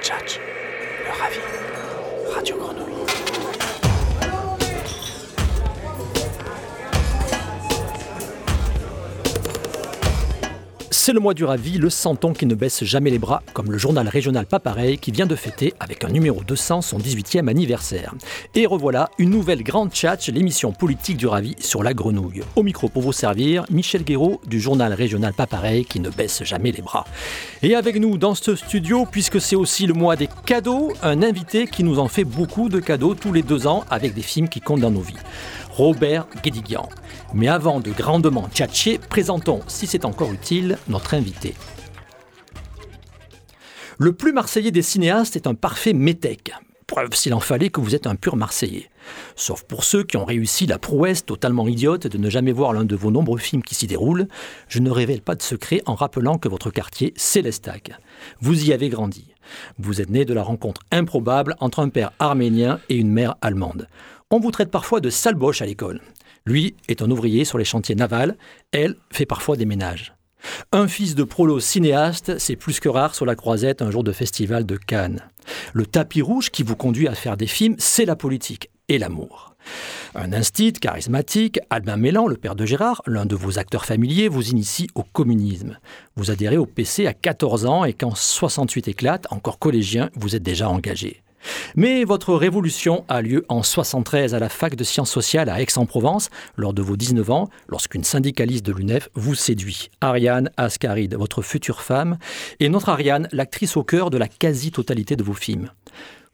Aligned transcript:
Tchatch, 0.00 0.38
le 1.04 1.10
ravi, 1.10 1.40
Radio 2.32 2.56
Grenouille. 2.56 3.77
C'est 11.08 11.14
le 11.14 11.20
mois 11.20 11.32
du 11.32 11.46
ravi, 11.46 11.78
le 11.78 11.88
santon 11.88 12.34
qui 12.34 12.44
ne 12.44 12.54
baisse 12.54 12.84
jamais 12.84 13.08
les 13.08 13.18
bras, 13.18 13.42
comme 13.54 13.72
le 13.72 13.78
journal 13.78 14.06
régional 14.06 14.44
Pas 14.44 14.60
Pareil 14.60 14.98
qui 14.98 15.10
vient 15.10 15.24
de 15.24 15.36
fêter, 15.36 15.72
avec 15.80 16.04
un 16.04 16.10
numéro 16.10 16.42
200, 16.46 16.82
son 16.82 16.98
18e 16.98 17.48
anniversaire. 17.48 18.12
Et 18.54 18.66
revoilà 18.66 19.08
une 19.16 19.30
nouvelle 19.30 19.62
grande 19.62 19.90
tchatch, 19.90 20.28
l'émission 20.28 20.70
politique 20.70 21.16
du 21.16 21.26
ravi 21.26 21.56
sur 21.60 21.82
la 21.82 21.94
grenouille. 21.94 22.42
Au 22.56 22.62
micro 22.62 22.90
pour 22.90 23.00
vous 23.00 23.14
servir, 23.14 23.64
Michel 23.70 24.04
Guéraud 24.04 24.42
du 24.46 24.60
journal 24.60 24.92
régional 24.92 25.32
Pas 25.32 25.46
Pareil 25.46 25.86
qui 25.86 25.98
ne 25.98 26.10
baisse 26.10 26.44
jamais 26.44 26.72
les 26.72 26.82
bras. 26.82 27.06
Et 27.62 27.74
avec 27.74 27.96
nous 27.96 28.18
dans 28.18 28.34
ce 28.34 28.54
studio, 28.54 29.06
puisque 29.10 29.40
c'est 29.40 29.56
aussi 29.56 29.86
le 29.86 29.94
mois 29.94 30.14
des 30.14 30.28
cadeaux, 30.44 30.92
un 31.02 31.22
invité 31.22 31.68
qui 31.68 31.84
nous 31.84 32.00
en 32.00 32.08
fait 32.08 32.24
beaucoup 32.24 32.68
de 32.68 32.80
cadeaux 32.80 33.14
tous 33.14 33.32
les 33.32 33.42
deux 33.42 33.66
ans 33.66 33.86
avec 33.88 34.12
des 34.12 34.20
films 34.20 34.50
qui 34.50 34.60
comptent 34.60 34.80
dans 34.80 34.90
nos 34.90 35.00
vies. 35.00 35.14
Robert 35.78 36.26
Guédiguian. 36.42 36.88
Mais 37.34 37.46
avant 37.46 37.78
de 37.78 37.92
grandement 37.92 38.48
tchatcher, 38.52 38.98
présentons, 38.98 39.60
si 39.68 39.86
c'est 39.86 40.04
encore 40.04 40.32
utile, 40.32 40.76
notre 40.88 41.14
invité. 41.14 41.54
Le 43.96 44.12
plus 44.12 44.32
marseillais 44.32 44.72
des 44.72 44.82
cinéastes 44.82 45.36
est 45.36 45.46
un 45.46 45.54
parfait 45.54 45.92
métèque. 45.92 46.50
Preuve 46.88 47.14
s'il 47.14 47.32
en 47.32 47.38
fallait 47.38 47.68
que 47.68 47.80
vous 47.80 47.94
êtes 47.94 48.08
un 48.08 48.16
pur 48.16 48.34
Marseillais. 48.34 48.90
Sauf 49.36 49.62
pour 49.62 49.84
ceux 49.84 50.02
qui 50.02 50.16
ont 50.16 50.24
réussi 50.24 50.66
la 50.66 50.80
prouesse 50.80 51.24
totalement 51.24 51.68
idiote 51.68 52.08
de 52.08 52.18
ne 52.18 52.28
jamais 52.28 52.50
voir 52.50 52.72
l'un 52.72 52.84
de 52.84 52.96
vos 52.96 53.12
nombreux 53.12 53.38
films 53.38 53.62
qui 53.62 53.76
s'y 53.76 53.86
déroulent, 53.86 54.26
je 54.66 54.80
ne 54.80 54.90
révèle 54.90 55.20
pas 55.20 55.36
de 55.36 55.42
secret 55.42 55.80
en 55.86 55.94
rappelant 55.94 56.38
que 56.38 56.48
votre 56.48 56.70
quartier, 56.70 57.14
c'est 57.14 57.42
l'Estac. 57.42 57.92
Vous 58.40 58.68
y 58.68 58.72
avez 58.72 58.88
grandi. 58.88 59.32
Vous 59.78 60.00
êtes 60.00 60.10
né 60.10 60.24
de 60.24 60.34
la 60.34 60.42
rencontre 60.42 60.80
improbable 60.90 61.54
entre 61.60 61.78
un 61.78 61.88
père 61.88 62.10
arménien 62.18 62.80
et 62.88 62.96
une 62.96 63.12
mère 63.12 63.36
allemande. 63.42 63.86
On 64.30 64.40
vous 64.40 64.50
traite 64.50 64.70
parfois 64.70 65.00
de 65.00 65.08
salboche 65.08 65.62
à 65.62 65.66
l'école. 65.66 66.02
Lui 66.44 66.74
est 66.88 67.00
un 67.00 67.10
ouvrier 67.10 67.46
sur 67.46 67.56
les 67.56 67.64
chantiers 67.64 67.94
navals, 67.94 68.36
elle 68.72 68.96
fait 69.10 69.24
parfois 69.24 69.56
des 69.56 69.64
ménages. 69.64 70.14
Un 70.70 70.86
fils 70.86 71.14
de 71.14 71.24
prolo 71.24 71.60
cinéaste, 71.60 72.38
c'est 72.38 72.54
plus 72.54 72.78
que 72.78 72.90
rare 72.90 73.14
sur 73.14 73.24
la 73.24 73.34
croisette 73.34 73.80
un 73.80 73.90
jour 73.90 74.04
de 74.04 74.12
festival 74.12 74.66
de 74.66 74.76
Cannes. 74.76 75.22
Le 75.72 75.86
tapis 75.86 76.20
rouge 76.20 76.50
qui 76.50 76.62
vous 76.62 76.76
conduit 76.76 77.08
à 77.08 77.14
faire 77.14 77.38
des 77.38 77.46
films, 77.46 77.76
c'est 77.78 78.04
la 78.04 78.16
politique 78.16 78.68
et 78.88 78.98
l'amour. 78.98 79.54
Un 80.14 80.34
instit 80.34 80.74
charismatique, 80.74 81.58
Albin 81.70 81.96
Mélan, 81.96 82.26
le 82.26 82.36
père 82.36 82.54
de 82.54 82.66
Gérard, 82.66 83.00
l'un 83.06 83.24
de 83.24 83.34
vos 83.34 83.58
acteurs 83.58 83.86
familiers, 83.86 84.28
vous 84.28 84.50
initie 84.50 84.88
au 84.94 85.04
communisme. 85.04 85.78
Vous 86.16 86.30
adhérez 86.30 86.58
au 86.58 86.66
PC 86.66 87.06
à 87.06 87.14
14 87.14 87.64
ans 87.64 87.86
et 87.86 87.94
quand 87.94 88.14
68 88.14 88.88
éclate, 88.88 89.26
encore 89.30 89.58
collégien, 89.58 90.10
vous 90.16 90.36
êtes 90.36 90.42
déjà 90.42 90.68
engagé. 90.68 91.22
Mais 91.76 92.04
votre 92.04 92.34
révolution 92.34 93.04
a 93.08 93.22
lieu 93.22 93.44
en 93.48 93.62
73 93.62 94.34
à 94.34 94.38
la 94.38 94.48
fac 94.48 94.74
de 94.74 94.84
sciences 94.84 95.10
sociales 95.10 95.48
à 95.48 95.60
Aix-en-Provence, 95.60 96.30
lors 96.56 96.72
de 96.72 96.82
vos 96.82 96.96
19 96.96 97.30
ans, 97.30 97.48
lorsqu'une 97.68 98.04
syndicaliste 98.04 98.66
de 98.66 98.72
l'UNEF 98.72 99.08
vous 99.14 99.34
séduit. 99.34 99.90
Ariane 100.00 100.50
Ascaride, 100.56 101.14
votre 101.14 101.42
future 101.42 101.82
femme, 101.82 102.18
et 102.60 102.68
notre 102.68 102.88
Ariane, 102.88 103.28
l'actrice 103.32 103.76
au 103.76 103.84
cœur 103.84 104.10
de 104.10 104.18
la 104.18 104.28
quasi-totalité 104.28 105.16
de 105.16 105.22
vos 105.22 105.34
films. 105.34 105.70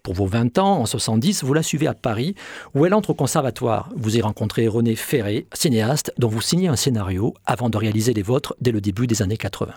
Pour 0.05 0.13
vos 0.13 0.27
20 0.27 0.59
ans, 0.59 0.81
en 0.81 0.85
70, 0.85 1.45
vous 1.45 1.55
la 1.55 1.63
suivez 1.63 1.87
à 1.87 1.95
Paris, 1.95 2.35
où 2.75 2.85
elle 2.85 2.93
entre 2.93 3.09
au 3.09 3.15
conservatoire. 3.15 3.89
Vous 3.97 4.19
y 4.19 4.21
rencontrez 4.21 4.69
René 4.69 4.97
Ferré, 4.97 5.47
cinéaste, 5.55 6.13
dont 6.19 6.29
vous 6.29 6.43
signez 6.43 6.69
un 6.69 6.77
scénario 6.77 7.33
avant 7.47 7.71
de 7.71 7.79
réaliser 7.79 8.13
les 8.13 8.21
vôtres 8.21 8.55
dès 8.61 8.71
le 8.71 8.83
début 8.83 9.07
des 9.07 9.23
années 9.23 9.39
80. 9.39 9.73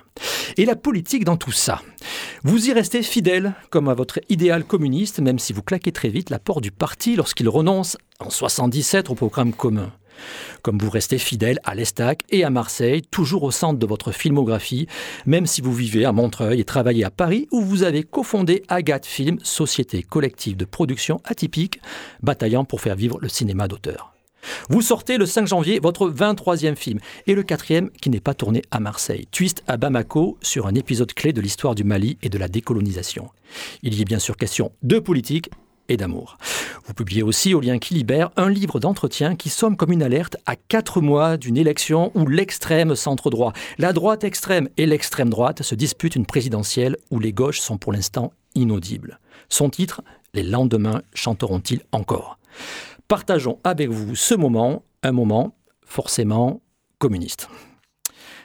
Et 0.58 0.66
la 0.66 0.76
politique 0.76 1.24
dans 1.24 1.38
tout 1.38 1.54
ça. 1.54 1.82
Vous 2.44 2.68
y 2.68 2.74
restez 2.74 3.04
fidèle, 3.04 3.54
comme 3.70 3.88
à 3.88 3.94
votre 3.94 4.20
idéal 4.28 4.66
communiste, 4.66 5.22
même 5.22 5.40
si 5.40 5.54
vous 5.54 5.64
claquez 5.64 5.94
très 5.94 6.10
vite 6.10 6.30
la 6.30 6.40
porte 6.40 6.62
du 6.62 6.72
parti 6.72 7.16
lorsqu'il 7.16 7.48
renonce 7.48 7.96
en 8.20 8.30
77 8.30 9.10
au 9.10 9.16
programme 9.16 9.54
commun. 9.54 9.94
Comme 10.62 10.78
vous 10.78 10.90
restez 10.90 11.18
fidèle 11.18 11.60
à 11.64 11.76
l'Estac 11.76 12.24
et 12.30 12.44
à 12.44 12.50
Marseille, 12.50 13.02
toujours 13.02 13.44
au 13.44 13.52
centre 13.52 13.80
de 13.80 13.86
votre 13.86 14.12
filmographie, 14.12 14.88
même 15.26 15.46
si 15.46 15.62
vous 15.62 15.74
vivez 15.74 16.06
à 16.06 16.12
Montreuil 16.12 16.60
et 16.60 16.64
travaillez 16.64 17.04
à 17.04 17.12
Paris, 17.12 17.48
où 17.52 17.62
vous 17.62 17.84
avez 17.84 18.04
cofondé 18.04 18.64
Agathe 18.68 19.06
Film, 19.06 19.38
société 19.44 20.04
collective 20.04 20.58
de 20.58 20.66
production 20.66 21.22
atypique, 21.24 21.80
bataillant 22.22 22.66
pour 22.66 22.82
faire 22.82 22.96
vivre 22.96 23.18
le 23.22 23.30
cinéma 23.30 23.68
d'auteur. 23.68 24.14
Vous 24.70 24.82
sortez 24.82 25.18
le 25.18 25.26
5 25.26 25.48
janvier 25.48 25.80
votre 25.80 26.10
23e 26.10 26.76
film 26.76 27.00
et 27.26 27.36
le 27.36 27.44
quatrième 27.44 27.90
qui 28.02 28.10
n'est 28.10 28.20
pas 28.20 28.34
tourné 28.34 28.62
à 28.72 28.80
Marseille, 28.80 29.28
Twist 29.32 29.64
à 29.68 29.78
Bamako 29.78 30.38
sur 30.42 30.68
un 30.68 30.76
épisode 30.76 31.14
clé 31.14 31.34
de 31.34 31.42
l'histoire 31.42 31.76
du 31.76 31.84
Mali 31.84 32.18
et 32.22 32.30
de 32.30 32.38
la 32.38 32.48
décolonisation. 32.48 33.30
Il 33.84 33.94
y 33.94 34.02
est 34.02 34.06
bien 34.06 34.20
sûr 34.20 34.38
question 34.38 34.72
de 34.84 35.00
politique 35.00 35.50
et 35.90 35.98
d'amour. 35.98 36.38
Vous 36.86 36.94
publiez 36.94 37.24
aussi 37.24 37.54
au 37.54 37.62
lien 37.62 37.80
qui 37.80 37.94
libère 37.94 38.30
un 38.38 38.50
livre 38.50 38.80
d'entretien 38.80 39.36
qui 39.36 39.50
somme 39.50 39.78
comme 39.78 39.92
une 39.92 40.04
alerte 40.04 40.38
à 40.46 40.56
quatre 40.56 41.02
mois 41.02 41.38
d'une 41.38 41.58
élection 41.58 42.12
où 42.16 42.28
l'extrême 42.28 42.96
centre 42.96 43.30
droit, 43.30 43.54
la 43.78 43.94
droite 43.94 44.24
extrême 44.24 44.70
et 44.78 44.86
l'extrême 44.86 45.30
droite 45.30 45.64
se 45.64 45.76
disputent 45.76 46.16
une 46.16 46.26
présidentielle 46.26 46.98
où 47.12 47.20
les 47.20 47.34
gauches 47.34 47.60
sont 47.60 47.78
pour 47.78 47.94
l'instant 47.94 48.32
inaudibles. 48.56 49.20
Son 49.50 49.70
titre, 49.70 50.02
Les 50.34 50.44
lendemains 50.44 51.02
chanteront-ils 51.14 51.82
encore? 51.92 52.38
Partageons 53.08 53.60
avec 53.64 53.90
vous 53.90 54.16
ce 54.16 54.36
moment, 54.36 54.84
un 55.02 55.14
moment 55.14 55.56
forcément 55.86 56.62
communiste. 57.00 57.50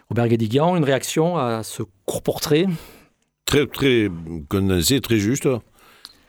Robert 0.08 0.28
Guédiguian, 0.28 0.76
une 0.76 0.84
réaction 0.84 1.36
à 1.36 1.62
ce 1.64 1.82
court 2.06 2.22
portrait? 2.22 2.66
Très, 3.44 3.66
très 3.66 4.08
très 5.02 5.18
juste. 5.18 5.48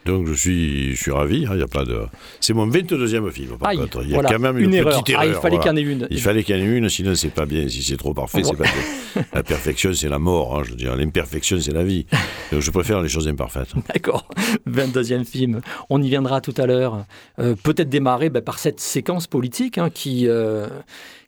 Donc 0.06 0.28
je 0.28 0.34
suis, 0.34 0.96
je 0.96 1.02
suis 1.02 1.12
ravi. 1.12 1.42
Il 1.42 1.48
hein, 1.48 1.56
y 1.56 1.62
a 1.62 1.68
pas 1.68 1.86
de. 1.86 2.02
C'est 2.40 2.54
mon 2.54 2.68
22e 2.68 3.32
film. 3.32 3.58
Par 3.58 3.74
contre, 3.74 4.04
il 4.04 4.10
y 4.10 4.12
a 4.12 4.16
voilà, 4.16 4.30
quand 4.30 4.40
même 4.40 4.58
une, 4.58 4.74
erreur. 4.74 4.94
petite 4.94 5.10
erreur. 5.12 5.24
Ah, 5.24 5.28
il 5.28 5.34
fallait 5.34 5.58
voilà. 5.58 5.60
qu'il 5.60 5.68
y 5.68 5.74
en 5.74 5.90
ait 5.90 5.94
une. 5.94 6.08
Il 6.10 6.22
fallait 6.22 6.44
qu'il 6.44 6.56
y 6.58 6.60
en 6.60 6.62
ait 6.62 6.78
une, 6.78 6.90
sinon 6.90 7.16
c'est 7.16 7.30
pas 7.30 7.46
bien. 7.46 7.68
Si 7.70 7.84
c'est 7.84 7.98
trop 7.98 8.14
parfait, 8.14 8.44
c'est 8.44 8.58
pas 8.58 8.64
bien. 8.64 9.24
La 9.34 9.44
perfection, 9.44 9.94
c'est 9.94 10.10
la 10.10 10.20
mort. 10.20 10.58
Hein, 10.58 10.64
je 10.66 10.72
veux 10.72 10.76
dire, 10.76 10.96
l'imperfection, 10.96 11.60
c'est 11.60 11.74
la 11.74 11.84
vie. 11.84 12.06
Donc 12.52 12.62
je 12.62 12.72
préfère 12.72 13.02
les 13.02 13.10
choses 13.10 13.28
imparfaites. 13.28 13.70
D'accord. 13.94 14.28
22e 14.70 15.26
film. 15.26 15.62
On 15.90 16.02
y 16.02 16.10
viendra 16.10 16.42
tout 16.42 16.54
à 16.58 16.66
l'heure. 16.66 17.06
Euh, 17.40 17.56
Peut-être 17.64 17.90
démarrer 17.90 18.30
ben, 18.30 18.42
par 18.42 18.60
cette 18.60 18.80
séquence 18.80 19.28
politique 19.28 19.78
hein, 19.78 19.90
qui, 19.90 20.28
euh, 20.28 20.68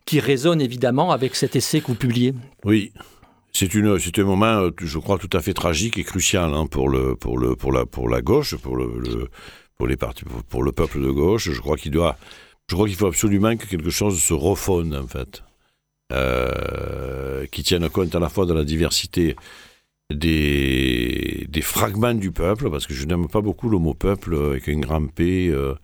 qui 0.04 0.20
résonne 0.20 0.60
évidemment 0.60 1.12
avec 1.12 1.34
cet 1.36 1.56
essai 1.56 1.80
que 1.80 1.86
vous 1.86 1.94
publiez. 1.94 2.34
Oui. 2.64 2.92
C'est 3.58 4.18
un 4.18 4.24
moment, 4.24 4.60
euh, 4.60 4.70
je 4.76 4.98
crois, 4.98 5.16
tout 5.16 5.34
à 5.34 5.40
fait 5.40 5.54
tragique 5.54 5.96
et 5.96 6.04
crucial 6.04 6.52
hein, 6.52 6.66
pour 6.66 6.90
le, 6.90 7.16
pour 7.16 7.38
le, 7.38 7.56
pour 7.56 7.72
la, 7.72 7.86
pour 7.86 8.10
la 8.10 8.20
gauche, 8.20 8.54
pour 8.56 8.76
le, 8.76 9.30
pour 9.78 9.86
les 9.86 9.96
pour, 9.96 10.62
le 10.62 10.72
peuple 10.72 11.00
de 11.00 11.10
gauche. 11.10 11.50
Je 11.50 11.58
crois 11.58 11.78
qu'il 11.78 11.90
doit, 11.90 12.18
je 12.68 12.74
crois 12.74 12.86
qu'il 12.86 12.96
faut 12.96 13.06
absolument 13.06 13.56
que 13.56 13.64
quelque 13.64 13.88
chose 13.88 14.20
se 14.20 14.34
refonde 14.34 14.94
en 14.94 15.06
fait, 15.06 15.42
euh, 16.12 17.46
qui 17.46 17.62
tienne 17.62 17.88
compte 17.88 18.14
à 18.14 18.20
la 18.20 18.28
fois 18.28 18.44
de 18.44 18.52
la 18.52 18.62
diversité 18.62 19.36
des, 20.12 21.46
des 21.48 21.62
fragments 21.62 22.12
du 22.12 22.32
peuple, 22.32 22.70
parce 22.70 22.86
que 22.86 22.92
je 22.92 23.06
n'aime 23.06 23.26
pas 23.26 23.40
beaucoup 23.40 23.70
le 23.70 23.78
mot 23.78 23.94
peuple 23.94 24.36
avec 24.36 24.68
un 24.68 24.80
grand 24.80 25.06
P 25.06 25.48
euh, 25.48 25.74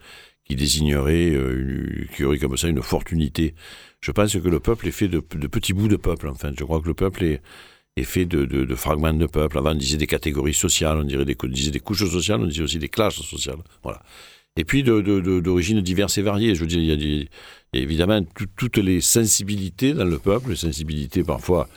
qui 0.44 0.56
désignerait, 0.56 1.30
euh, 1.30 2.06
qui 2.14 2.24
aurait 2.24 2.38
comme 2.38 2.56
ça 2.56 2.68
une 2.68 2.82
forte 2.82 3.12
unité. 3.12 3.54
Je 4.00 4.10
pense 4.10 4.32
que 4.32 4.48
le 4.48 4.60
peuple 4.60 4.88
est 4.88 4.92
fait 4.92 5.08
de, 5.08 5.20
petits 5.20 5.72
bouts 5.72 5.88
de 5.88 5.96
peuple, 5.96 6.28
en 6.28 6.34
fait. 6.34 6.52
Je 6.58 6.64
crois 6.64 6.80
que 6.80 6.88
le 6.88 6.94
peuple 6.94 7.24
est, 7.24 7.40
fait 8.04 8.24
de, 8.24 8.74
fragments 8.74 9.12
de 9.12 9.26
peuple. 9.26 9.58
Avant, 9.58 9.72
on 9.72 9.76
disait 9.76 9.96
des 9.96 10.06
catégories 10.06 10.54
sociales, 10.54 10.98
on, 10.98 11.04
disait 11.04 11.70
des 11.70 11.80
couches 11.80 12.10
sociales, 12.10 12.40
on 12.40 12.46
disait 12.46 12.62
aussi 12.62 12.78
des 12.78 12.88
classes 12.88 13.22
sociales. 13.22 13.58
Voilà. 13.82 14.02
Et 14.56 14.64
puis 14.64 14.82
d'origines 14.82 15.80
diverses 15.80 16.18
et 16.18 16.22
variées. 16.22 16.54
Je 16.54 16.60
veux 16.60 16.66
dire, 16.66 16.80
il 16.80 16.86
y 16.86 17.28
a, 17.72 17.78
évidemment 17.78 18.22
tout, 18.22 18.46
toutes 18.56 18.78
les 18.78 19.00
sensibilités 19.00 19.94
dans 19.94 20.04
le 20.04 20.18
peuple, 20.18 20.50
les 20.50 20.56
sensibilités 20.56 21.22
parfois 21.22 21.68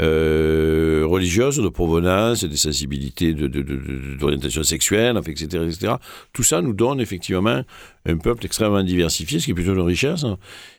euh, 0.00 1.04
religieuses, 1.06 1.58
de 1.58 1.68
provenance, 1.68 2.42
des 2.44 2.56
sensibilités 2.56 3.32
d'orientation 3.32 4.64
sexuelle, 4.64 5.16
etc., 5.24 5.64
etc. 5.64 5.94
Tout 6.32 6.42
ça 6.42 6.60
nous 6.62 6.72
donne 6.72 7.00
effectivement 7.00 7.62
un 8.06 8.16
peuple 8.16 8.44
extrêmement 8.44 8.82
diversifié, 8.82 9.38
ce 9.38 9.44
qui 9.44 9.52
est 9.52 9.54
plutôt 9.54 9.74
une 9.74 9.80
richesse. 9.80 10.24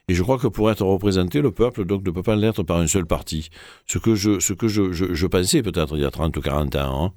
Et 0.09 0.13
je 0.13 0.21
crois 0.21 0.37
que 0.37 0.47
pour 0.47 0.69
être 0.69 0.83
représenté, 0.83 1.41
le 1.41 1.51
peuple 1.51 1.85
donc, 1.85 2.05
ne 2.05 2.11
peut 2.11 2.23
pas 2.23 2.35
l'être 2.35 2.63
par 2.63 2.77
un 2.77 2.87
seul 2.87 3.05
parti. 3.05 3.49
Ce 3.87 3.97
que 3.97 4.15
je, 4.15 4.39
ce 4.39 4.53
que 4.53 4.67
je, 4.67 4.91
je 4.91 5.27
pensais 5.27 5.63
peut-être 5.63 5.95
il 5.95 6.01
y 6.01 6.05
a 6.05 6.11
30 6.11 6.35
ou 6.35 6.41
40 6.41 6.75
ans, 6.75 7.05
hein, 7.05 7.13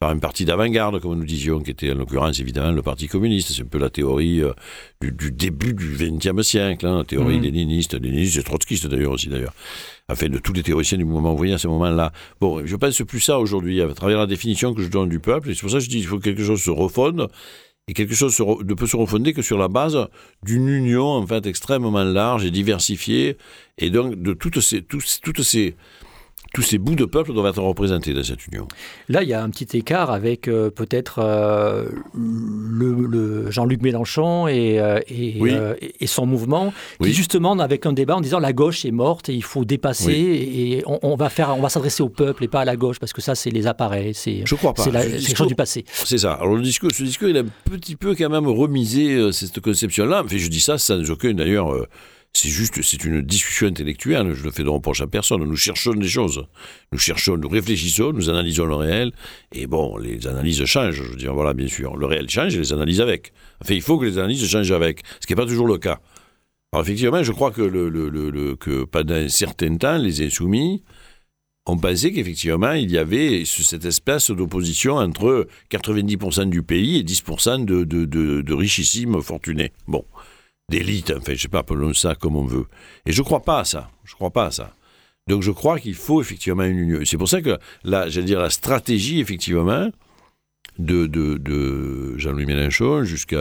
par 0.00 0.08
un 0.08 0.18
parti 0.18 0.46
d'avant-garde, 0.46 0.98
comme 0.98 1.18
nous 1.18 1.26
disions, 1.26 1.60
qui 1.60 1.70
était 1.70 1.92
en 1.92 1.96
l'occurrence 1.96 2.40
évidemment 2.40 2.72
le 2.72 2.80
Parti 2.80 3.06
communiste. 3.06 3.52
C'est 3.52 3.62
un 3.62 3.66
peu 3.66 3.78
la 3.78 3.90
théorie 3.90 4.42
euh, 4.42 4.54
du, 5.02 5.12
du, 5.12 5.30
début 5.30 5.74
du 5.74 5.94
XXe 5.98 6.40
siècle, 6.40 6.86
hein, 6.86 6.96
la 6.96 7.04
théorie 7.04 7.38
mmh. 7.38 7.42
léniniste, 7.42 8.00
léniniste 8.00 8.38
et 8.38 8.42
trotskiste 8.42 8.86
d'ailleurs 8.86 9.12
aussi 9.12 9.28
d'ailleurs. 9.28 9.52
Enfin, 10.08 10.30
de 10.30 10.38
tous 10.38 10.54
les 10.54 10.62
théoriciens 10.62 10.96
du 10.96 11.04
mouvement 11.04 11.34
ouvrier 11.34 11.52
à 11.52 11.58
ce 11.58 11.68
moment-là. 11.68 12.12
Bon, 12.40 12.64
je 12.64 12.76
pense 12.76 13.02
plus 13.02 13.20
ça 13.20 13.38
aujourd'hui, 13.38 13.82
à 13.82 13.92
travers 13.92 14.18
la 14.18 14.26
définition 14.26 14.72
que 14.72 14.82
je 14.82 14.88
donne 14.88 15.10
du 15.10 15.20
peuple. 15.20 15.50
Et 15.50 15.54
c'est 15.54 15.60
pour 15.60 15.70
ça 15.70 15.76
que 15.76 15.84
je 15.84 15.90
dis 15.90 15.98
qu'il 15.98 16.06
faut 16.06 16.18
que 16.18 16.24
quelque 16.24 16.44
chose 16.44 16.62
se 16.62 16.70
refonde. 16.70 17.28
Et 17.86 17.92
quelque 17.92 18.14
chose 18.14 18.34
se 18.34 18.42
ne 18.42 18.74
peut 18.74 18.86
se 18.86 18.96
refonder 18.96 19.34
que 19.34 19.42
sur 19.42 19.58
la 19.58 19.68
base 19.68 19.98
d'une 20.42 20.68
union, 20.68 21.08
en 21.08 21.26
fait, 21.26 21.44
extrêmement 21.44 22.02
large 22.04 22.46
et 22.46 22.50
diversifiée. 22.50 23.36
Et 23.76 23.90
donc, 23.90 24.14
de 24.14 24.32
toutes 24.32 24.60
ces, 24.60 24.80
tous, 24.80 25.20
toutes 25.22 25.42
ces, 25.42 25.76
tous 26.52 26.62
ces 26.62 26.78
bouts 26.78 26.96
de 26.96 27.04
peuple 27.04 27.32
doivent 27.32 27.50
être 27.50 27.62
représentés 27.62 28.12
dans 28.12 28.22
cette 28.22 28.46
union. 28.46 28.66
Là, 29.08 29.22
il 29.22 29.28
y 29.28 29.34
a 29.34 29.42
un 29.42 29.50
petit 29.50 29.76
écart 29.76 30.10
avec 30.10 30.48
euh, 30.48 30.70
peut-être 30.70 31.20
euh, 31.20 31.88
le, 32.14 33.50
Jean-Luc 33.50 33.82
Mélenchon 33.82 34.48
et, 34.48 34.80
euh, 34.80 35.00
et, 35.08 36.06
son 36.06 36.26
mouvement, 36.26 36.72
qui 37.00 37.12
justement 37.12 37.52
avec 37.58 37.86
un 37.86 37.92
débat 37.92 38.16
en 38.16 38.20
disant 38.20 38.40
la 38.40 38.52
gauche 38.52 38.84
est 38.84 38.90
morte 38.90 39.28
et 39.28 39.34
il 39.34 39.44
faut 39.44 39.64
dépasser 39.64 40.12
et 40.12 40.82
on, 40.86 41.14
va 41.14 41.28
faire, 41.28 41.56
on 41.56 41.62
va 41.62 41.68
s'adresser 41.68 42.02
au 42.02 42.08
peuple 42.08 42.44
et 42.44 42.48
pas 42.48 42.62
à 42.62 42.64
la 42.64 42.76
gauche 42.76 42.98
parce 42.98 43.12
que 43.12 43.20
ça, 43.20 43.34
c'est 43.34 43.50
les 43.50 43.66
appareils, 43.66 44.14
c'est 44.14 44.42
quelque 44.44 45.36
chose 45.36 45.46
du 45.46 45.54
passé. 45.54 45.84
C'est 45.92 46.18
ça. 46.18 46.32
Alors 46.32 46.56
le 46.56 46.62
discours, 46.62 46.90
ce 46.92 47.04
discours, 47.04 47.28
il 47.28 47.36
a 47.36 47.40
un 47.40 47.70
petit 47.70 47.96
peu 47.96 48.14
quand 48.16 48.28
même 48.28 48.48
remisé 48.48 49.30
cette 49.32 49.60
conception-là. 49.60 50.22
Enfin, 50.24 50.36
je 50.36 50.48
dis 50.48 50.60
ça 50.60 50.78
sans 50.78 51.08
aucun 51.10 51.32
d'ailleurs 51.32 51.86
c'est 52.32 52.48
juste, 52.48 52.80
c'est 52.82 53.04
une 53.04 53.22
discussion 53.22 53.66
intellectuelle. 53.66 54.32
Je 54.34 54.46
ne 54.46 54.50
fais 54.50 54.62
de 54.62 54.68
reproche 54.68 55.00
à 55.00 55.06
personne. 55.06 55.42
Nous 55.42 55.56
cherchons 55.56 55.94
des 55.94 56.08
choses. 56.08 56.46
Nous 56.92 56.98
cherchons, 56.98 57.36
nous 57.36 57.48
réfléchissons, 57.48 58.12
nous 58.12 58.30
analysons 58.30 58.66
le 58.66 58.76
réel. 58.76 59.12
Et 59.52 59.66
bon, 59.66 59.96
les 59.96 60.26
analyses 60.26 60.64
changent. 60.64 60.94
Je 60.94 61.02
veux 61.02 61.16
dire, 61.16 61.34
voilà, 61.34 61.54
bien 61.54 61.66
sûr. 61.66 61.96
Le 61.96 62.06
réel 62.06 62.30
change 62.30 62.54
et 62.54 62.58
les 62.58 62.72
analyses 62.72 63.00
avec. 63.00 63.32
Enfin, 63.60 63.74
il 63.74 63.82
faut 63.82 63.98
que 63.98 64.04
les 64.04 64.18
analyses 64.18 64.46
changent 64.46 64.70
avec. 64.70 65.02
Ce 65.20 65.26
qui 65.26 65.32
n'est 65.32 65.36
pas 65.42 65.46
toujours 65.46 65.66
le 65.66 65.78
cas. 65.78 66.00
Alors, 66.72 66.84
effectivement, 66.84 67.22
je 67.22 67.32
crois 67.32 67.50
que, 67.50 67.62
le, 67.62 67.88
le, 67.88 68.86
pendant 68.86 69.14
un 69.14 69.28
certain 69.28 69.76
temps, 69.76 69.98
les 69.98 70.22
insoumis 70.24 70.84
ont 71.66 71.76
pensé 71.76 72.12
qu'effectivement, 72.12 72.72
il 72.72 72.92
y 72.92 72.96
avait 72.96 73.44
cette 73.44 73.84
espèce 73.84 74.30
d'opposition 74.30 74.96
entre 74.96 75.48
90% 75.70 76.48
du 76.48 76.62
pays 76.62 76.98
et 76.98 77.02
10% 77.02 77.64
de, 77.64 77.82
de, 77.82 78.04
de, 78.04 78.40
de 78.40 78.54
richissimes 78.54 79.20
fortunés. 79.20 79.72
Bon 79.88 80.04
d'élite, 80.70 81.12
enfin, 81.16 81.34
je 81.34 81.42
sais 81.42 81.48
pas, 81.48 81.58
appelons 81.58 81.92
ça 81.92 82.14
comme 82.14 82.36
on 82.36 82.46
veut. 82.46 82.66
Et 83.04 83.12
je 83.12 83.20
crois 83.22 83.42
pas 83.42 83.60
à 83.60 83.64
ça. 83.64 83.90
Je 84.04 84.14
crois 84.14 84.30
pas 84.30 84.46
à 84.46 84.50
ça. 84.50 84.74
Donc 85.28 85.42
je 85.42 85.50
crois 85.50 85.78
qu'il 85.78 85.94
faut 85.94 86.20
effectivement 86.20 86.64
une 86.64 86.78
union. 86.78 87.00
C'est 87.04 87.18
pour 87.18 87.28
ça 87.28 87.42
que 87.42 87.58
la, 87.84 88.08
dire, 88.08 88.40
la 88.40 88.50
stratégie, 88.50 89.20
effectivement, 89.20 89.90
de, 90.78 91.06
de, 91.06 92.18
Jean-Louis 92.18 92.46
Mélenchon 92.46 93.04
jusqu'à 93.04 93.36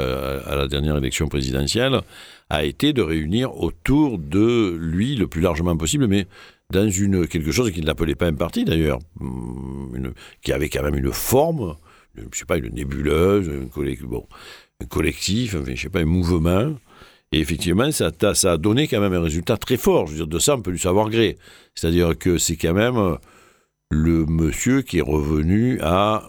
la 0.55 0.67
dernière 0.67 0.97
élection 0.97 1.27
présidentielle 1.27 2.01
a 2.49 2.65
été 2.65 2.93
de 2.93 3.01
réunir 3.01 3.55
autour 3.57 4.17
de 4.17 4.75
lui 4.79 5.15
le 5.15 5.27
plus 5.27 5.41
largement 5.41 5.77
possible, 5.77 6.07
mais 6.07 6.27
dans 6.71 6.89
une, 6.89 7.27
quelque 7.27 7.51
chose 7.51 7.71
qu'il 7.71 7.85
n'appelait 7.85 8.15
pas 8.15 8.27
un 8.27 8.33
parti 8.33 8.65
d'ailleurs, 8.65 8.99
hum, 9.19 10.13
qui 10.41 10.51
avait 10.51 10.69
quand 10.69 10.83
même 10.83 10.95
une 10.95 11.11
forme, 11.11 11.75
je 12.15 12.37
sais 12.37 12.45
pas, 12.45 12.57
une 12.57 12.73
nébuleuse, 12.73 13.49
un, 13.49 13.67
collectif, 13.67 14.05
bon, 14.05 14.27
un 14.81 14.85
collectif, 14.85 15.55
enfin, 15.55 15.71
je 15.73 15.81
sais 15.81 15.89
pas, 15.89 16.01
un 16.01 16.05
mouvement, 16.05 16.75
et 17.31 17.39
effectivement, 17.39 17.91
ça, 17.91 18.11
ça, 18.33 18.53
a 18.53 18.57
donné 18.57 18.87
quand 18.87 18.99
même 18.99 19.13
un 19.13 19.21
résultat 19.21 19.57
très 19.57 19.77
fort. 19.77 20.07
Je 20.07 20.11
veux 20.11 20.17
dire, 20.17 20.27
de 20.27 20.39
ça, 20.39 20.55
on 20.55 20.61
peut 20.61 20.71
lui 20.71 20.79
savoir 20.79 21.09
gré. 21.09 21.37
C'est-à-dire 21.75 22.17
que 22.17 22.37
c'est 22.37 22.55
quand 22.55 22.73
même 22.73 22.97
euh, 22.97 23.15
le 23.91 24.25
monsieur 24.25 24.81
qui 24.81 24.97
est 24.97 25.03
revenu 25.03 25.79
à 25.81 26.23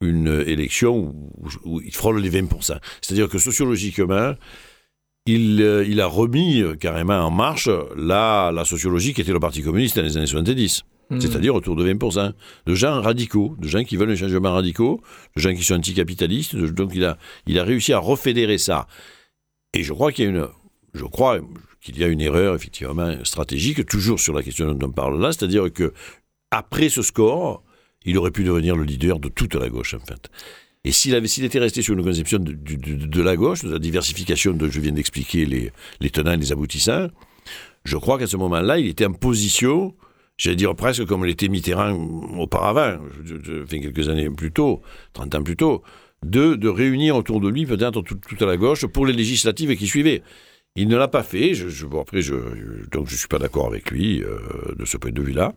une 0.00 0.42
élection 0.46 1.14
où, 1.64 1.80
il 1.80 1.94
frôle 1.94 2.20
les 2.20 2.30
20%. 2.30 2.78
C'est-à-dire 3.02 3.28
que 3.28 3.38
sociologiquement, 3.38 4.34
il, 5.26 5.60
euh, 5.62 5.84
il, 5.86 6.00
a 6.00 6.06
remis 6.06 6.62
euh, 6.62 6.74
carrément 6.74 7.18
en 7.18 7.30
marche 7.30 7.68
la, 7.96 8.50
la 8.52 8.64
sociologie 8.64 9.12
qui 9.12 9.20
était 9.20 9.32
le 9.32 9.40
Parti 9.40 9.62
communiste 9.62 9.96
dans 9.96 10.02
les 10.02 10.16
années 10.16 10.26
70. 10.26 10.84
Hmm. 11.10 11.20
C'est-à-dire 11.20 11.54
autour 11.54 11.76
de 11.76 11.92
20%. 11.92 12.32
De 12.66 12.74
gens 12.74 13.02
radicaux, 13.02 13.56
de 13.58 13.68
gens 13.68 13.84
qui 13.84 13.98
veulent 13.98 14.10
un 14.10 14.16
changement 14.16 14.52
radicaux, 14.52 15.02
de 15.36 15.40
gens 15.42 15.54
qui 15.54 15.62
sont 15.62 15.74
anticapitalistes. 15.74 16.56
Donc 16.56 16.92
il 16.94 17.04
a, 17.04 17.18
il 17.46 17.58
a 17.58 17.64
réussi 17.64 17.92
à 17.92 17.98
refédérer 17.98 18.56
ça. 18.56 18.86
Et 19.74 19.82
je 19.82 19.92
crois 19.92 20.12
qu'il 20.12 20.24
y 20.24 22.04
a 22.04 22.06
une, 22.06 22.20
erreur 22.20 22.54
effectivement 22.54 23.12
stratégique 23.24 23.84
toujours 23.86 24.20
sur 24.20 24.32
la 24.32 24.42
question 24.42 24.72
dont 24.72 24.86
on 24.86 24.92
parle 24.92 25.20
là, 25.20 25.32
c'est-à-dire 25.32 25.70
que 25.72 25.92
après 26.52 26.88
ce 26.88 27.02
score, 27.02 27.62
il 28.04 28.16
aurait 28.16 28.30
pu 28.30 28.44
devenir 28.44 28.76
le 28.76 28.84
leader 28.84 29.18
de 29.18 29.28
toute 29.28 29.54
la 29.54 29.68
gauche 29.68 29.94
en 29.94 30.00
fait. 30.00 30.30
Et 30.84 30.92
s'il 30.92 31.14
était 31.14 31.58
resté 31.58 31.82
sur 31.82 31.94
une 31.94 32.04
conception 32.04 32.38
de, 32.38 33.22
la 33.22 33.36
gauche, 33.36 33.64
de 33.64 33.72
la 33.72 33.78
diversification 33.78 34.52
dont 34.52 34.70
je 34.70 34.80
viens 34.80 34.92
d'expliquer 34.92 35.46
les, 35.46 36.10
tenants 36.10 36.32
et 36.32 36.36
les 36.36 36.52
aboutissants, 36.52 37.08
je 37.84 37.96
crois 37.96 38.18
qu'à 38.18 38.26
ce 38.26 38.36
moment-là, 38.36 38.78
il 38.78 38.86
était 38.86 39.06
en 39.06 39.12
position, 39.12 39.94
j'allais 40.36 40.56
dire 40.56 40.76
presque 40.76 41.06
comme 41.06 41.24
l'était 41.24 41.48
Mitterrand 41.48 41.94
auparavant, 42.38 42.98
fait 43.66 43.80
quelques 43.80 44.10
années 44.10 44.28
plus 44.28 44.52
tôt, 44.52 44.82
30 45.14 45.34
ans 45.36 45.42
plus 45.42 45.56
tôt, 45.56 45.82
de, 46.30 46.68
réunir 46.68 47.16
autour 47.16 47.40
de 47.40 47.48
lui 47.48 47.66
peut-être 47.66 48.02
tout, 48.02 48.18
à 48.40 48.46
la 48.46 48.56
gauche 48.56 48.86
pour 48.86 49.06
les 49.06 49.12
législatives 49.12 49.76
qui 49.76 49.86
suivaient. 49.86 50.22
Il 50.76 50.88
ne 50.88 50.96
l'a 50.96 51.08
pas 51.08 51.22
fait. 51.22 51.54
Je, 51.54 51.86
après, 51.98 52.20
je, 52.20 52.34
donc 52.90 53.08
je 53.08 53.16
suis 53.16 53.28
pas 53.28 53.38
d'accord 53.38 53.66
avec 53.66 53.90
lui 53.90 54.22
euh, 54.22 54.38
de 54.76 54.84
ce 54.84 54.96
point 54.96 55.12
de 55.12 55.22
vue-là. 55.22 55.52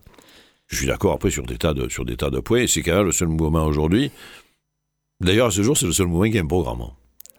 Je 0.68 0.76
suis 0.76 0.88
d'accord 0.88 1.14
après 1.14 1.32
sur 1.32 1.44
des 1.44 1.58
tas 1.58 1.74
de 1.74 1.90
sur 1.90 2.06
des 2.06 2.18
tas 2.18 2.30
de 2.30 2.40
points. 2.40 2.68
C'est 2.68 2.82
quand 2.82 2.96
même 2.96 3.06
le 3.06 3.12
seul 3.12 3.30
mouvement 3.30 3.66
aujourd'hui. 3.66 4.12
D'ailleurs, 5.22 5.48
à 5.48 5.52
ce 5.52 5.64
jour, 5.64 5.76
c'est 5.76 5.88
le 5.88 5.94
seul 5.94 6.08
mouvement 6.08 6.30
qui 6.30 6.38
a 6.38 6.42
un 6.42 6.46
programme. 6.46 6.84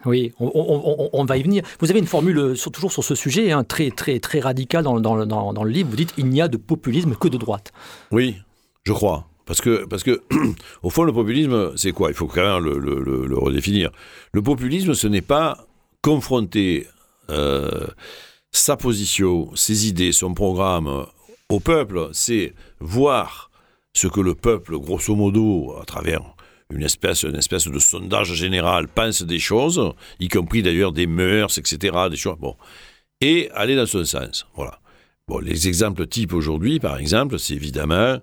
Oui, 0.04 0.32
on, 0.38 1.24
va 1.24 1.36
y 1.36 1.42
venir. 1.42 1.64
Vous 1.80 1.90
avez 1.90 1.98
une 1.98 2.06
formule 2.06 2.54
toujours 2.72 2.92
sur 2.92 3.02
ce 3.02 3.14
sujet, 3.14 3.50
hein, 3.50 3.64
très, 3.64 3.90
très, 3.90 4.20
très 4.20 4.38
radicale 4.38 4.84
dans, 4.84 5.00
dans, 5.00 5.26
dans, 5.26 5.64
le 5.64 5.70
livre. 5.70 5.90
Vous 5.90 5.96
dites 5.96 6.14
il 6.16 6.26
n'y 6.26 6.40
a 6.40 6.46
de 6.46 6.56
populisme 6.56 7.16
que 7.16 7.26
de 7.26 7.36
droite. 7.36 7.72
Oui, 8.12 8.36
je 8.84 8.92
crois. 8.92 9.26
Parce 9.48 9.62
que, 9.62 9.86
parce 9.86 10.02
que 10.02 10.20
au 10.82 10.90
fond, 10.90 11.04
le 11.04 11.12
populisme, 11.12 11.74
c'est 11.74 11.92
quoi? 11.92 12.10
Il 12.10 12.14
faut 12.14 12.26
quand 12.26 12.60
même 12.60 12.70
le, 12.70 13.38
redéfinir. 13.38 13.90
Le 14.34 14.42
populisme, 14.42 14.92
ce 14.92 15.08
n'est 15.08 15.22
pas 15.22 15.66
confronter 16.02 16.86
euh, 17.30 17.86
sa 18.52 18.76
position, 18.76 19.50
ses 19.56 19.88
idées, 19.88 20.12
son 20.12 20.34
programme 20.34 21.06
au 21.48 21.60
peuple, 21.60 22.10
c'est 22.12 22.52
voir 22.78 23.50
ce 23.94 24.06
que 24.06 24.20
le 24.20 24.34
peuple, 24.34 24.78
grosso 24.78 25.14
modo, 25.14 25.74
à 25.80 25.86
travers 25.86 26.20
une 26.70 26.82
espèce, 26.82 27.22
une 27.22 27.36
espèce 27.36 27.66
de 27.66 27.78
sondage 27.78 28.34
général, 28.34 28.86
pense 28.86 29.22
des 29.22 29.38
choses, 29.38 29.94
y 30.20 30.28
compris 30.28 30.62
d'ailleurs 30.62 30.92
des 30.92 31.06
mœurs, 31.06 31.56
etc., 31.56 31.96
des 32.10 32.16
choses, 32.16 32.36
bon, 32.38 32.54
et 33.22 33.50
aller 33.54 33.76
dans 33.76 33.86
ce 33.86 34.04
sens. 34.04 34.46
Voilà. 34.54 34.78
Bon, 35.26 35.38
les 35.38 35.68
exemples 35.68 36.06
types 36.06 36.34
aujourd'hui, 36.34 36.80
par 36.80 36.98
exemple, 36.98 37.38
c'est 37.38 37.54
évidemment 37.54 38.18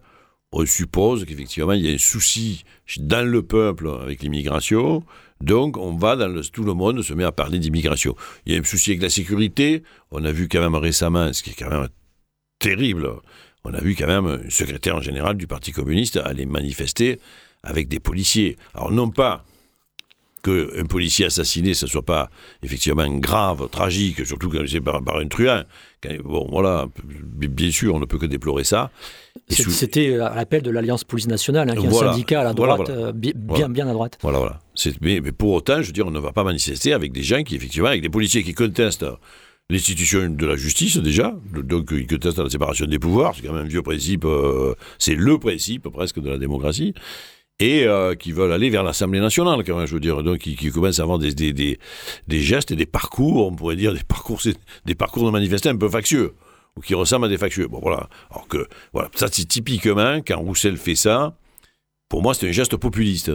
on 0.51 0.65
suppose 0.65 1.25
qu'effectivement, 1.25 1.73
il 1.73 1.85
y 1.85 1.91
a 1.91 1.93
un 1.93 1.97
souci 1.97 2.63
dans 2.97 3.27
le 3.27 3.43
peuple 3.43 3.89
avec 4.01 4.21
l'immigration. 4.21 5.03
Donc, 5.41 5.77
on 5.77 5.95
va 5.95 6.15
dans 6.15 6.41
tout 6.41 6.63
le 6.63 6.73
monde 6.73 7.01
se 7.01 7.13
met 7.13 7.25
à 7.25 7.31
parler 7.31 7.59
d'immigration. 7.59 8.15
Il 8.45 8.53
y 8.53 8.55
a 8.55 8.59
un 8.59 8.63
souci 8.63 8.91
avec 8.91 9.01
la 9.01 9.09
sécurité. 9.09 9.83
On 10.11 10.23
a 10.23 10.31
vu 10.31 10.47
quand 10.47 10.61
même 10.61 10.75
récemment, 10.75 11.33
ce 11.33 11.43
qui 11.43 11.49
est 11.49 11.55
quand 11.55 11.69
même 11.69 11.89
terrible, 12.59 13.09
on 13.65 13.73
a 13.73 13.81
vu 13.81 13.95
quand 13.95 14.07
même 14.07 14.27
un 14.27 14.49
secrétaire 14.49 15.01
général 15.01 15.35
du 15.37 15.47
Parti 15.47 15.71
communiste 15.71 16.17
aller 16.17 16.45
manifester 16.45 17.19
avec 17.63 17.87
des 17.87 17.99
policiers. 17.99 18.57
Alors, 18.75 18.91
non 18.91 19.09
pas 19.09 19.43
qu'un 20.43 20.85
policier 20.85 21.25
assassiné, 21.25 21.73
ce 21.73 21.87
soit 21.87 22.05
pas 22.05 22.29
effectivement 22.61 23.07
grave, 23.17 23.67
tragique, 23.69 24.25
surtout 24.25 24.49
quand 24.49 24.63
c'est 24.67 24.81
par, 24.81 25.01
un 25.17 25.27
truand. 25.27 25.63
bon, 26.23 26.47
voilà, 26.49 26.87
bien 27.33 27.71
sûr, 27.71 27.95
on 27.95 27.99
ne 27.99 28.05
peut 28.05 28.19
que 28.19 28.27
déplorer 28.27 28.63
ça. 28.63 28.91
C'était 29.49 30.19
à 30.19 30.35
l'appel 30.35 30.61
de 30.61 30.71
l'Alliance 30.71 31.03
Police 31.03 31.27
Nationale, 31.27 31.69
hein, 31.69 31.75
qui 31.75 31.85
est 31.85 31.89
un 31.89 31.91
syndicat 31.91 32.41
à 32.41 32.43
la 32.43 32.53
droite, 32.53 32.89
euh, 32.89 33.11
bien, 33.13 33.69
bien 33.69 33.87
à 33.87 33.93
droite. 33.93 34.17
Voilà, 34.21 34.39
voilà. 34.39 34.59
Mais, 35.01 35.21
mais, 35.21 35.31
pour 35.31 35.53
autant, 35.53 35.81
je 35.81 35.87
veux 35.87 35.93
dire, 35.93 36.07
on 36.07 36.11
ne 36.11 36.19
va 36.19 36.31
pas 36.31 36.43
manifester 36.43 36.93
avec 36.93 37.11
des 37.11 37.21
gens 37.21 37.43
qui, 37.43 37.55
effectivement, 37.55 37.89
avec 37.89 38.01
des 38.01 38.09
policiers 38.09 38.43
qui 38.43 38.53
contestent 38.53 39.05
l'institution 39.69 40.29
de 40.29 40.45
la 40.45 40.55
justice, 40.55 40.97
déjà, 40.97 41.35
donc 41.51 41.89
ils 41.91 42.07
contestent 42.07 42.39
la 42.39 42.49
séparation 42.49 42.85
des 42.85 42.99
pouvoirs, 42.99 43.33
c'est 43.35 43.45
quand 43.45 43.53
même 43.53 43.65
un 43.65 43.67
vieux 43.67 43.81
principe, 43.81 44.25
euh, 44.25 44.73
c'est 44.99 45.15
le 45.15 45.37
principe 45.39 45.89
presque 45.89 46.19
de 46.19 46.29
la 46.29 46.37
démocratie 46.37 46.93
et 47.59 47.85
euh, 47.85 48.15
qui 48.15 48.31
veulent 48.31 48.51
aller 48.51 48.69
vers 48.69 48.83
l'Assemblée 48.83 49.19
nationale, 49.19 49.63
quand 49.65 49.77
même, 49.77 49.87
je 49.87 49.93
veux 49.93 49.99
dire, 49.99 50.23
donc 50.23 50.39
qui, 50.39 50.71
commencent 50.71 50.99
à 50.99 51.03
avoir 51.03 51.19
des, 51.19 51.33
des, 51.33 51.53
des, 51.53 51.79
des, 52.27 52.39
gestes 52.41 52.71
et 52.71 52.75
des 52.75 52.85
parcours, 52.85 53.47
on 53.47 53.55
pourrait 53.55 53.77
dire 53.77 53.93
des 53.93 54.03
parcours, 54.03 54.41
des 54.85 54.95
parcours 54.95 55.25
de 55.25 55.31
manifestants 55.31 55.69
un 55.69 55.77
peu 55.77 55.89
factieux, 55.89 56.33
ou 56.77 56.81
qui 56.81 56.93
ressemblent 56.93 57.25
à 57.25 57.29
des 57.29 57.37
factieux. 57.37 57.67
Bon, 57.67 57.79
voilà. 57.81 58.09
Alors 58.31 58.47
que, 58.47 58.67
voilà, 58.93 59.09
ça 59.15 59.27
c'est 59.31 59.45
typiquement, 59.45 60.17
quand 60.25 60.39
Roussel 60.39 60.77
fait 60.77 60.95
ça, 60.95 61.37
pour 62.09 62.21
moi 62.21 62.33
c'est 62.33 62.47
un 62.47 62.51
geste 62.51 62.77
populiste. 62.77 63.31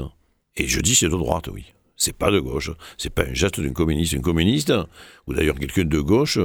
Et 0.57 0.67
je 0.67 0.81
dis 0.81 0.95
c'est 0.95 1.07
de 1.07 1.11
droite, 1.11 1.49
oui. 1.53 1.67
C'est 1.97 2.17
pas 2.17 2.31
de 2.31 2.41
gauche. 2.41 2.71
C'est 2.97 3.11
pas 3.11 3.25
un 3.25 3.35
geste 3.35 3.61
d'un 3.61 3.73
communiste. 3.73 4.15
Un 4.15 4.21
communiste, 4.21 4.73
ou 5.27 5.35
d'ailleurs 5.35 5.59
quelqu'un 5.59 5.85
de 5.85 6.01
gauche, 6.01 6.39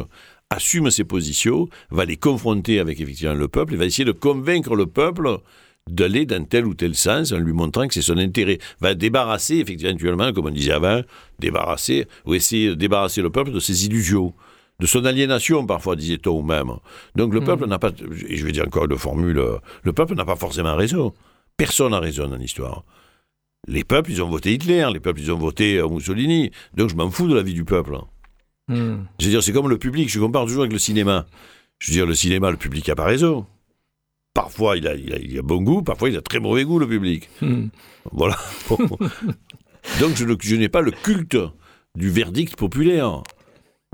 assume 0.50 0.92
ses 0.92 1.06
positions, 1.06 1.70
va 1.92 2.06
les 2.06 2.18
confronter 2.18 2.80
avec 2.80 3.00
effectivement 3.00 3.34
le 3.34 3.48
peuple, 3.48 3.74
et 3.74 3.78
va 3.78 3.86
essayer 3.86 4.06
de 4.06 4.12
convaincre 4.12 4.76
le 4.76 4.86
peuple 4.86 5.40
d'aller 5.90 6.26
dans 6.26 6.44
tel 6.44 6.66
ou 6.66 6.74
tel 6.74 6.96
sens 6.96 7.32
en 7.32 7.38
lui 7.38 7.54
montrant 7.54 7.88
que 7.88 7.94
c'est 7.94 8.02
son 8.02 8.18
intérêt. 8.18 8.58
Va 8.82 8.96
débarrasser, 8.96 9.58
effectivement, 9.58 10.34
comme 10.34 10.48
on 10.48 10.52
disait 10.52 10.72
avant, 10.72 11.02
débarrasser, 11.40 12.06
ou 12.26 12.34
essayer 12.34 12.70
de 12.70 12.74
débarrasser 12.74 13.22
le 13.22 13.30
peuple 13.30 13.52
de 13.52 13.60
ses 13.60 13.86
illusions, 13.86 14.34
de 14.80 14.86
son 14.86 15.06
aliénation, 15.06 15.66
parfois, 15.66 15.96
disait-on 15.96 16.44
même. 16.44 16.74
Donc 17.16 17.34
le 17.34 17.42
peuple 17.42 17.66
hmm. 17.66 17.70
n'a 17.70 17.80
pas, 17.80 17.92
et 18.28 18.36
je 18.36 18.46
vais 18.46 18.52
dire 18.52 18.66
encore 18.66 18.86
une 18.86 18.98
formule, 18.98 19.42
le 19.84 19.94
peuple 19.94 20.16
n'a 20.16 20.26
pas 20.26 20.36
forcément 20.36 20.76
raison. 20.76 21.14
Personne 21.58 21.92
n'a 21.92 22.00
raison 22.00 22.28
dans 22.28 22.36
l'histoire. 22.36 22.84
Les 23.68 23.84
peuples, 23.84 24.12
ils 24.12 24.22
ont 24.22 24.30
voté 24.30 24.54
Hitler, 24.54 24.88
les 24.94 25.00
peuples, 25.00 25.22
ils 25.22 25.32
ont 25.32 25.38
voté 25.38 25.78
euh, 25.78 25.88
Mussolini. 25.88 26.52
Donc 26.76 26.90
je 26.90 26.96
m'en 26.96 27.10
fous 27.10 27.28
de 27.28 27.36
la 27.36 27.42
vie 27.42 27.54
du 27.54 27.64
peuple. 27.64 27.98
Hmm. 28.68 29.06
Je 29.20 29.26
veux 29.26 29.32
dire, 29.32 29.44
c'est 29.44 29.54
comme 29.54 29.70
le 29.70 29.78
public, 29.78 30.10
je 30.10 30.20
compare 30.20 30.46
toujours 30.46 30.62
avec 30.62 30.74
le 30.74 30.80
cinéma. 30.80 31.26
Je 31.80 31.92
veux 31.92 31.94
dire, 31.94 32.06
le 32.06 32.16
cinéma, 32.16 32.52
le 32.52 32.58
public 32.58 32.88
n'a 32.88 32.96
pas 32.96 33.06
raison. 33.06 33.46
parfois 34.34 34.78
il 34.78 34.88
a, 34.88 34.96
il, 34.96 35.38
a, 35.38 35.42
bon 35.42 35.62
goût, 35.62 35.82
parfois 35.82 36.10
il 36.10 36.18
a 36.18 36.22
très 36.22 36.40
mauvais 36.40 36.64
goût, 36.64 36.80
le 36.80 36.88
public. 36.88 37.30
Hmm. 37.42 37.68
Voilà. 38.12 38.38
Donc 40.00 40.16
je 40.16 40.56
n'ai 40.56 40.70
pas 40.70 40.82
le 40.82 40.92
culte 40.92 41.38
du 41.96 42.10
verdict 42.10 42.56
populaire. 42.56 43.24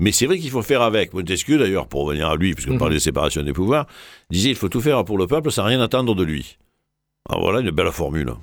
Mais 0.02 0.10
c'est 0.10 0.26
vrai 0.26 0.36
qu'il 0.36 0.50
faut 0.50 0.62
faire 0.62 0.82
avec. 0.82 1.14
Montesquieu, 1.14 1.58
d'ailleurs, 1.58 1.86
pour 1.86 2.06
revenir 2.06 2.28
à 2.28 2.34
lui, 2.34 2.54
puisqu'on 2.54 2.74
mmh. 2.74 2.78
parlait 2.78 2.96
de 2.96 3.00
séparation 3.00 3.40
des 3.44 3.52
pouvoirs, 3.52 3.86
disait 4.30 4.50
il 4.50 4.56
faut 4.56 4.68
tout 4.68 4.80
faire 4.80 5.04
pour 5.04 5.16
le 5.16 5.28
peuple 5.28 5.52
sans 5.52 5.62
rien 5.62 5.80
attendre 5.80 6.16
de 6.16 6.24
lui. 6.24 6.58
Alors 7.30 7.42
voilà 7.42 7.60
une 7.60 7.70
belle 7.70 7.92
formule. 7.92 8.34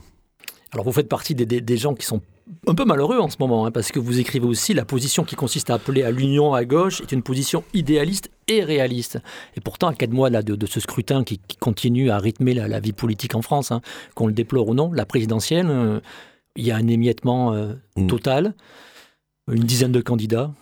Alors 0.72 0.86
vous 0.86 0.94
faites 0.94 1.10
partie 1.10 1.36
des, 1.36 1.78
gens 1.78 1.96
qui 1.96 2.06
sont 2.06 2.22
un 2.66 2.76
peu 2.76 2.86
malheureux 2.86 3.20
en 3.20 3.30
ce 3.30 3.36
moment, 3.42 3.66
hein, 3.66 3.72
parce 3.72 3.92
que 3.92 4.00
vous 4.00 4.22
écrivez 4.22 4.46
aussi 4.46 4.74
la 4.74 4.86
position 4.86 5.26
qui 5.26 5.36
consiste 5.36 5.70
à 5.70 5.74
appeler 5.74 6.04
à 6.04 6.12
l'union 6.12 6.54
à 6.54 6.64
gauche 6.64 7.02
est 7.02 7.12
une 7.12 7.24
position 7.24 7.66
idéaliste 7.74 8.32
et 8.48 8.64
réaliste. 8.64 9.20
Et 9.58 9.60
pourtant, 9.60 9.88
à 9.88 9.94
quatre 9.94 10.14
mois 10.14 10.30
là, 10.30 10.42
de, 10.42 10.66
ce 10.66 10.80
scrutin 10.80 11.26
qui, 11.26 11.42
continue 11.60 12.10
à 12.10 12.20
rythmer 12.20 12.54
la, 12.54 12.80
vie 12.80 12.94
politique 12.94 13.36
en 13.36 13.42
France, 13.42 13.74
hein, 13.74 13.82
qu'on 14.16 14.28
le 14.28 14.34
déplore 14.34 14.70
ou 14.70 14.76
non, 14.76 14.94
la 14.94 15.06
présidentielle, 15.06 15.68
euh, 15.70 16.00
il 16.56 16.66
y 16.66 16.72
a 16.72 16.78
un 16.78 16.88
émiettement 16.88 17.52
euh, 17.52 17.74
mmh. 17.98 18.08
total, 18.08 18.54
une 19.52 19.66
dizaine 19.66 19.92
de 19.92 20.02
candidats. 20.02 20.54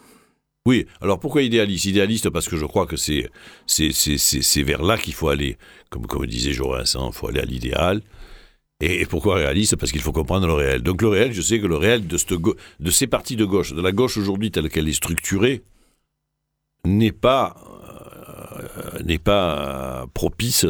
Oui, 0.67 0.85
alors 0.99 1.17
pourquoi 1.17 1.43
idéaliste? 1.43 1.85
Idéaliste 1.85 2.29
parce 2.29 2.49
que 2.49 2.57
je 2.57 2.65
crois 2.65 2.85
que 2.85 2.97
c'est, 2.97 3.29
vers 4.63 4.83
là 4.83 4.97
qu'il 4.97 5.13
faut 5.13 5.29
aller. 5.29 5.57
Comme, 5.89 6.05
comme 6.05 6.25
disait 6.25 6.51
Jaurès, 6.51 6.93
il 6.93 7.13
faut 7.13 7.29
aller 7.29 7.39
à 7.39 7.45
l'idéal. 7.45 8.01
Et, 8.81 9.05
pourquoi 9.05 9.35
réaliste? 9.35 9.77
Parce 9.77 9.93
qu'il 9.93 10.01
faut 10.01 10.11
comprendre 10.11 10.45
le 10.45 10.51
réel. 10.51 10.81
Donc 10.83 11.01
le 11.01 11.07
réel, 11.07 11.31
je 11.31 11.41
sais 11.41 11.61
que 11.61 11.67
le 11.67 11.77
réel 11.77 12.05
de, 12.05 12.17
de 12.81 12.91
ces 12.91 13.07
partis 13.07 13.37
de 13.37 13.45
gauche, 13.45 13.71
de 13.71 13.81
la 13.81 13.93
gauche 13.93 14.17
aujourd'hui 14.17 14.51
telle 14.51 14.67
qu'elle 14.67 14.89
est 14.89 14.93
structurée, 14.93 15.63
n'est 16.83 17.13
pas, 17.13 17.55
euh, 18.77 19.03
n'est 19.05 19.19
pas 19.19 20.05
propice 20.13 20.65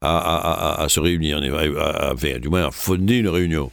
à, 0.00 0.84
se 0.88 0.98
réunir, 0.98 1.40
du 1.40 2.48
moins 2.48 2.66
à 2.66 2.70
fonder 2.72 3.18
une 3.18 3.28
réunion. 3.28 3.70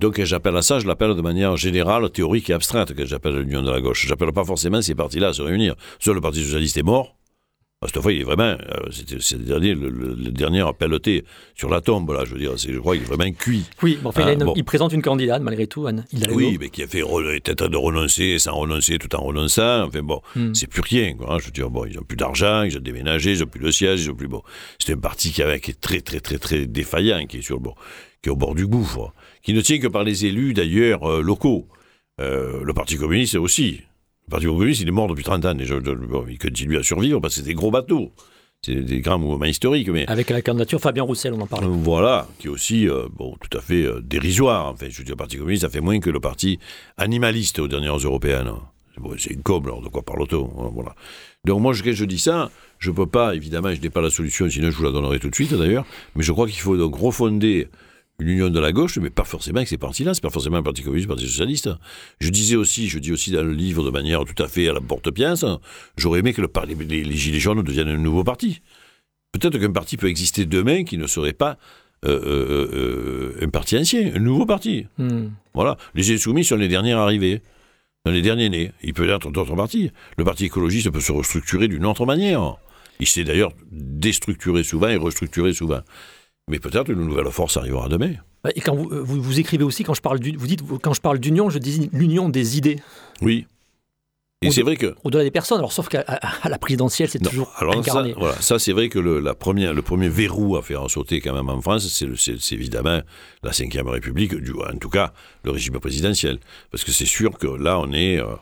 Donc 0.00 0.18
j'appelle 0.24 0.56
à 0.56 0.62
ça, 0.62 0.78
je 0.78 0.86
l'appelle 0.86 1.14
de 1.14 1.20
manière 1.20 1.58
générale, 1.58 2.08
théorique 2.08 2.48
et 2.48 2.54
abstraite, 2.54 2.94
que 2.94 3.04
j'appelle 3.04 3.38
l'union 3.40 3.62
de 3.62 3.70
la 3.70 3.82
gauche. 3.82 4.06
J'appelle 4.06 4.32
pas 4.32 4.44
forcément 4.44 4.80
ces 4.80 4.94
partis-là 4.94 5.28
à 5.28 5.32
se 5.34 5.42
réunir. 5.42 5.74
Seul 5.98 6.14
le 6.14 6.22
Parti 6.22 6.42
Socialiste 6.42 6.78
est 6.78 6.82
mort. 6.82 7.16
Cette 7.86 8.02
fois, 8.02 8.12
il 8.12 8.20
est 8.20 8.24
vraiment, 8.24 8.42
euh, 8.42 8.90
c'est 8.90 9.38
le 9.38 9.44
dernier, 9.44 9.74
le, 9.74 10.14
dernier 10.30 10.60
appel 10.60 10.98
sur 11.54 11.70
la 11.70 11.80
tombe, 11.80 12.10
là, 12.12 12.26
je 12.26 12.34
veux 12.34 12.38
dire, 12.38 12.54
je 12.56 12.78
crois 12.78 12.94
qu'il 12.94 13.04
est 13.04 13.06
vraiment 13.06 13.30
cuit. 13.32 13.64
Oui, 13.82 13.98
enfin, 14.04 14.36
il, 14.54 14.64
présente 14.64 14.92
une 14.92 15.00
candidate, 15.00 15.40
malgré 15.40 15.66
tout, 15.66 15.86
Anne. 15.86 16.04
oui, 16.30 16.58
mais 16.60 16.68
qui 16.68 16.82
a 16.82 16.86
fait, 16.86 17.02
était 17.34 17.52
en 17.52 17.54
train 17.54 17.68
de 17.70 17.76
renoncer, 17.78 18.38
sans 18.38 18.54
renoncer, 18.54 18.98
tout 18.98 19.14
en 19.16 19.22
renonçant, 19.22 19.84
enfin 19.84 20.02
bon, 20.02 20.20
hmm. 20.36 20.52
c'est 20.54 20.66
plus 20.66 20.82
rien, 20.82 21.14
quoi. 21.14 21.32
Hein. 21.32 21.38
je 21.40 21.46
veux 21.46 21.52
dire, 21.52 21.70
bon, 21.70 21.86
ils 21.86 21.96
n'ont 21.96 22.02
plus 22.02 22.18
d'argent, 22.18 22.64
ils 22.64 22.76
ont 22.76 22.82
déménagé, 22.82 23.32
ils 23.32 23.40
n'ont 23.40 23.46
plus 23.46 23.60
de 23.60 23.70
siège, 23.70 24.04
ils 24.04 24.08
n'ont 24.08 24.14
plus, 24.14 24.28
bon. 24.28 24.42
C'est 24.78 24.92
un 24.92 24.98
parti 24.98 25.32
qui, 25.32 25.42
avait, 25.42 25.58
qui 25.58 25.70
est 25.70 25.80
très, 25.80 26.02
très, 26.02 26.20
très, 26.20 26.36
très 26.36 26.66
défaillant, 26.66 27.24
qui 27.24 27.38
est 27.38 27.42
sur, 27.42 27.60
bon, 27.60 27.74
qui 28.20 28.28
est 28.28 28.32
au 28.32 28.36
bord 28.36 28.54
du 28.54 28.66
gouffre 28.66 29.10
qui 29.42 29.54
ne 29.54 29.60
tient 29.60 29.78
que 29.78 29.88
par 29.88 30.04
les 30.04 30.26
élus 30.26 30.54
d'ailleurs 30.54 31.08
euh, 31.10 31.22
locaux. 31.22 31.66
Euh, 32.20 32.62
le 32.62 32.74
Parti 32.74 32.96
communiste 32.96 33.36
aussi. 33.36 33.80
Le 34.26 34.30
Parti 34.30 34.46
communiste, 34.46 34.80
il 34.82 34.88
est 34.88 34.92
mort 34.92 35.08
depuis 35.08 35.24
30 35.24 35.44
ans 35.46 35.54
déjà. 35.54 35.76
il 36.28 36.38
continue 36.38 36.76
à 36.76 36.82
survivre 36.82 37.20
parce 37.20 37.34
que 37.34 37.40
c'est 37.40 37.46
des 37.46 37.54
gros 37.54 37.70
bateaux. 37.70 38.12
C'est 38.62 38.74
des 38.74 39.00
grands 39.00 39.18
mouvements 39.18 39.46
historiques. 39.46 39.88
Mais... 39.88 40.06
Avec 40.06 40.28
la 40.28 40.42
candidature 40.42 40.80
Fabien 40.80 41.02
Roussel, 41.02 41.32
on 41.32 41.40
en 41.40 41.46
parle. 41.46 41.64
Voilà, 41.64 42.28
qui 42.38 42.48
est 42.48 42.50
aussi 42.50 42.86
bon, 43.16 43.34
tout 43.40 43.56
à 43.56 43.62
fait 43.62 43.86
dérisoire. 44.02 44.66
En 44.66 44.76
fait. 44.76 44.90
Je 44.90 44.98
veux 44.98 45.04
dire, 45.04 45.14
le 45.14 45.16
Parti 45.16 45.38
communiste 45.38 45.64
a 45.64 45.70
fait 45.70 45.80
moins 45.80 45.98
que 45.98 46.10
le 46.10 46.20
Parti 46.20 46.58
animaliste 46.98 47.58
aux 47.58 47.68
dernières 47.68 47.96
européennes. 47.96 48.52
c'est 49.16 49.30
une 49.30 49.42
com, 49.42 49.64
alors 49.64 49.80
de 49.80 49.88
quoi 49.88 50.02
parle-t-on 50.02 50.44
hein, 50.44 50.70
voilà. 50.74 50.94
Donc 51.46 51.62
moi, 51.62 51.72
je, 51.72 51.90
je 51.90 52.04
dis 52.04 52.18
ça, 52.18 52.50
je 52.78 52.90
ne 52.90 52.96
peux 52.96 53.06
pas, 53.06 53.34
évidemment, 53.34 53.72
je 53.72 53.80
n'ai 53.80 53.88
pas 53.88 54.02
la 54.02 54.10
solution, 54.10 54.50
sinon 54.50 54.70
je 54.70 54.76
vous 54.76 54.84
la 54.84 54.90
donnerai 54.90 55.18
tout 55.18 55.30
de 55.30 55.34
suite 55.34 55.54
d'ailleurs, 55.54 55.86
mais 56.14 56.22
je 56.22 56.32
crois 56.32 56.46
qu'il 56.46 56.60
faut 56.60 56.76
donc 56.76 56.96
refonder 56.96 57.68
une 58.20 58.28
union 58.28 58.50
de 58.50 58.60
la 58.60 58.72
gauche, 58.72 58.98
mais 58.98 59.10
pas 59.10 59.24
forcément 59.24 59.58
avec 59.58 59.68
ces 59.68 59.78
partis-là, 59.78 60.14
c'est 60.14 60.22
pas 60.22 60.30
forcément 60.30 60.58
un 60.58 60.62
parti 60.62 60.82
communiste, 60.82 61.08
un 61.08 61.14
parti 61.14 61.26
socialiste. 61.26 61.70
Je 62.20 62.30
disais 62.30 62.56
aussi, 62.56 62.88
je 62.88 62.98
dis 62.98 63.12
aussi 63.12 63.30
dans 63.30 63.42
le 63.42 63.52
livre 63.52 63.84
de 63.84 63.90
manière 63.90 64.24
tout 64.24 64.42
à 64.42 64.48
fait 64.48 64.68
à 64.68 64.72
la 64.72 64.80
porte-pièce, 64.80 65.44
j'aurais 65.96 66.20
aimé 66.20 66.32
que 66.32 66.42
le, 66.42 66.48
les, 66.66 67.04
les, 67.04 67.16
Gilets 67.16 67.40
jaunes 67.40 67.62
deviennent 67.62 67.88
un 67.88 67.96
nouveau 67.96 68.24
parti. 68.24 68.60
Peut-être 69.32 69.58
qu'un 69.58 69.72
parti 69.72 69.96
peut 69.96 70.08
exister 70.08 70.44
demain 70.44 70.84
qui 70.84 70.98
ne 70.98 71.06
serait 71.06 71.32
pas 71.32 71.56
euh, 72.06 72.18
euh, 72.24 72.70
euh, 72.72 73.44
un 73.44 73.48
parti 73.50 73.76
ancien, 73.76 74.14
un 74.14 74.18
nouveau 74.18 74.46
parti. 74.46 74.86
Hmm. 74.98 75.28
Voilà. 75.54 75.76
Les 75.94 76.12
Insoumis 76.12 76.44
sont 76.44 76.56
les 76.56 76.68
derniers 76.68 76.92
arrivés, 76.92 77.42
les 78.06 78.22
derniers 78.22 78.48
nés. 78.48 78.72
Il 78.82 78.94
peut 78.94 79.06
y 79.06 79.10
avoir 79.10 79.30
d'autres 79.30 79.54
partis. 79.54 79.90
Le 80.16 80.24
parti 80.24 80.46
écologiste 80.46 80.90
peut 80.90 81.00
se 81.00 81.12
restructurer 81.12 81.68
d'une 81.68 81.84
autre 81.84 82.06
manière. 82.06 82.56
Il 83.00 83.06
s'est 83.06 83.24
d'ailleurs 83.24 83.52
déstructuré 83.70 84.62
souvent 84.62 84.88
et 84.88 84.96
restructuré 84.96 85.52
souvent. 85.52 85.80
Mais 86.50 86.58
peut-être 86.58 86.90
une 86.90 87.06
nouvelle 87.06 87.30
force 87.30 87.56
arrivera 87.56 87.88
demain. 87.88 88.12
Et 88.54 88.60
quand 88.60 88.74
vous, 88.74 88.88
vous, 88.90 89.40
écrivez 89.40 89.64
aussi, 89.64 89.84
quand 89.84 89.94
je 89.94 90.00
parle 90.00 90.18
vous 90.36 90.46
dites, 90.46 90.62
quand 90.82 90.94
je 90.94 91.00
parle 91.00 91.18
d'union, 91.18 91.48
je 91.48 91.58
dis 91.58 91.88
l'union 91.92 92.28
des 92.28 92.58
idées. 92.58 92.80
Oui. 93.22 93.46
Et 94.42 94.50
c'est 94.50 94.62
vrai 94.62 94.76
que. 94.76 94.94
Au-delà 95.04 95.22
des 95.22 95.30
personnes, 95.30 95.58
alors 95.58 95.72
sauf 95.72 95.88
qu'à 95.88 96.02
la 96.48 96.58
présidentielle, 96.58 97.10
c'est 97.10 97.18
toujours 97.18 97.52
alors 97.58 97.76
incarné. 97.76 98.14
Ça, 98.14 98.18
voilà, 98.18 98.34
ça 98.40 98.58
c'est 98.58 98.72
vrai 98.72 98.88
que 98.88 98.98
le, 98.98 99.20
la 99.20 99.34
première, 99.34 99.74
le 99.74 99.82
premier 99.82 100.08
verrou 100.08 100.56
à 100.56 100.62
faire 100.62 100.82
en 100.82 100.88
sauter 100.88 101.20
quand 101.20 101.34
même 101.34 101.50
en 101.50 101.60
France, 101.60 101.86
c'est 102.16 102.54
évidemment 102.54 103.00
la 103.42 103.50
Ve 103.50 103.88
République, 103.88 104.34
du, 104.34 104.52
en 104.52 104.78
tout 104.78 104.88
cas 104.88 105.12
le 105.44 105.50
régime 105.50 105.78
présidentiel. 105.78 106.38
Parce 106.70 106.84
que 106.84 106.90
c'est 106.90 107.04
sûr 107.04 107.36
que 107.38 107.46
là, 107.46 107.78
on 107.78 107.92
est. 107.92 108.18
Euh, 108.18 108.34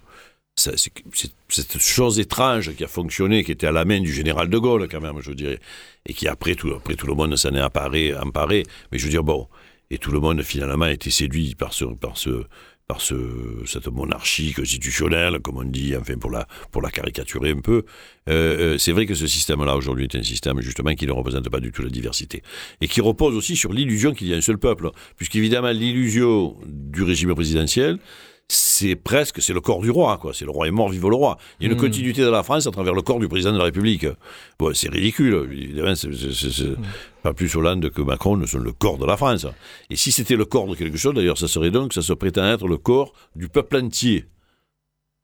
cette 0.59 1.79
chose 1.79 2.19
étrange 2.19 2.75
qui 2.75 2.85
a 2.85 2.89
fonctionné, 2.89 3.45
qui 3.45 3.53
était 3.53 3.67
à 3.67 3.73
la 3.73 3.85
main 3.85 4.01
du 4.01 4.13
général 4.13 4.49
de 4.49 4.59
Gaulle, 4.59 4.89
quand 4.91 5.01
même, 5.01 5.21
je 5.21 5.33
dirais, 5.33 5.59
et 6.07 6.13
qui 6.13 6.29
après 6.29 6.55
tout, 6.55 6.73
après 6.75 6.95
tout 6.95 7.07
le 7.07 7.15
monde 7.15 7.37
s'en 7.37 7.55
est 7.55 7.63
emparé, 7.63 8.15
emparé, 8.15 8.65
mais 8.93 8.99
je 8.99 9.05
veux 9.05 9.11
dire, 9.11 9.25
bon, 9.25 9.49
et 9.91 9.99
tout 9.99 10.11
le 10.11 10.21
monde 10.21 10.43
finalement 10.43 10.87
a 10.87 10.93
été 10.93 11.11
séduit 11.11 11.55
par 11.55 11.73
ce, 11.73 11.85
par 11.85 12.19
ce, 12.19 12.45
par 12.89 13.03
ce, 13.03 13.15
cette 13.67 13.87
monarchie 13.89 14.53
constitutionnelle, 14.53 15.41
comme 15.41 15.59
on 15.59 15.65
dit, 15.65 15.95
enfin 15.95 16.17
pour 16.17 16.31
la, 16.31 16.49
pour 16.73 16.81
la 16.81 16.91
caricaturer 16.91 17.51
un 17.51 17.61
peu. 17.61 17.85
Euh, 18.29 18.75
euh, 18.75 18.79
c'est 18.79 18.93
vrai 18.93 19.05
que 19.05 19.15
ce 19.15 19.27
système-là 19.27 19.77
aujourd'hui 19.77 20.05
est 20.05 20.15
un 20.17 20.23
système 20.23 20.61
justement 20.61 20.95
qui 20.95 21.07
ne 21.07 21.13
représente 21.13 21.49
pas 21.51 21.61
du 21.61 21.71
tout 21.71 21.83
la 21.83 21.91
diversité 21.91 22.43
et 22.81 22.89
qui 22.89 23.03
repose 23.03 23.37
aussi 23.37 23.57
sur 23.57 23.73
l'illusion 23.73 24.15
qu'il 24.15 24.29
y 24.29 24.35
a 24.35 24.37
un 24.39 24.43
seul 24.43 24.59
peuple, 24.59 24.91
puisqu'évidemment 25.17 25.71
l'illusion 25.71 26.57
du 26.67 27.03
régime 27.03 27.35
présidentiel, 27.35 27.99
c'est 28.51 28.97
presque, 28.97 29.43
c'est 29.43 29.53
le 29.53 29.61
corps 29.61 29.83
du 29.83 29.91
roi, 29.91 30.17
quoi. 30.17 30.33
C'est 30.33 30.47
le 30.47 30.51
roi 30.51 30.69
est 30.69 30.71
mort, 30.71 30.89
vive 30.89 31.07
le 31.07 31.15
roi. 31.15 31.37
Il 31.61 31.67
y 31.67 31.69
a 31.69 31.73
une 31.73 31.79
hmm. 31.79 31.83
continuité 31.83 32.23
de 32.23 32.31
la 32.31 32.43
France 32.43 32.67
à 32.67 32.71
travers 32.71 32.95
le 32.95 33.03
corps 33.03 33.19
du 33.19 33.29
président 33.29 33.53
de 33.53 33.59
la 33.59 33.65
République. 33.65 34.07
Bon, 34.59 34.73
c'est 34.73 34.89
ridicule, 34.89 35.49
évidemment. 35.53 35.95
C'est, 35.95 36.09
hmm. 36.09 36.77
Pas 37.23 37.35
plus 37.35 37.55
Hollande 37.57 37.91
que 37.91 38.01
Macron 38.01 38.37
ne 38.37 38.47
sont 38.47 38.59
le 38.59 38.73
corps 38.73 38.97
de 38.97 39.05
la 39.05 39.19
France. 39.19 39.47
Et 39.91 39.97
si 39.97 40.13
c'était 40.13 40.37
le 40.37 40.47
corps 40.47 40.67
de 40.67 40.75
quelque 40.77 40.97
chose, 40.97 41.15
d'ailleurs, 41.15 41.37
ça 41.37 41.49
serait 41.49 41.71
donc, 41.71 41.93
ça 41.93 42.01
se 42.01 42.13
prétend 42.15 42.45
être 42.47 42.69
le 42.69 42.79
corps 42.79 43.13
du 43.37 43.49
peuple 43.49 43.77
entier. 43.77 44.25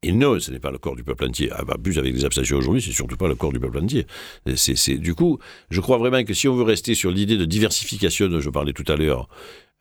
Et 0.07 0.12
non, 0.12 0.38
ce 0.38 0.50
n'est 0.50 0.59
pas 0.59 0.71
le 0.71 0.76
corps 0.76 0.97
du 0.97 1.02
peuple 1.02 1.25
entier. 1.25 1.49
Ah, 1.50 1.64
bah, 1.64 1.76
plus 1.83 1.99
avec 1.99 2.12
des 2.12 2.26
abstentions 2.26 2.59
aujourd'hui, 2.59 2.83
c'est 2.83 2.93
surtout 2.93 3.16
pas 3.16 3.26
le 3.26 3.37
corps 3.37 3.54
du 3.54 3.59
peuple 3.59 3.78
entier. 3.78 4.07
C'est, 4.54 4.99
du 4.99 5.14
coup, 5.14 5.38
je 5.71 5.81
crois 5.81 5.97
vraiment 5.97 6.23
que 6.25 6.35
si 6.35 6.47
on 6.47 6.54
veut 6.54 6.62
rester 6.62 6.95
sur 6.95 7.11
l'idée 7.11 7.38
de 7.38 7.47
diversification 7.47 8.28
dont 8.28 8.40
je 8.40 8.50
parlais 8.50 8.75
tout 8.75 8.85
à 8.93 8.97
l'heure, 8.97 9.31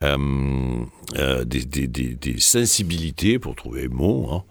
euh, 0.02 0.84
euh, 1.16 1.44
des, 1.44 2.38
sensibilités, 2.38 3.38
pour 3.38 3.54
trouver 3.54 3.84
un 3.84 3.94
mot, 3.94 4.28
hein, 4.30 4.44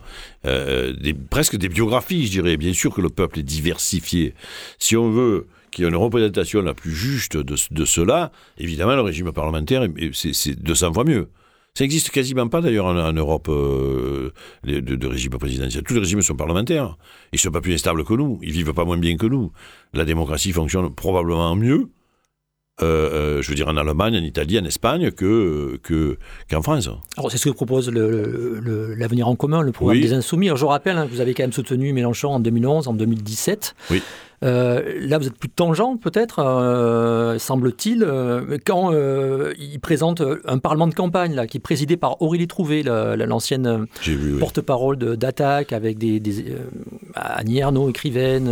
euh, 0.46 0.94
presque 1.30 1.58
des 1.58 1.70
biographies, 1.70 2.26
je 2.26 2.32
dirais. 2.32 2.58
Bien 2.58 2.74
sûr 2.74 2.94
que 2.94 3.02
le 3.02 3.10
peuple 3.10 3.40
est 3.40 3.44
diversifié. 3.44 4.34
Si 4.80 4.96
on 4.96 5.12
veut 5.12 5.48
qu'il 5.72 5.84
y 5.84 5.88
ait 5.88 5.90
une 5.90 5.98
représentation 5.98 6.62
la 6.62 6.74
plus 6.74 6.92
juste 6.92 7.38
de, 7.38 7.86
cela, 7.86 8.32
évidemment, 8.58 8.96
le 8.96 9.02
régime 9.02 9.32
parlementaire, 9.32 9.88
c'est 10.14 10.60
200 10.60 10.94
fois 10.94 11.04
mieux. 11.04 11.30
Ça 11.76 11.84
n'existe 11.84 12.12
quasiment 12.12 12.48
pas 12.48 12.62
d'ailleurs 12.62 12.86
en, 12.86 13.14
Europe 13.14 13.50
de, 13.50 15.08
régime 15.08 15.32
présidentiel. 15.32 15.84
Tous 15.84 15.96
les 15.96 16.00
régimes 16.00 16.22
sont 16.22 16.36
parlementaires. 16.36 16.98
Ils 17.32 17.38
ne 17.38 17.40
sont 17.40 17.52
pas 17.52 17.62
plus 17.62 17.74
instables 17.74 18.06
que 18.06 18.14
nous. 18.14 18.40
Ils 18.44 18.52
vivent 18.52 18.74
pas 18.74 18.86
moins 18.86 18.98
bien 18.98 19.18
que 19.18 19.26
nous. 19.26 19.52
La 19.94 20.06
démocratie 20.06 20.52
fonctionne 20.52 20.94
probablement 20.94 21.56
mieux 21.56 21.90
euh, 22.82 22.86
euh, 22.86 23.42
je 23.44 23.50
veux 23.50 23.56
dire 23.56 23.68
en 23.68 23.78
Allemagne, 23.78 24.18
en 24.18 24.24
Italie, 24.24 24.58
en 24.60 24.66
Espagne, 24.66 25.12
que, 25.12 25.80
qu'en 26.50 26.62
France. 26.64 26.90
Alors 27.18 27.32
c'est 27.32 27.38
ce 27.38 27.50
que 27.50 27.54
propose 27.54 27.92
l'avenir 27.92 29.28
en 29.28 29.36
commun, 29.36 29.62
le 29.62 29.72
programme 29.72 30.02
des 30.02 30.14
Insoumis. 30.14 30.50
je 30.56 30.66
rappelle 30.66 30.98
hein, 30.98 31.06
que 31.06 31.12
vous 31.12 31.22
avez 31.22 31.36
quand 31.36 31.44
même 31.44 31.54
soutenu 31.54 31.94
Mélenchon 31.94 32.30
en 32.30 32.40
2011, 32.40 32.88
en 32.88 32.94
2017. 32.94 33.76
Oui. 33.92 34.02
Euh, 34.44 35.00
là, 35.00 35.18
vous 35.18 35.28
êtes 35.28 35.38
plus 35.38 35.50
tangent, 35.50 36.00
peut-être, 36.02 36.40
euh, 36.40 37.40
semble-t-il, 37.40 38.04
euh, 38.04 38.58
quand 38.66 38.92
il 38.94 39.80
présente 39.80 40.22
un 40.46 40.58
parlement 40.58 40.88
de 40.88 40.94
campagne 40.94 41.34
là, 41.34 41.48
qui 41.48 41.58
est 41.58 41.62
présidé 41.62 41.98
par 41.98 42.22
Aurélie 42.22 42.48
Trouvé, 42.48 42.84
l'ancienne 42.84 43.88
porte-parole 44.40 44.98
d'Attaque, 44.98 45.74
avec 45.74 45.98
des, 45.98 46.20
des 46.20 46.46
Annie 47.16 47.60
Ernaux, 47.60 47.90
écrivaine, 47.90 48.50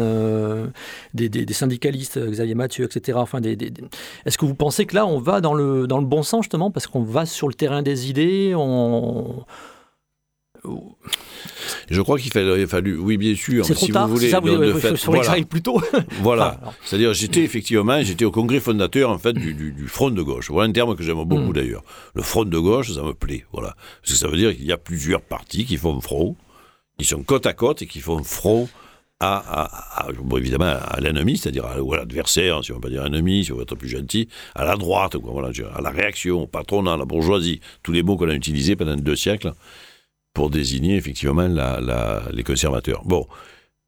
des, 1.13 1.53
syndicalistes, 1.53 2.19
Xavier 2.19 2.55
Mathieu, 2.55 2.85
etc. 2.85 3.17
Enfin, 3.21 3.39
Est-ce 3.41 4.37
que 4.37 4.45
vous 4.45 4.55
pensez 4.55 4.85
que 4.85 4.95
là, 4.95 5.05
on 5.05 5.19
va 5.19 5.41
dans 5.41 5.53
le, 5.53 5.87
dans 5.87 5.99
le 5.99 6.05
bon 6.05 6.23
sens, 6.23 6.45
justement, 6.45 6.71
parce 6.71 6.87
qu'on 6.87 7.03
va 7.03 7.25
sur 7.25 7.47
le 7.47 7.53
terrain 7.53 7.81
des 7.81 8.09
idées 8.09 8.53
on 8.55 9.45
Je 11.89 12.01
crois 12.01 12.17
qu'il 12.19 12.31
fallait, 12.31 12.65
fallu, 12.67 12.97
oui, 12.97 13.17
bien 13.17 13.35
sûr. 13.35 13.65
C'est 13.65 13.73
trop 13.73 13.85
si 13.87 13.91
tard, 13.91 14.07
vous 14.07 14.15
voulez, 14.15 14.29
ça, 14.29 14.39
vous, 14.39 14.47
de- 14.57 14.73
fait, 14.73 14.93
voilà. 15.05 15.31
aille 15.31 15.45
plus 15.45 15.61
tôt. 15.61 15.81
Voilà. 16.21 16.59
Enfin. 16.61 16.73
C'est-à-dire, 16.85 17.13
j'étais 17.13 17.41
effectivement, 17.43 18.01
j'étais 18.03 18.25
au 18.25 18.31
congrès 18.31 18.59
fondateur 18.59 19.09
en 19.09 19.17
fait 19.17 19.33
du, 19.33 19.53
du- 19.53 19.71
du 19.71 19.87
front 19.87 20.09
de 20.11 20.21
gauche. 20.21 20.49
Voilà 20.51 20.69
un 20.69 20.71
terme 20.71 20.95
que 20.95 21.03
j'aime 21.03 21.23
beaucoup 21.23 21.49
Mm. 21.49 21.53
d'ailleurs. 21.53 21.83
Le 22.13 22.21
front 22.21 22.45
de 22.45 22.57
gauche, 22.59 22.91
ça 22.93 23.01
me 23.03 23.13
plaît. 23.13 23.45
Voilà, 23.51 23.75
parce 24.01 24.13
que 24.13 24.17
ça 24.19 24.27
veut 24.27 24.37
dire 24.37 24.55
qu'il 24.55 24.65
y 24.65 24.71
a 24.71 24.77
plusieurs 24.77 25.21
partis 25.21 25.65
qui 25.65 25.77
font 25.77 25.99
front, 25.99 26.35
qui 26.97 27.05
sont 27.05 27.23
côte 27.23 27.45
à 27.45 27.53
côte 27.53 27.81
et 27.81 27.87
qui 27.87 27.99
font 27.99 28.23
front 28.23 28.69
à, 29.19 29.37
à- 29.37 30.07
à- 30.07 30.11
bon, 30.13 30.37
évidemment 30.37 30.65
à 30.87 30.99
l'ennemi, 30.99 31.37
c'est-à-dire 31.37 31.65
à, 31.65 31.81
ou 31.81 31.93
à 31.93 31.97
l'adversaire, 31.97 32.63
si 32.63 32.71
on 32.71 32.75
veut 32.75 32.81
pas 32.81 32.89
dire 32.89 33.05
ennemi, 33.05 33.45
si 33.45 33.51
on 33.51 33.55
veut 33.55 33.63
être 33.63 33.75
plus 33.75 33.89
gentil, 33.89 34.27
à 34.55 34.63
la 34.65 34.75
droite, 34.77 35.17
quoi, 35.17 35.31
voilà, 35.31 35.49
à 35.75 35.81
la 35.81 35.89
réaction, 35.91 36.43
au 36.43 36.47
patronat, 36.47 36.93
à 36.93 36.97
la 36.97 37.05
bourgeoisie, 37.05 37.59
tous 37.83 37.91
les 37.91 38.01
mots 38.01 38.15
qu'on 38.17 38.29
a 38.29 38.33
utilisés 38.33 38.75
pendant 38.75 38.95
deux 38.95 39.15
siècles 39.15 39.53
pour 40.33 40.49
désigner 40.49 40.95
effectivement 40.95 41.47
les 42.31 42.43
conservateurs. 42.43 43.03
Bon, 43.05 43.27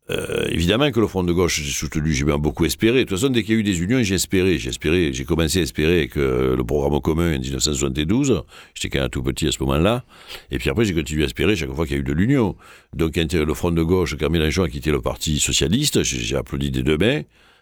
euh, 0.09 0.47
évidemment 0.50 0.91
que 0.91 1.00
le 1.00 1.07
Front 1.07 1.23
de 1.23 1.31
gauche, 1.31 1.62
j'ai 1.62 1.71
soutenu, 1.71 2.12
j'ai 2.12 2.25
bien 2.25 2.38
beaucoup 2.38 2.65
espéré. 2.65 3.00
De 3.00 3.03
toute 3.09 3.17
façon, 3.17 3.31
dès 3.31 3.43
qu'il 3.43 3.53
y 3.53 3.57
a 3.57 3.59
eu 3.62 3.63
des 3.63 3.81
unions, 3.81 4.03
j'ai 4.03 4.15
espéré. 4.15 4.57
J'ai 4.57 4.69
espéré, 4.69 5.13
j'ai 5.13 5.23
commencé 5.23 5.59
à 5.59 5.62
espérer 5.62 6.09
que 6.09 6.55
le 6.57 6.63
programme 6.65 7.00
commun 7.00 7.33
en 7.35 7.39
1972, 7.39 8.43
j'étais 8.73 8.89
quand 8.89 9.01
même 9.01 9.09
tout 9.09 9.23
petit 9.23 9.47
à 9.47 9.51
ce 9.51 9.63
moment-là, 9.63 10.03
et 10.51 10.57
puis 10.57 10.69
après 10.69 10.83
j'ai 10.83 10.93
continué 10.93 11.23
à 11.23 11.25
espérer 11.27 11.55
chaque 11.55 11.71
fois 11.71 11.85
qu'il 11.85 11.95
y 11.95 11.97
a 11.97 12.01
eu 12.01 12.03
de 12.03 12.12
l'union. 12.12 12.57
Donc 12.93 13.13
quand 13.15 13.33
le 13.33 13.53
Front 13.53 13.71
de 13.71 13.81
gauche, 13.81 14.17
quand 14.19 14.29
Mélenchon 14.29 14.63
a 14.63 14.69
quitté 14.69 14.91
le 14.91 15.01
Parti 15.01 15.39
socialiste, 15.39 16.03
j'ai 16.03 16.35
applaudi 16.35 16.69
des 16.69 16.83
deux 16.83 16.97
mains. 16.97 17.21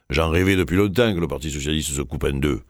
J'en 0.09 0.29
rêvais 0.29 0.55
depuis 0.55 0.75
longtemps 0.75 1.13
que 1.13 1.19
le 1.19 1.27
Parti 1.27 1.51
socialiste 1.51 1.91
se 1.91 2.01
coupe 2.01 2.23
en 2.23 2.33
deux. 2.33 2.61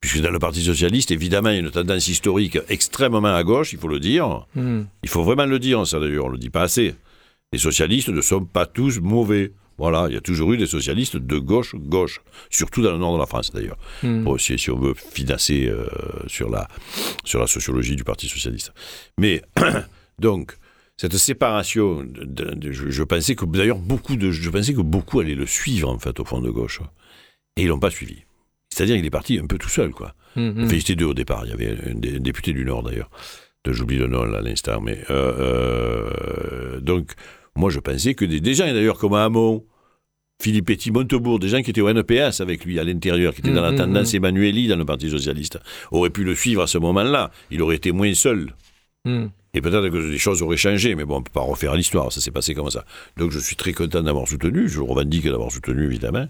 Puisque 0.00 0.20
dans 0.20 0.30
le 0.30 0.38
Parti 0.38 0.62
socialiste, 0.62 1.10
évidemment, 1.10 1.50
il 1.50 1.54
y 1.54 1.56
a 1.56 1.60
une 1.60 1.70
tendance 1.70 2.06
historique 2.08 2.58
extrêmement 2.68 3.34
à 3.34 3.42
gauche, 3.42 3.72
il 3.72 3.78
faut 3.78 3.88
le 3.88 3.98
dire. 3.98 4.46
Hmm. 4.54 4.82
Il 5.02 5.08
faut 5.08 5.24
vraiment 5.24 5.46
le 5.46 5.58
dire, 5.58 5.84
ça 5.86 5.98
d'ailleurs, 5.98 6.26
on 6.26 6.28
le 6.28 6.38
dit 6.38 6.50
pas 6.50 6.62
assez. 6.62 6.94
Les 7.52 7.58
socialistes 7.58 8.08
ne 8.10 8.20
sont 8.20 8.44
pas 8.44 8.66
tous 8.66 9.00
mauvais. 9.00 9.52
Voilà, 9.76 10.06
il 10.08 10.14
y 10.14 10.16
a 10.16 10.20
toujours 10.20 10.52
eu 10.52 10.56
des 10.56 10.66
socialistes 10.66 11.16
de 11.16 11.38
gauche, 11.38 11.74
gauche, 11.76 12.20
surtout 12.50 12.82
dans 12.82 12.90
le 12.92 12.98
nord 12.98 13.14
de 13.14 13.18
la 13.18 13.26
France 13.26 13.52
d'ailleurs. 13.52 13.78
Hmm. 14.02 14.24
Bon, 14.24 14.38
si, 14.38 14.58
si 14.58 14.70
on 14.70 14.78
veut 14.78 14.94
financer 14.94 15.66
euh, 15.68 15.86
sur, 16.26 16.48
la, 16.50 16.68
sur 17.24 17.40
la 17.40 17.46
sociologie 17.46 17.94
du 17.96 18.04
Parti 18.04 18.28
socialiste. 18.28 18.72
Mais, 19.18 19.42
donc, 20.20 20.56
cette 20.96 21.16
séparation, 21.16 22.02
de- 22.04 22.24
de- 22.24 22.54
de- 22.54 22.72
je, 22.72 22.90
je 22.90 23.02
pensais 23.04 23.34
que 23.36 23.44
d'ailleurs 23.44 23.78
beaucoup 23.78 24.16
de, 24.16 24.30
je 24.32 24.50
pensais 24.50 24.74
que 24.74 24.80
beaucoup 24.80 25.20
allaient 25.20 25.36
le 25.36 25.46
suivre 25.46 25.88
en 25.88 25.98
fait 26.00 26.18
au 26.20 26.24
fond 26.24 26.40
de 26.40 26.50
gauche, 26.50 26.80
et 27.56 27.62
ils 27.62 27.68
l'ont 27.68 27.78
pas 27.78 27.90
suivi. 27.90 28.24
C'est-à-dire 28.78 28.96
qu'il 28.96 29.04
est 29.06 29.10
parti 29.10 29.38
un 29.38 29.46
peu 29.46 29.58
tout 29.58 29.68
seul, 29.68 29.90
quoi. 29.90 30.14
Hmm, 30.36 30.50
hmm. 30.50 30.64
Enfin, 30.64 30.94
deux 30.94 31.04
au 31.04 31.14
départ. 31.14 31.42
Il 31.46 31.50
y 31.50 31.52
avait 31.52 31.76
un, 31.90 31.94
dé- 31.94 32.16
un 32.16 32.20
député 32.20 32.52
du 32.52 32.64
Nord, 32.64 32.84
d'ailleurs. 32.84 33.10
J'oublie 33.66 33.98
le 33.98 34.06
nom, 34.06 34.22
là, 34.24 34.38
à 34.38 34.40
l'instant. 34.40 34.80
Mais, 34.80 34.98
euh, 35.10 36.12
euh, 36.12 36.80
donc, 36.80 37.10
moi, 37.54 37.70
je 37.70 37.80
pensais 37.80 38.14
que 38.14 38.24
des, 38.24 38.40
des 38.40 38.54
gens, 38.54 38.64
d'ailleurs, 38.66 38.98
comme 38.98 39.14
Hamon, 39.14 39.64
Philippe 40.40 40.66
Petit, 40.66 40.90
Montebourg, 40.90 41.38
des 41.38 41.48
gens 41.48 41.60
qui 41.62 41.70
étaient 41.70 41.80
au 41.80 41.88
NPS 41.88 42.40
avec 42.40 42.64
lui 42.64 42.78
à 42.78 42.84
l'intérieur, 42.84 43.34
qui 43.34 43.40
étaient 43.40 43.52
dans 43.52 43.60
la 43.62 43.72
Mhm, 43.72 43.76
tendance 43.78 44.14
Emmanueli 44.14 44.68
dans 44.68 44.76
le 44.76 44.84
Parti 44.84 45.10
Socialiste, 45.10 45.58
auraient 45.90 46.10
pu 46.10 46.24
le 46.24 46.34
suivre 46.34 46.62
à 46.62 46.66
ce 46.66 46.78
moment-là. 46.78 47.30
Il 47.50 47.60
aurait 47.60 47.76
été 47.76 47.92
moins 47.92 48.14
seul. 48.14 48.54
Hmm. 49.04 49.26
Et 49.54 49.60
peut-être 49.60 49.88
que 49.88 49.96
les 49.96 50.18
choses 50.18 50.40
auraient 50.42 50.56
changé, 50.56 50.94
mais 50.94 51.04
bon, 51.04 51.16
on 51.16 51.18
ne 51.18 51.24
peut 51.24 51.30
pas 51.32 51.40
refaire 51.40 51.74
l'histoire, 51.74 52.12
ça 52.12 52.20
s'est 52.20 52.30
passé 52.30 52.54
comme 52.54 52.70
ça. 52.70 52.84
Donc 53.16 53.32
je 53.32 53.38
suis 53.38 53.56
très 53.56 53.72
content 53.72 54.02
d'avoir 54.02 54.28
soutenu, 54.28 54.68
je 54.68 54.80
revendique 54.80 55.24
d'avoir 55.24 55.50
soutenu, 55.50 55.84
évidemment, 55.86 56.28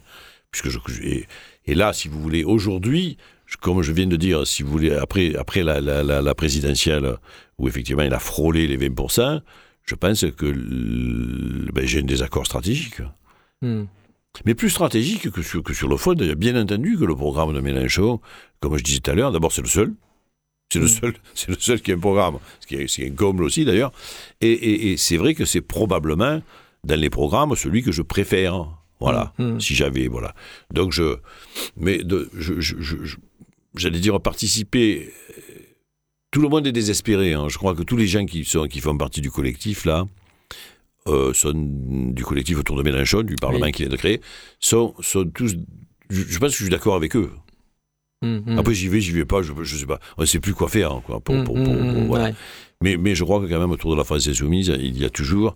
puisque 0.51 0.71
je, 0.71 0.79
et, 1.03 1.27
et 1.71 1.75
là, 1.75 1.93
si 1.93 2.09
vous 2.09 2.21
voulez, 2.21 2.45
aujourd'hui, 2.45 3.17
comme 3.61 3.83
je 3.83 3.93
viens 3.93 4.07
de 4.07 4.17
dire, 4.17 4.47
si 4.47 4.63
vous 4.63 4.71
voulez, 4.71 4.93
après, 4.95 5.35
après 5.37 5.63
la, 5.63 5.81
la- 5.81 6.03
la- 6.03 6.21
la 6.23 6.35
présidentielle, 6.35 7.17
où 7.59 7.69
effectivement 7.69 8.03
il 8.03 8.13
a 8.15 8.19
frôlé 8.19 8.67
les 8.67 8.77
20%, 8.77 9.41
je 9.85 9.95
pense 9.95 10.25
que 10.37 10.47
ben, 11.73 11.87
j'ai 11.87 12.01
un 12.01 12.05
désaccord 12.05 12.47
stratégique. 12.47 13.01
Hmm. 13.63 13.85
Mais 14.45 14.55
plus 14.55 14.71
stratégique 14.71 15.31
que 15.31 15.43
sur, 15.43 15.63
que 15.63 15.73
sur 15.75 15.89
le 15.89 15.97
fond, 15.97 16.13
bien 16.15 16.61
entendu 16.61 16.97
que 16.99 17.05
le 17.05 17.17
programme 17.17 17.55
de 17.55 17.61
Mélenchon, 17.61 18.21
comme 18.61 18.77
je 18.77 18.85
disais 18.85 19.01
tout 19.01 19.11
à 19.11 19.15
l'heure, 19.15 19.33
d'abord 19.33 19.53
c'est 19.53 19.63
le 19.63 19.69
seul. 19.69 19.93
C'est 20.71 20.79
le 20.81 20.85
Mm. 20.85 20.89
seul, 20.89 21.15
c'est 21.35 21.49
le 21.49 21.57
seul 21.59 21.81
qui 21.81 21.93
a 21.93 21.95
un 21.95 21.99
programme, 21.99 22.39
ce 22.61 22.67
qui 22.67 22.75
est, 22.77 22.87
ce 22.87 22.97
qui 22.97 23.03
est 23.05 23.11
un 23.11 23.15
comble 23.15 23.43
aussi 23.43 23.65
d'ailleurs. 23.65 23.91
Et, 24.43 24.53
et- 24.53 24.93
et 24.93 24.97
c'est 24.99 25.17
vrai 25.17 25.35
que 25.35 25.45
c'est 25.47 25.63
probablement 25.63 26.43
dans 26.85 27.01
les 27.01 27.09
programmes 27.11 27.57
celui 27.57 27.83
que 27.83 27.91
je 27.91 28.03
préfère. 28.03 28.69
Voilà, 29.01 29.33
Mm, 29.39 29.45
mm. 29.55 29.61
si 29.61 29.75
j'avais, 29.75 30.09
voilà. 30.09 30.35
Donc 30.73 30.93
je, 30.93 31.17
mais 31.77 31.99
de, 31.99 32.29
je, 32.35 32.61
je- 32.61 32.77
je- 32.81 33.05
je- 33.05 33.17
j'allais 33.77 34.01
dire 34.01 34.21
participer. 34.21 35.13
euh, 35.31 35.43
Tout 36.31 36.43
le 36.43 36.49
monde 36.49 36.67
est 36.67 36.73
désespéré. 36.73 37.33
hein. 37.33 37.49
Je 37.49 37.57
crois 37.57 37.75
que 37.75 37.83
tous 37.83 37.97
les 37.97 38.07
gens 38.07 38.27
qui 38.27 38.45
sont, 38.45 38.67
qui 38.67 38.81
font 38.81 38.97
partie 38.99 39.21
du 39.23 39.31
collectif 39.31 39.85
là, 39.87 40.07
euh, 41.07 41.33
sont 41.33 41.53
du 41.55 42.23
collectif 42.25 42.59
autour 42.59 42.77
de 42.77 42.83
Mélenchon, 42.83 43.23
du 43.23 43.35
Parlement 43.37 43.65
Oui. 43.67 43.73
qui 43.73 43.83
vient 43.83 43.91
de 43.91 43.97
créer, 43.97 44.21
sont, 44.61 44.95
sont 45.01 45.25
tous. 45.25 45.57
Je, 46.11 46.39
pense 46.39 46.51
que 46.53 46.57
je 46.59 46.63
suis 46.65 46.71
d'accord 46.71 46.97
avec 46.97 47.17
eux. 47.17 47.31
Hmm. 48.21 48.59
Après, 48.59 48.75
j'y 48.75 48.89
vais, 48.89 49.01
j'y 49.01 49.13
vais 49.13 49.25
pas, 49.25 49.41
je, 49.43 49.53
je 49.63 49.77
sais 49.77 49.87
pas. 49.87 50.01
On 50.19 50.23
ne 50.23 50.27
sait 50.27 50.41
plus 50.41 50.53
quoi 50.55 50.69
faire. 50.69 51.01
Quoi, 51.07 51.21
pour, 51.21 51.37
pour- 51.45 51.55
pour- 51.55 51.65
pour- 51.65 52.05
voilà. 52.09 52.25
ouais. 52.27 52.35
mais, 52.83 52.97
mais 52.97 53.15
je 53.15 53.23
crois 53.25 53.41
que 53.41 53.47
quand 53.47 53.61
même, 53.61 53.71
autour 53.71 53.93
de 53.93 53.97
la 53.97 54.05
France 54.05 54.27
insoumise, 54.29 54.75
il 54.79 54.99
y 54.99 55.05
a 55.05 55.11
toujours 55.11 55.55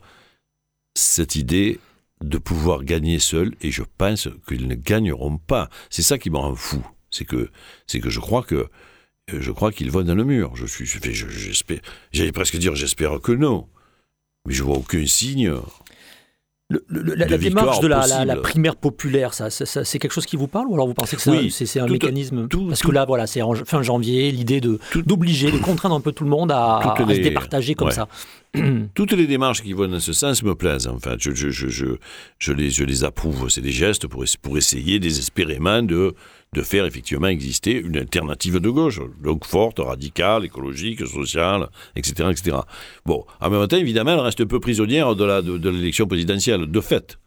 cette 0.94 1.37
idée 1.37 1.78
de 2.22 2.38
pouvoir 2.38 2.85
gagner 2.85 3.18
seul, 3.18 3.54
et 3.61 3.70
je 3.70 3.82
pense 3.98 4.28
qu'ils 4.48 4.68
ne 4.68 4.74
gagneront 4.74 5.38
pas. 5.38 5.68
C'est 5.90 6.02
ça 6.02 6.18
qui 6.18 6.30
me 6.30 6.37
rend 6.38 6.54
fou. 6.54 6.85
C'est 7.11 7.24
que, 7.24 7.50
c'est 7.87 8.00
que 8.00 8.11
je 8.11 8.20
crois 8.20 8.42
que 8.42 8.68
je 9.32 9.50
crois 9.52 9.70
qu'ils 9.72 9.90
vont 9.90 10.02
dans 10.02 10.14
le 10.14 10.24
mur. 10.24 10.56
Je 10.56 10.66
suis, 10.66 10.85
je, 10.87 10.98
je- 11.02 11.28
j'espère, 11.28 11.80
j'allais 12.12 12.32
presque 12.32 12.56
dire 12.56 12.74
j'espère 12.74 13.20
que 13.20 13.32
non, 13.32 13.68
mais 14.46 14.54
je 14.54 14.62
vois 14.62 14.76
aucun 14.76 15.06
signe. 15.06 15.52
Le- 16.88 17.02
le- 17.02 17.14
la, 17.14 17.26
de 17.26 17.30
la 17.32 17.38
démarche 17.38 17.80
de 17.80 17.87
la, 17.88 18.06
la- 18.06 18.24
la 18.24 18.35
possible. 18.35 18.42
primaire 18.42 18.76
populaire, 18.76 19.35
ça, 19.35 19.50
ça- 19.50 19.66
ça- 19.66 19.85
c'est 19.85 19.98
quelque 19.98 20.12
chose 20.12 20.26
qui 20.26 20.37
vous 20.37 20.46
parle 20.48 20.66
ou 20.68 20.74
alors 20.74 20.87
vous 20.87 20.94
pensez 20.94 21.16
que 21.16 21.22
c'est 21.22 21.30
Oui, 21.30 21.46
un- 21.46 21.50
c'est 21.50 21.66
c'est 21.66 21.80
un 21.80 21.87
tout- 21.87 21.92
mécanisme? 21.92 22.48
tout- 22.48 22.68
Parce 22.68 22.80
tout- 22.80 22.88
que 22.88 22.94
là, 22.94 23.04
voilà, 23.04 23.26
c'est 23.26 23.42
en 23.42 23.54
fin 23.54 23.82
janvier, 23.82 24.30
l'idée 24.32 24.61
d'obliger, 24.61 25.50
de 25.52 25.58
contraindre 25.58 25.94
un 25.96 26.00
peu 26.00 26.12
tout 26.12 26.24
le 26.24 26.30
monde 26.30 26.50
à, 26.52 26.78
à 26.78 26.96
se 26.96 27.20
départager 27.20 27.74
comme 27.74 27.88
ouais. 27.88 27.94
ça. 27.94 28.08
Toutes 28.94 29.12
les 29.12 29.26
démarches 29.26 29.62
qui 29.62 29.72
vont 29.72 29.88
dans 29.88 29.98
ce 30.00 30.12
sens 30.12 30.42
me 30.42 30.54
plaisent. 30.54 30.87
En 30.87 30.98
fait, 30.98 31.16
je, 31.18 31.32
je, 31.35 31.48
je, 31.50 31.68
je, 31.68 31.87
je 32.38 32.52
les, 32.52 32.70
je 32.70 32.85
les 32.85 33.02
approuve. 33.02 33.48
C'est 33.48 33.62
des 33.62 33.72
gestes 33.72 34.06
pour, 34.06 34.24
pour 34.42 34.58
essayer 34.58 34.98
désespérément 34.98 35.82
de, 35.82 36.14
de 36.54 36.62
faire 36.62 36.84
effectivement 36.84 37.28
exister 37.28 37.72
une 37.80 37.96
alternative 37.96 38.58
de 38.58 38.68
gauche, 38.68 39.00
donc 39.22 39.46
forte, 39.46 39.78
radicale, 39.78 40.44
écologique, 40.44 41.06
sociale, 41.06 41.68
etc., 41.96 42.28
etc. 42.30 42.58
Bon, 43.06 43.24
en 43.40 43.48
même 43.50 43.66
temps, 43.68 43.78
évidemment, 43.78 44.12
elle 44.12 44.20
reste 44.20 44.44
peu 44.44 44.60
prisonnière 44.60 45.16
de 45.16 45.24
la- 45.24 45.40
de, 45.40 45.56
de 45.56 45.70
l'élection 45.70 46.06
présidentielle, 46.06 46.66
de 46.66 46.80
fait. 46.80 47.18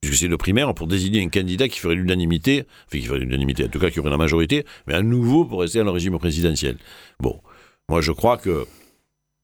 Puisque 0.00 0.18
c'est 0.20 0.28
le 0.28 0.36
primaire 0.36 0.72
pour 0.74 0.86
désigner 0.86 1.22
un 1.24 1.28
candidat 1.28 1.68
qui 1.68 1.80
ferait 1.80 1.96
l'unanimité, 1.96 2.64
enfin 2.86 2.98
qui 3.00 3.06
ferait 3.06 3.18
l'unanimité, 3.18 3.64
en 3.64 3.68
tout 3.68 3.80
cas 3.80 3.90
qui 3.90 3.98
aurait 3.98 4.10
la 4.10 4.16
majorité, 4.18 4.64
mais 4.86 4.94
à 4.94 5.02
nouveau 5.02 5.44
pour 5.44 5.62
rester 5.62 5.78
dans 5.80 5.86
le 5.86 5.90
régime 5.90 6.16
présidentiel. 6.18 6.76
Bon, 7.18 7.40
moi 7.88 8.00
je 8.00 8.12
crois 8.12 8.36
que 8.36 8.64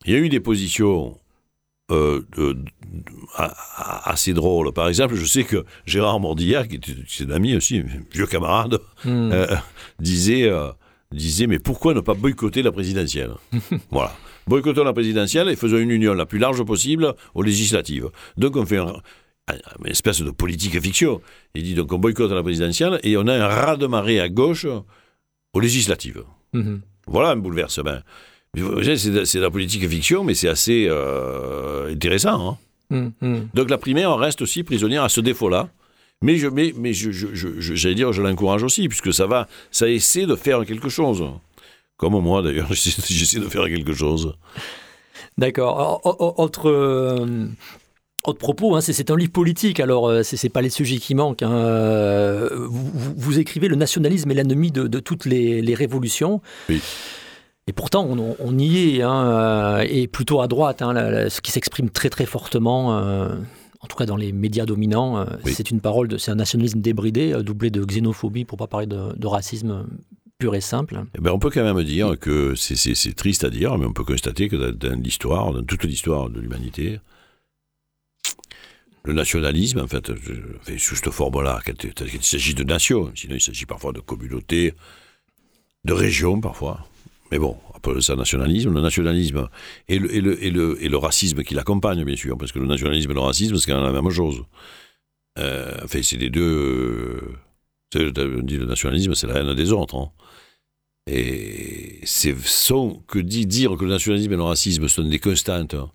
il 0.04 0.12
y 0.12 0.14
a 0.14 0.18
eu 0.18 0.28
des 0.28 0.40
positions 0.40 1.18
euh, 1.92 2.26
de- 2.37 2.52
de- 2.55 2.64
assez 4.05 4.33
drôles. 4.35 4.72
Par 4.72 4.88
exemple, 4.88 5.14
je 5.14 5.24
sais 5.24 5.44
que 5.44 5.64
Gérard 5.87 6.20
Mordillard, 6.20 6.68
qui 6.68 6.76
était 6.76 6.92
un 7.24 7.31
ami 7.31 7.57
aussi, 7.57 7.78
un 7.78 7.85
vieux 8.12 8.26
camarade, 8.26 8.78
Hmm. 9.05 9.31
euh, 9.33 9.57
disait, 9.98 10.44
euh, 10.48 10.68
disait 11.12 11.46
mais 11.46 11.59
pourquoi 11.59 11.94
ne 11.94 12.00
pas 12.00 12.14
boycotter 12.14 12.62
la 12.62 12.72
présidentielle? 12.72 13.33
Voilà. 13.90 14.14
Boycottons 14.46 14.85
la 14.85 14.92
présidentielle 14.92 15.48
et 15.48 15.57
faisons 15.57 15.78
une 15.78 15.90
union 15.90 16.14
la 16.14 16.26
plus 16.26 16.38
large 16.40 16.62
possible 16.64 17.14
aux 17.35 17.42
législatives. 17.42 18.09
Donc 18.37 18.57
on 18.57 18.66
fait 18.66 18.78
un- 18.78 18.96
un- 19.48 19.55
une 19.85 19.90
espèce 19.90 20.20
de 20.20 20.31
politique 20.33 20.81
fiction. 20.81 21.20
Il 21.55 21.62
dit 21.62 21.74
donc 21.74 21.92
on 21.92 21.98
boycotte 21.98 22.33
la 22.33 22.42
présidentielle 22.42 22.98
et 23.05 23.16
on 23.16 23.26
a 23.28 23.35
un 23.35 23.46
raz-de-marée 23.46 24.18
à 24.20 24.28
gauche 24.28 24.66
aux 25.55 25.61
législatives. 25.61 26.24
Mhm. 26.52 26.81
Voilà 27.07 27.31
un 27.31 27.37
bouleversement. 27.37 27.98
C'est 28.54 29.10
de, 29.10 29.40
la 29.40 29.50
politique 29.50 29.88
fiction, 29.88 30.24
mais 30.24 30.34
c'est 30.34 30.48
assez 30.48 30.86
euh, 30.88 31.90
intéressant. 31.90 32.50
hein. 32.50 32.58
Hmm, 32.90 33.08
hmm. 33.26 33.40
Donc 33.54 33.70
la 33.70 33.78
primaire 33.78 34.14
reste 34.18 34.42
aussi 34.42 34.62
prisonnière 34.62 35.02
à 35.04 35.08
ce 35.08 35.22
défaut-là. 35.22 35.70
Mais, 36.20 36.36
je, 36.36 36.46
mais, 36.48 36.74
mais 36.76 36.92
je, 36.92 37.10
je- 37.10 37.28
je- 37.32 37.58
je- 37.58 37.74
j'allais 37.74 37.94
dire, 37.94 38.12
je 38.12 38.20
l'encourage 38.20 38.62
aussi, 38.62 38.88
puisque 38.88 39.12
ça 39.14 39.26
va, 39.26 39.48
ça 39.70 39.88
essaie 39.88 40.26
de 40.26 40.36
faire 40.36 40.66
quelque 40.66 40.90
chose. 40.90 41.24
Comme 41.96 42.12
moi 42.20 42.42
d'ailleurs, 42.42 42.68
j'essaie, 42.74 43.40
de 43.40 43.48
faire 43.48 43.64
quelque 43.64 43.94
chose. 43.94 44.34
D'accord. 45.38 46.02
Autre, 46.38 46.68
euh, 46.68 47.46
autre 48.24 48.38
propos, 48.38 48.76
hein, 48.76 48.82
c'est, 48.82 48.92
c'est 48.92 49.10
un 49.10 49.16
livre 49.16 49.32
politique, 49.32 49.80
alors 49.80 50.08
euh, 50.10 50.22
c'est, 50.22 50.36
c'est 50.36 50.50
pas 50.50 50.60
les 50.60 50.68
sujets 50.70 50.98
qui 50.98 51.14
manquent. 51.14 51.42
hein. 51.42 52.48
Vous, 52.68 52.90
vous- 52.92 53.14
vous 53.16 53.38
écrivez 53.38 53.68
Le 53.68 53.76
nationalisme 53.76 54.30
est 54.30 54.34
l'ennemi 54.34 54.70
de, 54.70 54.86
de 54.86 54.98
toutes 55.00 55.24
les, 55.24 55.62
les 55.62 55.74
révolutions. 55.74 56.42
Oui. 56.68 56.82
Et 57.68 57.72
pourtant, 57.72 58.05
on, 58.09 58.37
on 58.40 58.59
y 58.59 58.96
est, 58.96 59.03
hein, 59.03 59.25
euh, 59.27 59.87
et 59.88 60.09
plutôt 60.09 60.40
à 60.40 60.48
droite, 60.48 60.83
hein, 60.83 60.92
la- 60.92 61.11
la- 61.11 61.31
ce 61.31 61.40
qui 61.40 61.53
s'exprime 61.53 61.90
très 61.90 62.11
très 62.11 62.27
fortement, 62.27 62.98
euh, 62.98 63.37
en 63.81 63.87
tout 63.87 63.96
cas 63.96 64.05
dans 64.07 64.16
les 64.16 64.33
médias 64.33 64.66
dominants, 64.66 65.18
euh, 65.18 65.25
Oui. 65.44 65.53
c'est 65.55 65.70
une 65.70 65.81
parole, 65.81 66.09
de, 66.09 66.18
c'est 66.18 66.33
un 66.33 66.37
nationalisme 66.37 66.81
débridé, 66.81 67.40
doublé 67.42 67.70
de 67.70 67.85
xénophobie, 67.85 68.44
pour 68.44 68.59
pas 68.59 68.66
parler 68.66 68.87
de, 68.88 69.12
de 69.16 69.27
racisme 69.29 69.87
pure 70.38 70.57
et 70.57 70.61
simple. 70.61 71.05
Eh 71.16 71.20
ben, 71.20 71.31
on 71.31 71.38
peut 71.38 71.51
quand 71.51 71.62
même 71.62 71.85
dire 71.85 72.18
que 72.18 72.57
c'est 72.57 73.14
triste 73.14 73.44
à 73.44 73.51
dire, 73.51 73.79
mais 73.79 73.87
on 73.87 73.92
peut 73.92 74.05
constater 74.05 74.48
que 74.48 74.57
dans, 74.57 75.01
l'histoire, 75.01 75.53
dans 75.53 75.62
toute 75.62 75.85
l'histoire 75.85 76.31
de 76.31 76.40
l'humanité, 76.40 76.98
le 79.05 79.12
nationalisme, 79.12 79.79
en 79.81 79.87
fait, 79.87 80.11
sous 80.79 80.96
cette 80.96 81.11
forme-là, 81.11 81.61
quand 81.64 81.85
il 81.85 82.22
s'agit 82.25 82.55
de 82.55 82.64
nations, 82.64 83.12
sinon 83.14 83.35
il 83.37 83.40
s'agit 83.40 83.66
parfois 83.66 83.92
de 83.92 84.01
communautés, 84.01 84.75
de 85.85 85.92
régions 85.92 86.40
parfois. 86.40 86.87
Mais 87.32 87.38
bon, 87.38 87.56
appelle 87.74 88.02
ça 88.02 88.14
nationalisme. 88.14 88.74
Le 88.74 88.82
nationalisme 88.82 89.48
et 89.88 89.98
le, 89.98 90.14
et 90.14 90.48
et 90.48 90.88
le, 90.90 90.96
racisme 90.98 91.42
qui 91.42 91.54
l'accompagne, 91.54 92.04
bien 92.04 92.14
sûr, 92.14 92.36
parce 92.36 92.52
que 92.52 92.58
le 92.58 92.66
nationalisme 92.66 93.10
et 93.10 93.14
le 93.14 93.20
racisme, 93.20 93.56
c'est 93.56 93.70
quand 93.70 93.82
même 93.82 93.90
la 93.90 94.02
même 94.02 94.10
chose. 94.12 94.42
Euh, 95.38 95.74
enfin, 95.82 96.00
c'est 96.02 96.18
les 96.18 96.28
deux. 96.28 97.38
Euh, 97.96 98.12
on 98.38 98.42
dit 98.42 98.58
le 98.58 98.66
nationalisme, 98.66 99.14
c'est 99.14 99.26
la 99.26 99.40
haine 99.40 99.54
des 99.54 99.72
autres. 99.72 99.96
Hein. 99.96 100.10
Et 101.06 102.00
c'est 102.04 102.34
que 102.34 103.18
dire 103.18 103.76
que 103.78 103.84
le 103.86 103.90
nationalisme 103.92 104.34
et 104.34 104.36
le 104.36 104.42
racisme 104.42 104.86
sont 104.86 105.02
des 105.02 105.18
constantes 105.18 105.72
hein, 105.72 105.90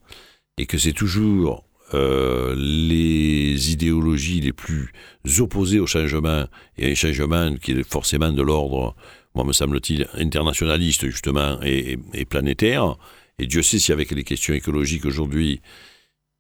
et 0.58 0.66
que 0.66 0.80
c'est 0.80 0.94
toujours 0.94 1.66
euh, 1.94 2.56
les 2.58 3.72
idéologies 3.72 4.42
les 4.42 4.54
plus 4.54 4.92
opposées 5.38 5.80
au 5.80 5.86
changement 5.86 6.46
et 6.80 6.92
un 6.92 6.96
changement 6.96 7.56
qui 7.58 7.74
est 7.74 7.90
forcément 7.90 8.32
de 8.32 8.42
l'ordre, 8.42 8.96
moi 9.38 9.46
me 9.46 9.54
semble-t-il, 9.54 10.08
internationaliste 10.16 11.08
justement 11.08 11.60
et, 11.64 11.98
planétaire. 12.26 12.98
Et 13.40 13.48
Dieu 13.48 13.62
sait 13.62 13.80
si 13.80 13.92
avec 13.92 14.12
les 14.12 14.24
questions 14.24 14.54
écologiques 14.54 15.06
aujourd'hui, 15.06 15.62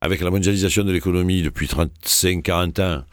avec 0.01 0.21
la 0.21 0.31
mondialisation 0.31 0.83
de 0.83 0.91
l'économie 0.91 1.41
depuis 1.41 1.67
35-40 1.67 2.81
ans, 2.81 3.03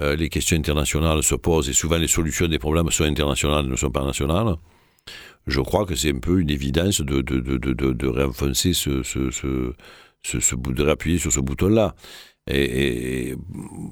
euh, 0.00 0.16
les 0.16 0.28
questions 0.28 0.56
internationales 0.56 1.22
se 1.22 1.34
posent 1.34 1.68
et 1.68 1.72
souvent 1.72 1.98
les 1.98 2.08
solutions 2.08 2.48
des 2.48 2.58
problèmes 2.58 2.90
sont 2.90 3.04
internationales, 3.04 3.66
ne 3.66 3.76
sont 3.76 3.90
pas 3.90 4.04
nationales 4.04 4.56
je 5.46 5.60
crois 5.60 5.84
que 5.86 5.94
c'est 5.94 6.12
un 6.12 6.18
peu 6.18 6.40
une 6.40 6.50
évidence 6.50 7.00
de, 7.00 7.20
de, 7.20 7.40
de, 7.40 7.72
de 7.72 8.06
réenfoncer 8.06 8.72
ce, 8.72 9.02
ce, 9.02 9.30
ce, 9.30 9.72
ce, 10.22 10.54
de 10.54 10.82
réappuyer 10.82 11.18
sur 11.18 11.32
ce 11.32 11.40
bouton-là. 11.40 11.94
Et, 12.48 13.34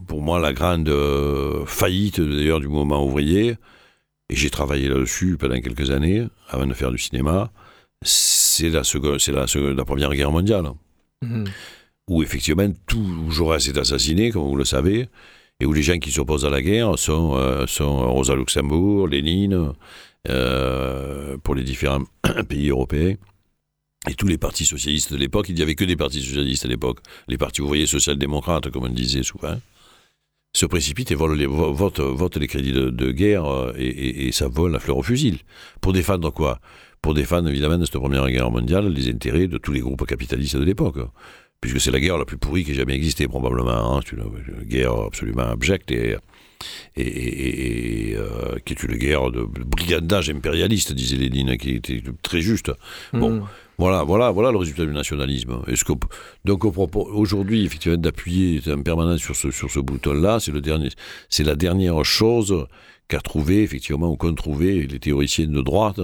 pour 0.08 0.22
moi, 0.22 0.40
la 0.40 0.52
grande 0.52 0.88
euh, 0.88 1.64
faillite 1.66 2.20
d'ailleurs 2.20 2.60
du 2.60 2.68
mouvement 2.68 3.04
ouvrier, 3.04 3.56
et 4.30 4.36
j'ai 4.36 4.48
travaillé 4.48 4.88
là-dessus 4.88 5.36
pendant 5.36 5.60
quelques 5.60 5.90
années 5.90 6.26
avant 6.48 6.66
de 6.66 6.72
faire 6.74 6.92
du 6.92 6.98
cinéma, 6.98 7.50
c'est 8.02 8.70
la, 8.70 8.84
c'est 8.84 9.32
la, 9.32 9.46
la, 9.74 9.84
Première 9.84 10.14
Guerre 10.14 10.30
mondiale. 10.30 10.70
Mhm. 11.22 11.44
Où 12.08 12.22
effectivement 12.22 12.68
tout 12.86 13.30
Jaurès 13.30 13.66
est 13.68 13.76
assassiné, 13.76 14.30
comme 14.30 14.44
vous 14.44 14.56
le 14.56 14.64
savez, 14.64 15.08
et 15.58 15.66
où 15.66 15.72
les 15.72 15.82
gens 15.82 15.98
qui 15.98 16.10
s'opposent 16.10 16.44
à 16.44 16.50
la 16.50 16.62
guerre 16.62 16.98
sont, 16.98 17.36
euh, 17.36 17.66
sont 17.66 18.10
Rosa 18.12 18.34
Luxembourg, 18.34 19.08
Lénine, 19.08 19.72
euh, 20.28 21.36
pour 21.38 21.54
les 21.54 21.62
différents 21.62 22.04
pays 22.48 22.70
européens. 22.70 23.16
Et 24.08 24.14
tous 24.14 24.26
les 24.26 24.38
partis 24.38 24.64
socialistes 24.64 25.12
de 25.12 25.18
l'époque, 25.18 25.50
il 25.50 25.56
n'y 25.56 25.62
avait 25.62 25.74
que 25.74 25.84
des 25.84 25.96
partis 25.96 26.22
socialistes 26.22 26.64
à 26.64 26.68
l'époque, 26.68 27.00
les 27.28 27.36
partis 27.36 27.60
ouvriers 27.60 27.86
social-démocrates, 27.86 28.70
comme 28.70 28.84
on 28.84 28.88
disait 28.88 29.22
souvent, 29.22 29.60
se 30.52 30.66
précipitent 30.66 31.10
et 31.12 31.14
votent, 31.14 32.36
les 32.36 32.46
crédits 32.46 32.72
de, 32.72 33.10
guerre 33.12 33.46
euh, 33.46 33.72
et, 33.78 34.32
ça 34.32 34.48
vole 34.48 34.72
la 34.72 34.78
fleur 34.78 34.98
au 34.98 35.02
fusil. 35.02 35.40
Pour 35.80 35.92
défendre 35.92 36.30
quoi? 36.30 36.60
Pour 37.02 37.14
défendre 37.14 37.48
évidemment 37.48 37.78
de 37.78 37.84
cette 37.84 37.98
première 37.98 38.28
guerre 38.28 38.50
mondiale 38.50 38.88
les 38.88 39.08
intérêts 39.08 39.46
de 39.46 39.58
tous 39.58 39.72
les 39.72 39.80
groupes 39.80 40.06
capitalistes 40.06 40.56
de 40.56 40.64
l'époque. 40.64 40.98
Puisque 41.60 41.80
c'est 41.80 41.90
la 41.90 42.00
guerre 42.00 42.18
la 42.18 42.24
plus 42.24 42.38
pourrie 42.38 42.64
qui 42.64 42.72
ait 42.72 42.74
jamais 42.74 42.94
existé, 42.94 43.28
probablement. 43.28 43.98
Hein. 43.98 44.00
C'est 44.04 44.16
une 44.16 44.64
guerre 44.64 44.92
absolument 44.92 45.42
abjecte 45.42 45.90
et 45.90 46.16
et, 46.96 48.14
euh, 48.16 48.58
qui 48.64 48.74
est 48.74 48.82
une 48.82 48.96
guerre 48.96 49.30
de 49.30 49.42
brigandage 49.42 50.30
impérialiste, 50.30 50.92
disait 50.92 51.16
Lénine, 51.16 51.56
qui 51.56 51.70
était 51.70 52.02
très 52.22 52.40
juste. 52.40 52.70
Bon, 53.12 53.40
hmm. 53.40 53.46
Voilà, 53.80 54.02
voilà, 54.02 54.30
voilà 54.30 54.52
le 54.52 54.58
résultat 54.58 54.84
du 54.84 54.92
nationalisme. 54.92 55.62
Est-ce 55.66 55.86
que, 55.86 55.94
donc, 56.44 56.64
aujourd'hui, 56.66 57.64
effectivement, 57.64 57.96
d'appuyer 57.96 58.60
en 58.70 58.82
permanence 58.82 59.20
sur 59.20 59.34
ce, 59.34 59.80
bouton-là, 59.80 60.38
c'est 60.38 60.52
le 60.52 60.60
dernier, 60.60 60.90
c'est 61.30 61.44
la 61.44 61.54
dernière 61.56 62.04
chose 62.04 62.66
qu'a 63.08 63.20
trouvé, 63.20 63.62
effectivement, 63.62 64.10
ou 64.10 64.16
qu'ont 64.16 64.34
trouvé 64.34 64.86
les 64.86 64.98
théoriciens 64.98 65.46
de 65.46 65.62
droite 65.62 66.00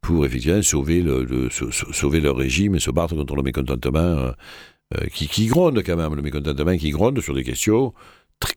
pour, 0.00 0.24
effectivement, 0.24 0.62
sauver, 0.62 1.02
le, 1.02 1.50
leur 2.20 2.36
régime 2.36 2.76
et 2.76 2.80
se 2.80 2.90
battre 2.90 3.14
contre 3.14 3.36
le 3.36 3.42
mécontentement 3.42 3.98
euh, 3.98 4.32
qui, 5.12 5.28
qui 5.28 5.46
gronde 5.46 5.82
quand 5.84 5.96
même, 5.96 6.14
le 6.14 6.22
mécontentement 6.22 6.74
qui 6.78 6.88
gronde 6.88 7.20
sur 7.20 7.34
des 7.34 7.44
questions 7.44 7.92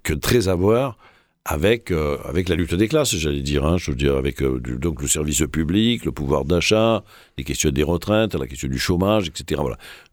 que 0.03 0.13
très 0.13 0.47
à 0.47 0.55
voir 0.55 0.97
avec, 1.45 1.91
euh, 1.91 2.17
avec 2.23 2.47
la 2.47 2.55
lutte 2.55 2.73
des 2.73 2.87
classes, 2.87 3.15
j'allais 3.15 3.41
dire. 3.41 3.65
Hein, 3.65 3.77
je 3.77 3.91
veux 3.91 3.97
dire, 3.97 4.15
avec 4.15 4.41
euh, 4.41 4.59
donc 4.59 5.01
le 5.01 5.07
service 5.07 5.43
public, 5.51 6.05
le 6.05 6.11
pouvoir 6.11 6.45
d'achat, 6.45 7.03
les 7.37 7.43
questions 7.43 7.69
des 7.69 7.83
retraites, 7.83 8.33
la 8.35 8.47
question 8.47 8.69
du 8.69 8.79
chômage, 8.79 9.27
etc. 9.27 9.61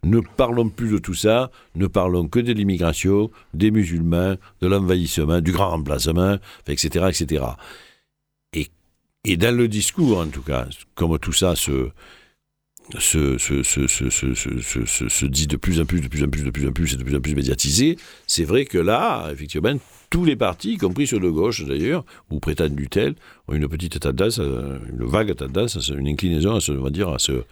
Ne 0.03 0.21
parlons 0.37 0.69
plus 0.69 0.91
de 0.91 0.99
tout 0.99 1.15
ça, 1.15 1.51
ne 1.77 1.87
parlons 1.87 2.27
que 2.27 2.41
de 2.41 2.53
l'immigration, 2.53 3.31
des 3.55 3.71
musulmans, 3.71 4.35
de 4.61 4.67
l'envahissement, 4.67 5.41
du 5.41 5.53
grand 5.53 5.71
remplacement, 5.71 6.39
etc., 6.67 7.07
etc. 7.09 7.45
Et, 8.53 8.67
et 9.25 9.37
dans 9.37 9.57
le 9.57 9.69
discours, 9.69 10.19
en 10.19 10.27
tout 10.27 10.43
cas, 10.43 10.67
comme 10.97 11.17
tout 11.21 11.33
ça 11.33 11.55
se, 11.55 11.91
se, 12.99 13.39
se, 13.39 13.63
se, 13.63 15.09
se, 15.09 15.27
dit 15.27 15.47
de 15.47 15.57
plus 15.57 15.81
en 15.81 15.85
plus, 15.85 16.01
de 16.01 16.09
plus 16.09 16.25
en 16.25 16.29
plus, 16.29 16.43
de 16.43 16.51
plus 16.51 16.67
en 16.67 16.73
plus, 16.73 16.95
et 16.95 16.97
de 16.97 17.05
plus 17.05 17.17
en 17.17 17.21
plus 17.21 17.37
médiatisé, 17.37 17.97
c'est 18.27 18.45
vrai 18.45 18.65
que 18.65 18.79
là, 18.79 19.31
effectivement, 19.33 19.79
tous 20.11 20.25
les 20.25 20.37
partis, 20.37 20.75
y 20.75 20.77
compris 20.77 21.07
ceux 21.07 21.21
de 21.21 21.31
gauche 21.31 21.65
d'ailleurs, 21.65 22.05
ou 22.31 22.41
prétendent 22.41 22.75
du 22.75 22.89
tel, 22.89 23.15
ont 23.49 23.55
une 23.55 23.69
petite 23.69 24.01
tendance, 24.01 24.39
une 24.39 25.05
vague 25.05 25.35
tendance, 25.35 25.89
une 25.89 26.09
inclinaison 26.09 26.57
à 26.57 26.61
se, 26.61 26.73
on 26.73 26.83
va 26.83 26.91
dire, 26.91 27.09
à 27.09 27.19
se, 27.19 27.45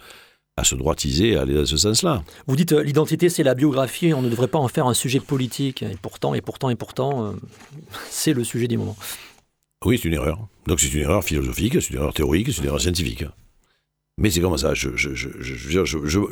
à 0.57 0.65
se 0.65 0.75
droitiser, 0.75 1.37
à 1.37 1.43
aller 1.43 1.55
dans 1.55 1.65
ce 1.65 1.77
sens-là. 1.77 2.25
Vous 2.47 2.57
dites 2.57 2.73
euh, 2.73 2.83
l'identité 2.83 3.29
c'est 3.29 3.45
la 3.45 3.55
biographie, 3.55 4.13
on 4.13 4.23
ne 4.23 4.29
devrait 4.29 4.49
pas 4.49 4.59
en 4.59 4.69
faire 4.69 4.87
un 4.87 4.95
sujet 4.95 5.21
politique, 5.21 5.83
et 5.83 5.97
pourtant, 6.03 6.35
et 6.35 6.41
pourtant, 6.41 6.69
et 6.69 6.75
pourtant, 6.75 7.27
euh, 7.27 7.33
c'est 8.11 8.33
le 8.33 8.43
sujet 8.45 8.67
du 8.67 8.77
moment. 8.77 8.97
Oui, 9.85 9.99
c'est 10.03 10.09
une 10.09 10.15
erreur. 10.15 10.49
Donc 10.67 10.81
c'est 10.81 10.93
une 10.93 11.03
erreur 11.03 11.23
philosophique, 11.23 11.81
c'est 11.81 11.91
une 11.91 11.97
erreur 11.97 12.13
théorique, 12.13 12.49
c'est 12.53 12.61
une 12.61 12.67
erreur 12.67 12.81
scientifique. 12.81 13.25
Mais 14.21 14.31
c'est 14.31 14.41
comme 14.41 14.59
ça. 14.59 14.75
Je, 14.75 14.97
je, 14.97 15.15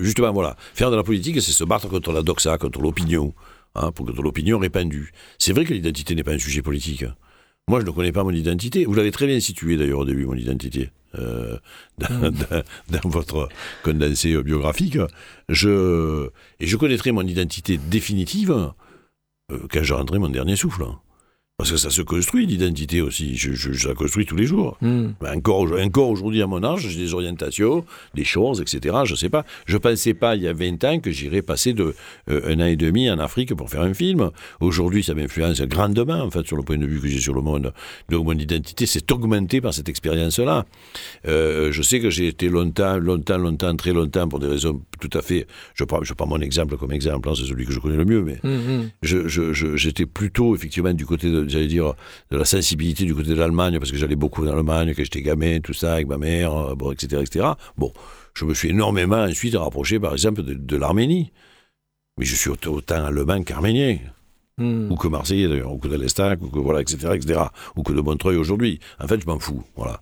justement, 0.00 0.32
voilà. 0.32 0.56
Faire 0.74 0.90
de 0.90 0.96
la 0.96 1.04
politique, 1.04 1.40
c'est 1.40 1.52
se 1.52 1.62
battre 1.62 1.88
contre 1.88 2.10
la 2.10 2.22
doxa, 2.22 2.58
contre 2.58 2.80
l'opinion, 2.80 3.32
hein, 3.76 3.92
pour 3.92 4.06
contre 4.06 4.22
l'opinion 4.22 4.58
répandue. 4.58 5.12
C'est 5.38 5.52
vrai 5.52 5.64
que 5.64 5.74
l'identité 5.74 6.14
n'est 6.14 6.24
pas 6.24 6.32
un 6.32 6.38
sujet 6.38 6.62
politique. 6.62 7.04
Moi, 7.68 7.80
je 7.80 7.86
ne 7.86 7.90
connais 7.90 8.12
pas 8.12 8.22
mon 8.22 8.30
identité. 8.30 8.84
Vous 8.84 8.94
l'avez 8.94 9.10
très 9.10 9.26
bien 9.26 9.40
situé 9.40 9.76
d'ailleurs 9.76 10.00
au 10.00 10.04
début, 10.04 10.24
mon 10.24 10.34
identité, 10.34 10.90
euh, 11.16 11.58
dans, 11.98 12.30
dans, 12.90 13.08
votre 13.08 13.48
condensé 13.82 14.40
biographique. 14.42 14.98
Je, 15.48 16.28
et 16.60 16.66
je 16.66 16.76
connaîtrai 16.76 17.10
mon 17.10 17.26
identité 17.26 17.76
définitive 17.78 18.72
euh, 19.50 19.58
quand 19.70 19.82
je 19.82 19.94
rendrai 19.94 20.18
mon 20.18 20.28
dernier 20.28 20.54
souffle. 20.54 20.84
Parce 21.58 21.70
que 21.70 21.78
ça 21.78 21.88
se 21.88 22.02
construit, 22.02 22.44
l'identité 22.44 23.00
aussi. 23.00 23.34
Je, 23.34 23.52
je, 23.54 23.88
la 23.88 23.94
construis 23.94 24.26
tous 24.26 24.36
les 24.36 24.44
jours. 24.44 24.76
Hmm. 24.82 25.12
Encore, 25.26 25.66
encore 25.82 26.10
aujourd'hui, 26.10 26.42
à 26.42 26.46
mon 26.46 26.62
âge, 26.62 26.86
j'ai 26.86 26.98
des 26.98 27.14
orientations, 27.14 27.82
des 28.14 28.24
choses, 28.24 28.60
etc. 28.60 28.94
Je 29.04 29.12
ne 29.12 29.16
sais 29.16 29.30
pas. 29.30 29.46
Je 29.64 29.72
ne 29.72 29.78
pensais 29.78 30.12
pas, 30.12 30.36
il 30.36 30.42
y 30.42 30.48
a 30.48 30.52
20 30.52 30.84
ans, 30.84 31.00
que 31.00 31.10
j'irais 31.10 31.40
passer 31.40 31.72
de 31.72 31.94
euh, 32.28 32.42
un 32.44 32.60
an 32.60 32.66
et 32.66 32.76
demi 32.76 33.10
en 33.10 33.18
Afrique 33.18 33.54
pour 33.54 33.70
faire 33.70 33.80
un 33.80 33.94
film. 33.94 34.32
Aujourd'hui, 34.60 35.02
ça 35.02 35.14
m'influence 35.14 35.62
grandement, 35.62 36.20
en 36.20 36.30
fait, 36.30 36.46
sur 36.46 36.58
le 36.58 36.62
point 36.62 36.76
de 36.76 36.84
vue 36.84 37.00
que 37.00 37.08
j'ai 37.08 37.20
sur 37.20 37.32
le 37.32 37.40
monde. 37.40 37.72
Donc, 38.10 38.26
mon 38.26 38.34
identité 38.34 38.84
s'est 38.84 39.10
augmentée 39.10 39.62
par 39.62 39.72
cette 39.72 39.88
expérience-là. 39.88 40.66
Euh, 41.26 41.72
je 41.72 41.80
sais 41.80 42.00
que 42.00 42.10
j'ai 42.10 42.28
été 42.28 42.50
longtemps, 42.50 42.98
longtemps, 42.98 43.38
longtemps, 43.38 43.74
très 43.76 43.94
longtemps, 43.94 44.28
pour 44.28 44.40
des 44.40 44.48
raisons 44.48 44.82
tout 45.00 45.16
à 45.16 45.22
fait... 45.22 45.46
Je 45.74 45.84
prends, 45.84 46.04
je 46.04 46.12
prends 46.12 46.26
mon 46.26 46.40
exemple 46.40 46.76
comme 46.76 46.92
exemple, 46.92 47.30
hein, 47.30 47.32
c'est 47.34 47.46
celui 47.46 47.64
que 47.64 47.72
je 47.72 47.78
connais 47.78 47.96
le 47.96 48.04
mieux, 48.04 48.22
mais 48.22 48.38
hmm, 48.42 48.90
hmm. 49.02 49.76
j'étais 49.76 50.04
plutôt, 50.04 50.54
effectivement, 50.54 50.92
du 50.92 51.06
côté 51.06 51.30
de 51.30 51.45
j'allais 51.48 51.66
dire, 51.66 51.94
de 52.30 52.36
la 52.36 52.44
sensibilité 52.44 53.04
du 53.04 53.14
côté 53.14 53.30
de 53.30 53.34
l'Allemagne, 53.34 53.78
parce 53.78 53.90
que 53.90 53.96
j'allais 53.96 54.16
beaucoup 54.16 54.46
en 54.46 54.52
Allemagne 54.52 54.94
quand 54.94 55.02
j'étais 55.02 55.22
gamin, 55.22 55.60
tout 55.60 55.72
ça, 55.72 55.94
avec 55.94 56.06
ma 56.06 56.18
mère, 56.18 56.54
euh, 56.54 56.74
bon, 56.74 56.92
etc., 56.92 57.22
etc. 57.22 57.46
Bon, 57.76 57.92
je 58.34 58.44
me 58.44 58.54
suis 58.54 58.70
énormément 58.70 59.22
ensuite 59.22 59.54
rapproché, 59.54 59.98
par 59.98 60.12
exemple, 60.12 60.42
de, 60.42 60.76
l'Arménie. 60.76 61.32
Mais 62.18 62.24
je 62.24 62.34
suis 62.34 62.50
autant 62.50 62.80
allemand 62.88 63.42
qu'arménien. 63.42 63.98
Hmm. 64.58 64.90
Ou 64.90 64.96
que 64.96 65.08
Marseillais, 65.08 65.48
d'ailleurs, 65.48 65.72
ou 65.72 65.78
que 65.78 65.88
de 65.88 65.96
l'Estac, 65.96 66.40
ou 66.42 66.48
que, 66.48 66.58
voilà, 66.58 66.80
etc., 66.80 67.10
etc., 67.14 67.40
ou 67.76 67.82
que 67.82 67.92
de 67.92 68.00
Montreuil 68.00 68.36
aujourd'hui. 68.36 68.80
En 68.98 69.06
fait, 69.06 69.20
je 69.20 69.26
m'en 69.26 69.38
fous, 69.38 69.62
voilà. 69.76 70.00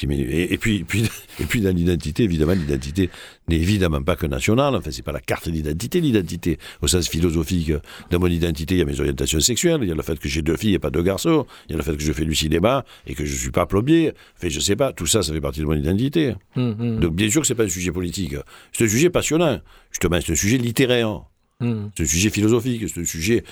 Et, 0.00 0.56
puis, 0.56 0.84
puis, 0.84 1.02
et 1.40 1.44
puis 1.44 1.60
dans 1.60 1.74
l'identité, 1.74 2.22
évidemment, 2.24 2.52
l'identité 2.52 3.10
n'est 3.48 3.56
évidemment 3.56 4.02
pas 4.02 4.16
que 4.16 4.26
nationale. 4.26 4.74
Enfin, 4.74 4.90
c'est 4.90 5.02
pas 5.02 5.12
la 5.12 5.20
carte 5.20 5.50
d'identité, 5.50 6.00
l'identité. 6.00 6.58
Au 6.80 6.86
sens 6.86 7.08
philosophique, 7.08 7.72
dans 8.10 8.18
mon 8.18 8.26
identité, 8.26 8.74
il 8.74 8.78
y 8.78 8.82
a 8.82 8.86
mes 8.86 8.98
orientations 8.98 9.40
sexuelles, 9.40 9.80
il 9.82 9.88
y 9.88 9.92
a 9.92 9.94
le 9.94 10.02
fait 10.02 10.18
que 10.18 10.28
j'ai 10.28 10.40
deux 10.40 10.56
filles 10.56 10.74
et 10.74 10.78
pas 10.78 10.90
deux 10.90 11.02
garçons, 11.02 11.46
il 11.68 11.72
y 11.72 11.74
a 11.74 11.76
le 11.76 11.84
fait 11.84 11.94
que 11.94 12.02
je 12.02 12.12
fais 12.12 12.24
du 12.24 12.34
cinéma 12.34 12.84
et 13.06 13.14
que 13.14 13.26
je 13.26 13.34
suis 13.34 13.50
pas 13.50 13.66
plombier. 13.66 14.12
Enfin, 14.38 14.48
je 14.48 14.60
sais 14.60 14.76
pas, 14.76 14.94
tout 14.94 15.06
ça, 15.06 15.22
ça 15.22 15.32
fait 15.32 15.42
partie 15.42 15.60
de 15.60 15.66
mon 15.66 15.74
identité. 15.74 16.34
Hum, 16.56 16.74
hum. 16.80 17.00
Donc, 17.00 17.14
bien 17.14 17.30
sûr 17.30 17.42
que 17.42 17.46
c'est 17.46 17.54
pas 17.54 17.64
un 17.64 17.68
sujet 17.68 17.92
politique. 17.92 18.34
C'est 18.72 18.84
un 18.84 18.88
sujet 18.88 19.10
passionnant. 19.10 19.60
Justement, 19.90 20.18
c'est 20.24 20.32
un 20.32 20.36
sujet 20.36 20.56
littéraire. 20.56 21.20
Hum. 21.60 21.90
C'est 21.96 22.04
un 22.04 22.06
sujet 22.06 22.30
philosophique. 22.30 22.88
C'est 22.88 23.00
un 23.00 23.04
sujet. 23.04 23.44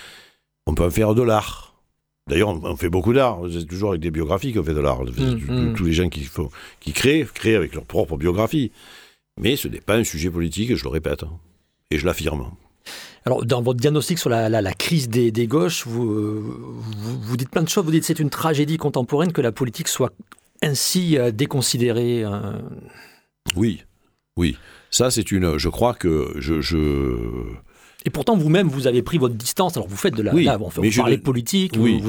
On 0.66 0.74
peut 0.74 0.84
en 0.84 0.90
faire 0.90 1.14
de 1.14 1.22
l'art. 1.22 1.69
D'ailleurs, 2.28 2.50
on, 2.50 2.76
fait 2.76 2.88
beaucoup 2.88 3.12
d'art. 3.12 3.40
C'est 3.52 3.66
toujours 3.66 3.90
avec 3.90 4.00
des 4.00 4.10
biographies 4.10 4.52
qu'on 4.52 4.62
fait 4.62 4.74
de 4.74 4.80
l'art. 4.80 5.02
Mmh, 5.02 5.74
tous 5.74 5.84
les 5.84 5.92
gens 5.92 6.08
qui, 6.08 6.22
font, 6.24 6.50
qui 6.78 6.92
créent, 6.92 7.26
créent 7.34 7.56
avec 7.56 7.74
leur 7.74 7.84
propre 7.84 8.16
biographie. 8.16 8.70
Mais 9.38 9.56
ce 9.56 9.68
n'est 9.68 9.80
pas 9.80 9.96
un 9.96 10.04
sujet 10.04 10.30
politique, 10.30 10.74
je 10.76 10.84
le 10.84 10.90
répète. 10.90 11.24
Hein. 11.24 11.32
Et 11.90 11.98
je 11.98 12.06
l'affirme. 12.06 12.50
Alors, 13.26 13.44
dans 13.44 13.62
votre 13.62 13.80
diagnostic 13.80 14.18
sur 14.18 14.30
la, 14.30 14.74
crise 14.74 15.08
des, 15.08 15.46
gauches, 15.46 15.86
vous, 15.86 16.40
vous, 16.40 17.36
dites 17.36 17.50
plein 17.50 17.62
de 17.62 17.68
choses. 17.68 17.84
Vous 17.84 17.90
dites 17.90 18.02
que 18.02 18.06
c'est 18.06 18.20
une 18.20 18.30
tragédie 18.30 18.76
contemporaine 18.76 19.32
que 19.32 19.40
la 19.40 19.52
politique 19.52 19.88
soit 19.88 20.12
ainsi 20.62 21.18
euh, 21.18 21.30
déconsidérée. 21.30 22.24
Euh. 22.24 22.58
Oui, 23.56 23.82
oui. 24.36 24.56
Ça, 24.90 25.10
c'est 25.10 25.30
une. 25.32 25.58
Je 25.58 25.68
crois 25.68 25.94
que 25.94 26.34
je, 26.38 26.60
et 28.04 28.10
pourtant, 28.10 28.36
vous-même, 28.36 28.68
vous 28.68 28.86
avez 28.86 29.02
pris 29.02 29.18
votre 29.18 29.34
distance. 29.34 29.76
Alors, 29.76 29.88
vous 29.88 29.96
faites 29.96 30.14
de 30.14 30.22
la. 30.22 30.34
Oui, 30.34 30.44
là, 30.44 30.56
vous 30.56 30.70
parlez 30.96 31.18
politique. 31.18 31.74
Oui, 31.78 32.02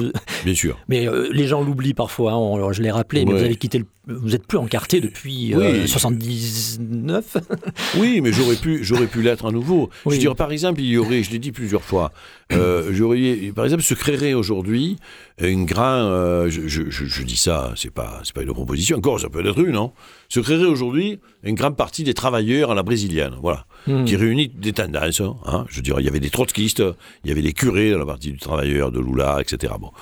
bien 0.44 0.54
sûr. 0.54 0.78
Mais 0.88 1.06
euh, 1.06 1.28
les 1.32 1.46
gens 1.46 1.62
l'oublient 1.62 1.94
parfois. 1.94 2.32
Hein, 2.32 2.72
je 2.72 2.82
l'ai 2.82 2.90
rappelé, 2.90 3.24
mais 3.24 3.32
vous 3.32 3.44
avez 3.44 3.56
quitté 3.56 3.78
le 3.78 3.86
vous 4.06 4.34
êtes 4.34 4.46
plus 4.46 4.58
encarté 4.58 5.00
depuis 5.00 5.54
79 5.86 7.36
euh, 7.36 7.40
Oui, 7.98 8.20
mais 8.20 8.32
j'aurais 8.32 8.56
pu, 8.56 8.82
j'aurais 8.82 9.06
pu 9.06 9.22
l'être 9.22 9.46
à 9.46 9.52
nouveau. 9.52 9.90
Je 10.06 10.28
veux 10.28 10.34
par 10.34 10.50
exemple, 10.50 10.80
il 10.80 10.88
y 10.88 10.98
aurait, 10.98 11.22
je 11.22 11.30
l'ai 11.30 11.38
dit 11.38 11.52
plusieurs 11.52 11.82
fois, 11.82 12.10
euh, 12.52 12.90
j'aurais, 12.92 13.52
par 13.54 13.64
exemple, 13.64 13.84
se 13.84 13.94
créerait 13.94 14.34
aujourd'hui 14.34 14.96
une 15.40 15.66
grande, 15.66 16.10
euh, 16.10 16.50
je, 16.50 17.22
dis 17.22 17.36
ça, 17.36 17.72
c'est 17.76 17.92
pas, 17.92 18.20
c'est 18.24 18.34
pas 18.34 18.42
une 18.42 18.52
proposition, 18.52 18.96
encore, 18.96 19.20
ça 19.20 19.28
peut 19.28 19.46
être 19.46 19.58
une, 19.60 19.72
non 19.72 19.92
Se 20.28 20.40
créerait 20.40 20.66
aujourd'hui 20.66 21.20
une 21.44 21.54
grande 21.54 21.76
partie 21.76 22.02
des 22.02 22.14
travailleurs 22.14 22.72
à 22.72 22.74
la 22.74 22.82
brésilienne, 22.82 23.34
voilà, 23.40 23.66
hmm. 23.86 24.04
qui 24.04 24.16
réunit 24.16 24.48
des 24.48 24.72
tendances. 24.72 25.22
Hein, 25.46 25.64
je 25.68 25.80
dirais, 25.80 26.02
il 26.02 26.06
y 26.06 26.08
avait 26.08 26.20
des 26.20 26.30
trotskistes, 26.30 26.82
il 27.24 27.28
y 27.28 27.32
avait 27.32 27.42
des 27.42 27.52
curés 27.52 27.92
dans 27.92 27.98
la 27.98 28.06
partie 28.06 28.32
du 28.32 28.38
travailleur, 28.38 28.90
de 28.90 28.98
Lula, 28.98 29.38
etc. 29.40 29.74
Bon. 29.80 29.92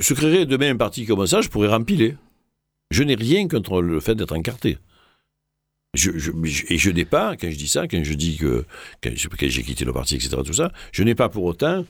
Se 0.00 0.14
créerait 0.14 0.46
demain 0.46 0.70
un 0.70 0.76
parti 0.76 1.04
comme 1.04 1.26
ça, 1.26 1.40
je 1.40 1.48
pourrais 1.48 1.68
rempiler. 1.68 2.14
Je 2.90 3.02
n'ai 3.02 3.14
rien 3.14 3.48
contre 3.48 3.82
le 3.82 4.00
fait 4.00 4.14
d'être 4.14 4.36
encarté. 4.36 4.78
Et 5.96 6.78
je 6.78 6.90
n'ai 6.90 7.04
pas, 7.04 7.36
quand 7.36 7.50
je 7.50 7.56
dis 7.56 7.68
ça, 7.68 7.86
quand 7.86 8.02
je 8.02 8.14
dis 8.14 8.36
que 8.36 8.64
j'ai 9.04 9.62
quitté 9.62 9.84
le 9.84 9.92
parti, 9.92 10.16
etc., 10.16 10.36
tout 10.44 10.52
ça, 10.52 10.72
je 10.92 11.02
n'ai 11.02 11.14
pas 11.14 11.28
pour 11.28 11.44
autant 11.44 11.84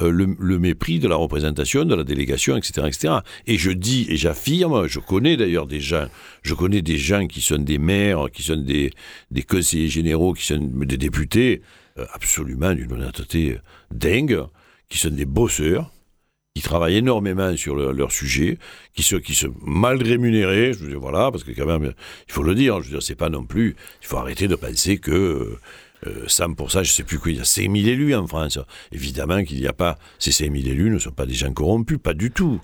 euh, 0.00 0.12
le, 0.12 0.58
mépris 0.60 1.00
de 1.00 1.08
la 1.08 1.16
représentation, 1.16 1.84
de 1.84 1.92
la 1.96 2.04
délégation, 2.04 2.56
etc., 2.56 2.86
etc. 2.86 3.14
Et 3.48 3.58
je 3.58 3.72
dis 3.72 4.06
et 4.08 4.16
j'affirme, 4.16 4.86
je 4.86 5.00
connais 5.00 5.36
d'ailleurs 5.36 5.66
des 5.66 5.80
gens, 5.80 6.06
je 6.42 6.54
connais 6.54 6.82
des 6.82 6.98
gens 6.98 7.26
qui 7.26 7.40
sont 7.40 7.58
des 7.58 7.78
maires, 7.78 8.26
qui 8.32 8.44
sont 8.44 8.54
des, 8.54 8.92
conseillers 9.48 9.88
généraux, 9.88 10.34
qui 10.34 10.46
sont 10.46 10.58
des 10.58 10.98
députés, 10.98 11.62
euh, 11.98 12.06
absolument 12.12 12.74
d'une 12.74 12.92
honnêteté 12.92 13.58
dingue, 13.90 14.44
qui 14.88 14.98
sont 14.98 15.10
des 15.10 15.24
bosseurs, 15.24 15.90
qui 16.58 16.64
travaillent 16.64 16.96
énormément 16.96 17.56
sur 17.56 17.76
leur 17.76 18.10
sujet, 18.10 18.58
qui 18.92 19.04
se, 19.04 19.14
qui 19.14 19.36
se 19.36 19.46
mal 19.64 20.02
rémunérés, 20.02 20.72
je 20.72 20.80
veux 20.80 20.88
dire, 20.88 20.98
voilà, 20.98 21.30
parce 21.30 21.44
que 21.44 21.52
quand 21.52 21.66
même, 21.66 21.92
il 22.26 22.32
faut 22.32 22.42
le 22.42 22.56
dire, 22.56 22.80
je 22.80 22.86
veux 22.86 22.90
dire, 22.94 23.02
c'est 23.02 23.14
pas 23.14 23.28
non 23.28 23.44
plus, 23.44 23.76
il 24.02 24.08
faut 24.08 24.16
arrêter 24.16 24.48
de 24.48 24.56
penser 24.56 24.98
que 24.98 25.56
euh, 26.06 26.24
Sam, 26.26 26.56
pour 26.56 26.72
ça, 26.72 26.82
je 26.82 26.90
sais 26.90 27.04
plus 27.04 27.20
quoi, 27.20 27.30
il 27.30 27.36
y 27.36 27.40
a 27.40 27.44
5000 27.44 27.88
élus 27.88 28.12
en 28.16 28.26
France. 28.26 28.58
Évidemment 28.90 29.44
qu'il 29.44 29.60
n'y 29.60 29.68
a 29.68 29.72
pas, 29.72 29.98
ces 30.18 30.32
5000 30.32 30.66
élus 30.66 30.90
ne 30.90 30.98
sont 30.98 31.12
pas 31.12 31.26
des 31.26 31.34
gens 31.34 31.52
corrompus, 31.52 31.98
pas 32.02 32.14
du 32.14 32.32
tout. 32.32 32.60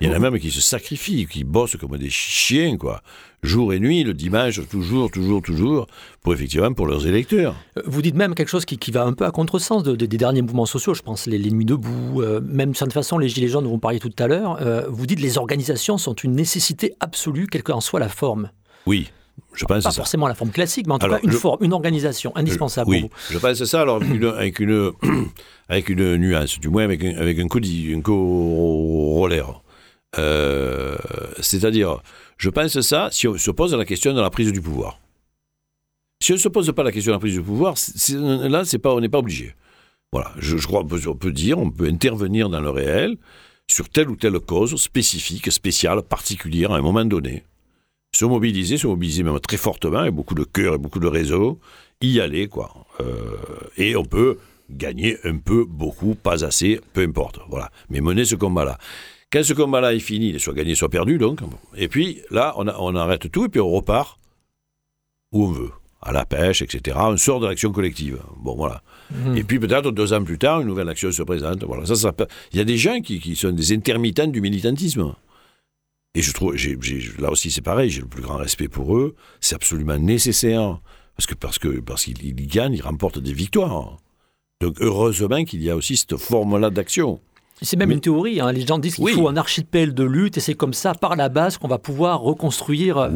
Il 0.00 0.08
y 0.08 0.10
en 0.10 0.14
a 0.14 0.18
même 0.18 0.38
qui 0.38 0.50
se 0.50 0.60
sacrifient, 0.60 1.26
qui 1.26 1.44
bossent 1.44 1.76
comme 1.76 1.96
des 1.96 2.10
chiens, 2.10 2.76
quoi. 2.76 3.02
Jour 3.42 3.74
et 3.74 3.78
nuit, 3.78 4.04
le 4.04 4.14
dimanche, 4.14 4.60
toujours, 4.68 5.10
toujours, 5.10 5.42
toujours, 5.42 5.86
pour 6.22 6.32
effectivement 6.32 6.72
pour 6.72 6.86
leurs 6.86 7.06
électeurs. 7.06 7.54
Euh, 7.76 7.82
vous 7.84 8.00
dites 8.00 8.14
même 8.14 8.34
quelque 8.34 8.48
chose 8.48 8.64
qui, 8.64 8.90
va 8.90 9.04
un 9.04 9.12
peu 9.12 9.26
à 9.26 9.30
contresens 9.30 9.82
des 9.82 10.06
derniers 10.06 10.40
mouvements 10.40 10.66
sociaux, 10.66 10.94
je 10.94 11.02
pense 11.02 11.26
les, 11.26 11.38
nuits 11.50 11.66
debout, 11.66 12.22
euh, 12.22 12.40
même 12.40 12.72
de 12.72 12.76
certaine 12.76 12.92
façon 12.92 13.18
les 13.18 13.28
gilets 13.28 13.48
jaunes 13.48 13.64
dont 13.64 13.70
vous 13.70 13.78
parliez 13.78 14.00
tout 14.00 14.10
à 14.18 14.26
l'heure. 14.26 14.58
Euh, 14.62 14.86
vous 14.88 15.06
dites 15.06 15.20
les 15.20 15.36
organisations 15.36 15.98
sont 15.98 16.14
une 16.14 16.32
nécessité 16.32 16.94
absolue, 17.00 17.46
quelle 17.46 17.62
qu'en 17.62 17.82
soit 17.82 18.00
la 18.00 18.08
forme. 18.08 18.50
Oui. 18.86 19.10
Je 19.52 19.64
pense 19.66 19.84
pas 19.84 19.90
forcément 19.90 20.26
la 20.26 20.34
forme 20.34 20.50
classique, 20.50 20.86
mais 20.86 20.94
en 20.94 20.98
tout 20.98 21.08
cas 21.08 21.18
une 21.22 21.30
forme, 21.30 21.62
une 21.62 21.72
organisation 21.72 22.32
indispensable. 22.36 22.90
oui, 22.90 23.10
je 23.30 23.38
pense 23.38 23.62
ça. 23.64 23.82
Alors 23.82 24.00
avec 24.36 24.58
une 24.58 24.92
avec 25.68 25.88
une 25.88 26.16
nuance, 26.16 26.58
du 26.58 26.68
moins 26.68 26.84
avec 26.84 27.04
un, 27.04 27.16
avec 27.16 27.38
un, 27.38 27.46
un 27.46 28.00
corollaire. 28.00 29.63
Euh, 30.18 30.96
c'est-à-dire, 31.40 32.00
je 32.38 32.50
pense 32.50 32.80
ça 32.80 33.08
si 33.10 33.28
on 33.28 33.36
se 33.36 33.50
pose 33.50 33.74
la 33.74 33.84
question 33.84 34.12
de 34.12 34.20
la 34.20 34.30
prise 34.30 34.52
du 34.52 34.60
pouvoir. 34.60 34.98
Si 36.22 36.32
on 36.32 36.36
ne 36.36 36.40
se 36.40 36.48
pose 36.48 36.72
pas 36.72 36.82
la 36.82 36.92
question 36.92 37.12
de 37.12 37.16
la 37.16 37.20
prise 37.20 37.34
du 37.34 37.42
pouvoir, 37.42 37.74
là, 38.48 38.62
pas, 38.82 38.94
on 38.94 39.00
n'est 39.00 39.08
pas 39.08 39.18
obligé. 39.18 39.54
Voilà, 40.12 40.32
je, 40.38 40.56
crois 40.56 40.84
qu'on 40.84 41.16
peut, 41.16 41.32
dire, 41.32 41.58
on 41.58 41.70
peut 41.70 41.86
intervenir 41.86 42.48
dans 42.48 42.60
le 42.60 42.70
réel 42.70 43.16
sur 43.66 43.88
telle 43.88 44.08
ou 44.08 44.16
telle 44.16 44.38
cause 44.38 44.76
spécifique, 44.76 45.50
spéciale, 45.50 46.02
particulière 46.02 46.70
à 46.72 46.76
un 46.76 46.82
moment 46.82 47.04
donné. 47.04 47.42
Se 48.14 48.24
mobiliser, 48.24 48.78
se 48.78 48.86
mobiliser 48.86 49.24
même 49.24 49.40
très 49.40 49.56
fortement, 49.56 49.98
avec 49.98 50.14
beaucoup 50.14 50.36
de 50.36 50.44
cœur 50.44 50.74
et 50.74 50.78
beaucoup 50.78 51.00
de 51.00 51.08
réseau, 51.08 51.58
y 52.00 52.20
aller, 52.20 52.46
quoi. 52.46 52.86
Euh, 53.00 53.36
et 53.76 53.96
on 53.96 54.04
peut 54.04 54.38
gagner 54.70 55.18
un 55.24 55.38
peu, 55.38 55.64
beaucoup, 55.64 56.14
pas 56.14 56.44
assez, 56.44 56.80
peu 56.92 57.02
importe. 57.02 57.40
Voilà. 57.48 57.70
Mais 57.90 58.00
mener 58.00 58.24
ce 58.24 58.36
combat-là. 58.36 58.78
Quand 59.34 59.42
ce 59.42 59.52
combat-là 59.52 59.94
est 59.94 59.98
fini, 59.98 60.28
il 60.28 60.36
est 60.36 60.38
soit 60.38 60.54
gagné, 60.54 60.76
soit 60.76 60.88
perdu, 60.88 61.18
donc. 61.18 61.40
Et 61.76 61.88
puis 61.88 62.20
là, 62.30 62.54
on, 62.56 62.94
arrête 62.94 63.28
tout 63.32 63.46
et 63.46 63.48
puis 63.48 63.60
on 63.60 63.68
repart 63.68 64.20
où 65.32 65.46
on 65.46 65.50
veut, 65.50 65.72
à 66.00 66.12
la 66.12 66.24
pêche, 66.24 66.62
etc. 66.62 66.96
On 67.00 67.16
sort 67.16 67.40
de 67.40 67.48
l'action 67.48 67.72
collective. 67.72 68.22
Bon, 68.36 68.54
voilà. 68.54 68.84
Mhm. 69.10 69.36
Et 69.36 69.42
puis 69.42 69.58
peut-être 69.58 69.90
deux 69.90 70.12
ans 70.12 70.22
plus 70.22 70.38
tard, 70.38 70.60
une 70.60 70.68
nouvelle 70.68 70.88
action 70.88 71.10
se 71.10 71.24
présente. 71.24 71.64
Voilà. 71.64 71.84
Ça, 71.84 71.96
ça, 71.96 72.14
il 72.52 72.58
y 72.58 72.60
a 72.60 72.64
des 72.64 72.78
gens 72.78 73.00
qui, 73.00 73.34
sont 73.34 73.50
des 73.50 73.72
intermittents 73.72 74.28
du 74.28 74.40
militantisme. 74.40 75.12
Et 76.14 76.22
je 76.22 76.32
trouve, 76.32 76.54
là 77.18 77.32
aussi 77.32 77.50
c'est 77.50 77.60
pareil, 77.60 77.90
j'ai 77.90 78.02
le 78.02 78.06
plus 78.06 78.22
grand 78.22 78.36
respect 78.36 78.68
pour 78.68 78.96
eux. 78.96 79.16
C'est 79.40 79.56
absolument 79.56 79.98
nécessaire 79.98 80.78
parce 81.16 81.26
que 81.26 81.34
parce 81.34 81.58
que 81.58 81.80
parce 81.80 82.04
qu'ils 82.04 82.46
gagnent, 82.46 82.74
ils 82.74 82.82
remportent 82.82 83.18
des 83.18 83.32
victoires. 83.32 83.98
Donc 84.60 84.76
heureusement 84.78 85.42
qu'il 85.42 85.60
y 85.60 85.70
a 85.70 85.74
aussi 85.74 85.96
cette 85.96 86.16
forme-là 86.18 86.70
d'action. 86.70 87.20
C'est 87.62 87.76
même 87.76 87.90
une 87.90 88.00
théorie. 88.00 88.40
Hein. 88.40 88.52
Les 88.52 88.66
gens 88.66 88.78
disent 88.78 88.96
qu'il 88.96 89.08
faut 89.10 89.28
un 89.28 89.36
archipel 89.36 89.94
de 89.94 90.04
lutte 90.04 90.36
et 90.36 90.40
c'est 90.40 90.54
comme 90.54 90.74
ça, 90.74 90.94
par 90.94 91.16
la 91.16 91.28
base, 91.28 91.56
qu'on 91.56 91.68
va 91.68 91.78
pouvoir 91.78 92.20
reconstruire, 92.20 92.98
euh, 92.98 93.10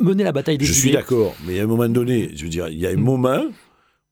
mener 0.00 0.24
la 0.24 0.32
bataille 0.32 0.58
des 0.58 0.64
Je 0.64 0.72
suis 0.72 0.90
d'accord, 0.90 1.34
mais 1.46 1.58
à 1.60 1.64
un 1.64 1.66
moment 1.66 1.88
donné, 1.88 2.30
je 2.34 2.44
veux 2.44 2.50
dire, 2.50 2.68
il 2.68 2.78
y 2.78 2.86
a 2.86 2.90
un 2.90 2.96
mm. 2.96 3.00
moment 3.00 3.44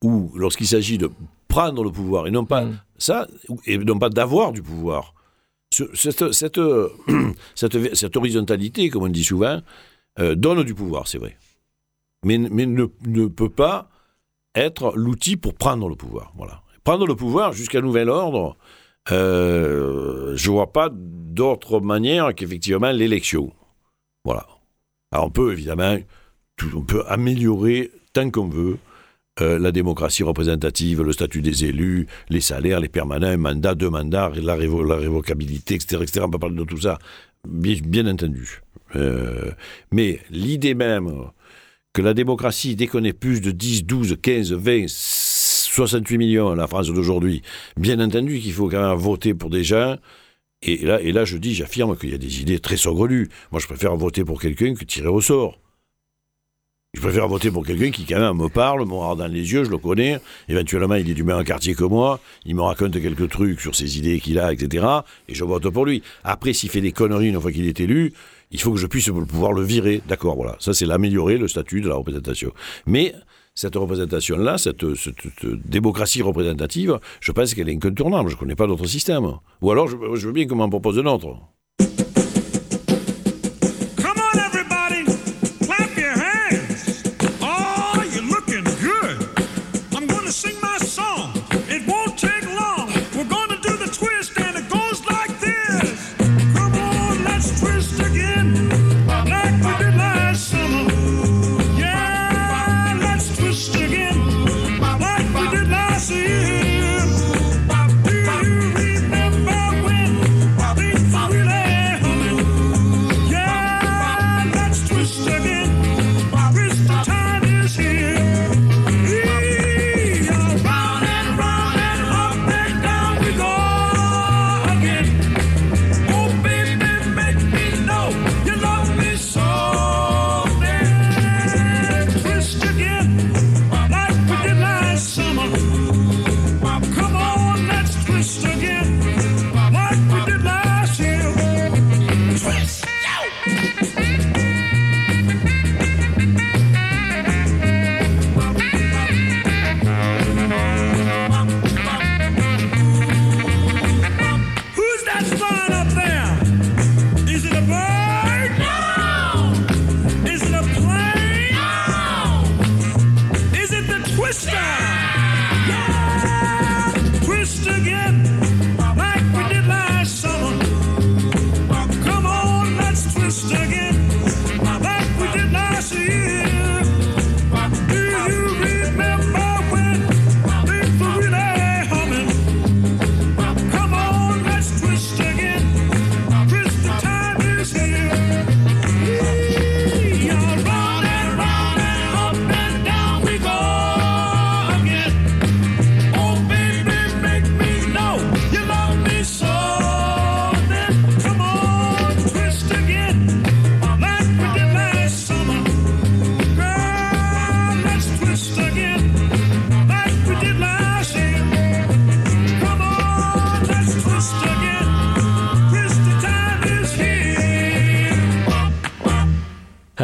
où, 0.03 0.33
lorsqu'il 0.35 0.67
s'agit 0.67 0.99
de 0.99 1.11
prendre 1.49 1.85
le 1.85 1.91
pouvoir 1.91 2.27
et 2.27 2.31
non 2.31 2.45
pas 2.45 2.65
mm. 2.65 2.81
ça, 2.99 3.27
et 3.67 3.79
non 3.79 3.99
pas 3.99 4.09
d'avoir 4.09 4.53
du 4.53 4.63
pouvoir, 4.63 5.15
cette, 5.71 6.33
cette, 6.33 7.95
cette, 7.95 8.17
horizontalité, 8.17 8.89
comme 8.89 9.03
on 9.05 9.09
dit 9.09 9.25
souvent, 9.25 9.61
euh, 10.19 10.35
donne 10.35 10.63
du 10.63 10.75
pouvoir, 10.75 11.07
c'est 11.07 11.19
vrai, 11.19 11.37
mais, 12.25 12.39
mais 12.39 12.67
ne, 12.67 12.87
ne 13.07 13.27
peut 13.27 13.51
pas 13.51 13.91
être 14.55 14.95
l'outil 14.97 15.37
pour 15.37 15.55
prendre 15.55 15.89
le 15.89 15.95
pouvoir. 15.95 16.33
Voilà. 16.37 16.63
Prendre 16.83 17.07
le 17.07 17.15
pouvoir 17.15 17.53
jusqu'à 17.53 17.81
nouvel 17.81 18.09
ordre 18.09 18.57
euh, 19.13 20.37
je 20.37 20.51
vois 20.51 20.73
pas 20.73 20.91
d'autre 20.93 21.81
manière 21.81 22.35
qu'effectivement 22.35 22.91
l'élection. 22.91 23.53
Voilà. 24.25 24.47
Alors 25.13 25.27
on 25.27 25.31
peut 25.31 25.53
évidemment, 25.53 25.97
on 26.75 26.83
peut 26.83 27.05
améliorer 27.07 27.91
tant 28.13 28.31
qu'on 28.31 28.49
veut 28.49 28.79
euh, 29.43 29.59
la 29.59 29.71
démocratie 29.71 30.23
représentative, 30.23 31.03
le 31.03 31.13
statut 31.13 31.43
des 31.43 31.67
élus, 31.67 32.07
les 32.31 32.41
salaires, 32.41 32.81
les 32.81 32.89
permanents, 32.89 33.27
un 33.27 33.37
mandat, 33.37 33.75
deux 33.75 33.91
mandats, 33.91 34.33
la, 34.35 34.57
la 34.57 34.97
révocabilité, 34.97 35.75
etc., 35.75 36.03
etc. 36.03 36.21
On 36.25 36.31
peut 36.31 36.39
parler 36.39 36.57
de 36.57 36.65
tout 36.65 36.81
ça, 36.81 36.99
bien, 37.47 38.07
entendu. 38.07 38.63
Euh, 38.95 39.51
mais 39.93 40.21
l'idée 40.31 40.75
même 40.75 41.13
que 41.93 42.01
la 42.01 42.15
démocratie, 42.15 42.77
dès 42.77 42.87
qu'on 42.87 43.05
est 43.05 43.13
plus 43.13 43.43
de 43.43 43.51
10, 43.51 43.85
12, 43.85 44.17
15, 44.23 44.53
20, 44.53 44.87
68 45.77 46.17
millions 46.17 46.55
la 46.55 46.67
France 46.67 46.91
d'aujourd'hui. 46.91 47.43
Bien 47.77 48.01
entendu 48.01 48.41
qu'il 48.41 48.55
faut 48.55 48.71
quand 48.71 48.81
même 48.81 48.99
voter 48.99 49.35
pour 49.35 49.51
des 49.51 49.63
gens. 49.63 49.97
Et 50.63 50.79
là, 50.79 51.03
et 51.03 51.13
là 51.13 51.27
je 51.27 51.37
dis, 51.37 51.55
j'affirme 51.55 51.99
qu'il 51.99 52.11
y 52.11 52.15
a 52.15 52.19
des 52.19 52.41
idées 52.41 52.61
très 52.61 52.79
saugrenues. 52.79 53.29
Moi, 53.53 53.61
je 53.61 53.67
préfère 53.67 53.95
voter 53.97 54.25
pour 54.25 54.41
quelqu'un 54.41 54.75
que 54.75 54.87
tirer 54.87 55.09
au 55.09 55.21
sort. 55.21 55.59
Je 56.95 57.03
préfère 57.03 57.29
voter 57.29 57.51
pour 57.51 57.67
quelqu'un 57.67 57.91
qui, 57.91 58.07
quand 58.07 58.19
même, 58.19 58.39
me 58.39 58.49
parle, 58.49 58.87
me 58.87 58.95
regarde 58.95 59.19
dans 59.19 59.27
les 59.27 59.53
yeux, 59.53 59.65
je 59.65 59.71
le 59.71 59.77
connais. 59.77 60.19
Éventuellement, 60.49 60.95
il 60.95 61.11
est 61.11 61.15
du 61.15 61.25
même 61.25 61.45
quartier 61.45 61.75
que 61.75 61.85
moi. 61.85 62.21
Il 62.47 62.55
me 62.55 62.63
raconte 62.63 62.99
quelques 62.99 63.29
trucs 63.29 63.61
sur 63.61 63.75
ses 63.75 63.99
idées 63.99 64.19
qu'il 64.19 64.39
a, 64.39 64.55
etc. 64.55 64.87
Et 65.29 65.35
je 65.35 65.45
vote 65.45 65.69
pour 65.69 65.85
lui. 65.85 66.03
Après, 66.25 66.55
s'il 66.55 66.71
fait 66.71 66.81
des 66.81 66.93
conneries 66.93 67.29
une 67.29 67.39
fois 67.39 67.53
qu'il 67.53 67.67
est 67.67 67.81
élu, 67.81 68.15
il 68.51 68.59
faut 68.59 68.73
que 68.73 68.79
je 68.79 68.87
puisse 68.87 69.11
pouvoir 69.29 69.53
le 69.53 69.63
virer. 69.63 70.01
D'accord, 70.09 70.37
voilà. 70.37 70.57
Ça, 70.59 70.73
c'est 70.73 70.87
l'améliorer, 70.87 71.37
le 71.37 71.49
statut 71.49 71.83
de 71.83 71.89
la 71.91 71.97
représentation. 71.97 72.51
Mais 72.87 73.15
cette 73.57 73.75
représentation-là, 73.75 74.59
cette, 74.59 74.85
démocratie 75.65 76.23
représentative, 76.23 77.01
je 77.21 77.33
pense 77.33 77.55
qu'elle 77.55 77.69
est 77.69 77.75
incontournable. 77.75 78.29
Je 78.29 78.35
ne 78.37 78.39
connais 78.39 78.55
pas 78.55 78.69
d'autre 78.69 78.87
système. 78.87 79.33
Ou 79.63 79.71
alors, 79.73 79.89
je, 79.89 79.97
je 80.15 80.27
veux 80.27 80.33
bien 80.33 80.47
qu'on 80.47 80.57
m'en 80.57 80.69
propose 80.69 80.99
un 80.99 81.07
autre. 81.07 81.37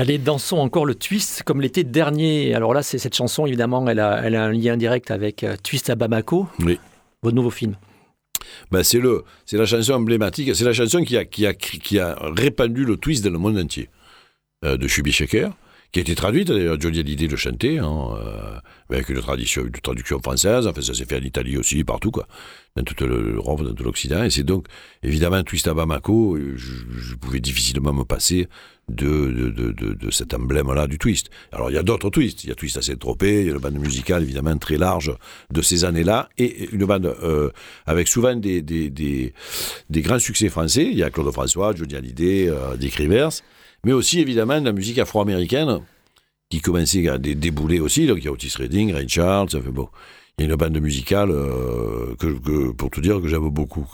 Allez, 0.03 0.19
dansons 0.19 0.59
encore 0.59 0.85
le 0.85 0.97
twist 0.97 1.45
comme 1.45 1.61
l'été 1.61 1.85
dernier. 1.85 2.57
Alors 2.57 2.75
là, 2.75 2.83
c'est 2.83 2.99
cette 2.99 3.15
chanson, 3.15 3.47
évidemment, 3.47 3.89
elle 3.89 4.01
a, 4.01 4.21
elle 4.25 4.35
a, 4.35 4.43
un 4.43 4.51
lien 4.51 4.77
direct 4.77 5.13
avec 5.13 5.45
euh, 5.45 5.55
Twist 5.63 5.91
à 5.91 5.95
Bamako, 5.95 6.49
oui. 6.59 6.81
votre 7.23 7.37
nouveau 7.37 7.51
film. 7.51 7.77
Ben 8.73 8.83
c'est 8.83 8.99
le, 8.99 9.23
c'est 9.47 9.57
la 9.57 9.65
chanson 9.65 9.93
emblématique, 9.93 10.57
c'est 10.57 10.65
la 10.65 10.73
chanson 10.73 11.05
qui 11.05 11.17
a, 11.17 11.25
qui 11.25 11.47
a, 11.47 11.55
qui 11.55 12.01
a 12.01 12.19
répandu 12.21 12.85
le 12.85 12.97
twist 12.97 13.23
dans 13.23 13.31
le 13.31 13.39
monde 13.39 13.57
entier 13.57 13.91
euh, 14.65 14.77
de 14.77 14.89
Chubby 14.89 15.13
Shaker 15.13 15.53
qui 15.93 15.99
a 15.99 16.03
été 16.03 16.15
traduite 16.15 16.49
d'ailleurs, 16.49 16.81
Johnny 16.81 17.01
Hallyday 17.01 17.27
le 17.27 17.37
chantait, 17.37 17.79
hein, 17.79 18.09
euh, 18.17 18.59
avec 18.89 19.11
une, 19.11 19.21
tradition, 19.21 19.63
une 19.63 19.71
traduction 19.73 20.21
française, 20.21 20.67
enfin 20.67 20.81
ça 20.81 20.95
s'est 20.95 21.05
fait 21.05 21.19
en 21.19 21.23
Italie 21.23 21.59
aussi, 21.59 21.85
partout, 21.85 22.11
quoi, 22.11 22.27
dans 22.77 22.83
toute 22.83 23.03
l'Europe, 23.03 23.63
dans 23.63 23.75
tout 23.75 23.85
l'Occident, 23.85 24.25
et 24.25 24.31
c'est 24.31 24.43
donc, 24.43 24.67
évidemment, 25.03 25.43
Twist 25.43 25.69
à 25.69 25.75
Bamako, 25.75 26.39
je, 26.57 26.57
je, 26.57 27.15
pouvais 27.15 27.41
difficilement 27.41 27.93
me 27.93 28.05
passer 28.05 28.49
de, 28.89 29.51
de, 29.51 29.73
de, 29.73 29.95
de 29.95 30.11
cet 30.11 30.35
emblème-là 30.35 30.87
du 30.87 30.99
twist. 30.99 31.31
Alors 31.53 31.71
il 31.71 31.75
y 31.75 31.79
a 31.79 31.83
d'autres 31.83 32.11
twists, 32.11 32.45
il 32.45 32.51
y 32.51 32.53
a 32.53 32.55
Twist 32.55 32.77
à 32.77 32.83
Saint-Tropez, 32.83 33.43
il 33.43 33.47
y 33.47 33.51
a 33.51 33.53
une 33.53 33.59
bande 33.59 33.79
musicale 33.79 34.23
évidemment 34.23 34.57
très 34.59 34.77
large 34.77 35.15
de 35.51 35.63
ces 35.63 35.85
années-là, 35.85 36.29
et 36.39 36.69
une 36.73 36.85
bande 36.85 37.07
euh, 37.07 37.51
avec 37.87 38.09
souvent 38.09 38.35
des, 38.35 38.61
des, 38.61 38.91
des, 38.91 39.33
grands 40.03 40.19
succès 40.19 40.49
français, 40.49 40.87
il 40.91 40.99
y 40.99 41.03
a 41.03 41.11
Claude 41.11 41.33
François, 41.33 41.75
Johnny 41.75 41.95
Hallyday, 41.95 42.49
euh, 42.49 42.77
Dick 42.77 42.95
Rivers, 42.95 43.31
mais 43.85 43.93
aussi 43.93 44.21
évidemment 44.21 44.61
de 44.61 44.67
la 44.67 44.73
musique 44.73 44.99
afro-américaine 44.99 45.81
qui 46.51 46.61
commençait 46.61 47.09
à 47.09 47.19
débouler 47.19 47.81
aussi. 47.81 48.07
Donc 48.07 48.19
il 48.19 48.25
y 48.25 48.29
a 48.29 48.33
Otis 48.33 48.53
Redding, 48.59 48.93
Ray 48.93 49.09
Charles, 49.09 49.51
ça 49.51 49.61
fait. 49.61 49.71
Il 50.39 50.47
y 50.47 50.49
a 50.49 50.51
une 50.51 50.57
bande 50.57 50.79
musicale 50.81 51.31
euh, 51.31 52.15
que, 52.19 52.27
que, 52.27 52.73
pour 52.73 52.91
te 52.91 53.01
dire 53.01 53.21
que 53.21 53.29
j'aime 53.29 53.49
beaucoup, 53.51 53.87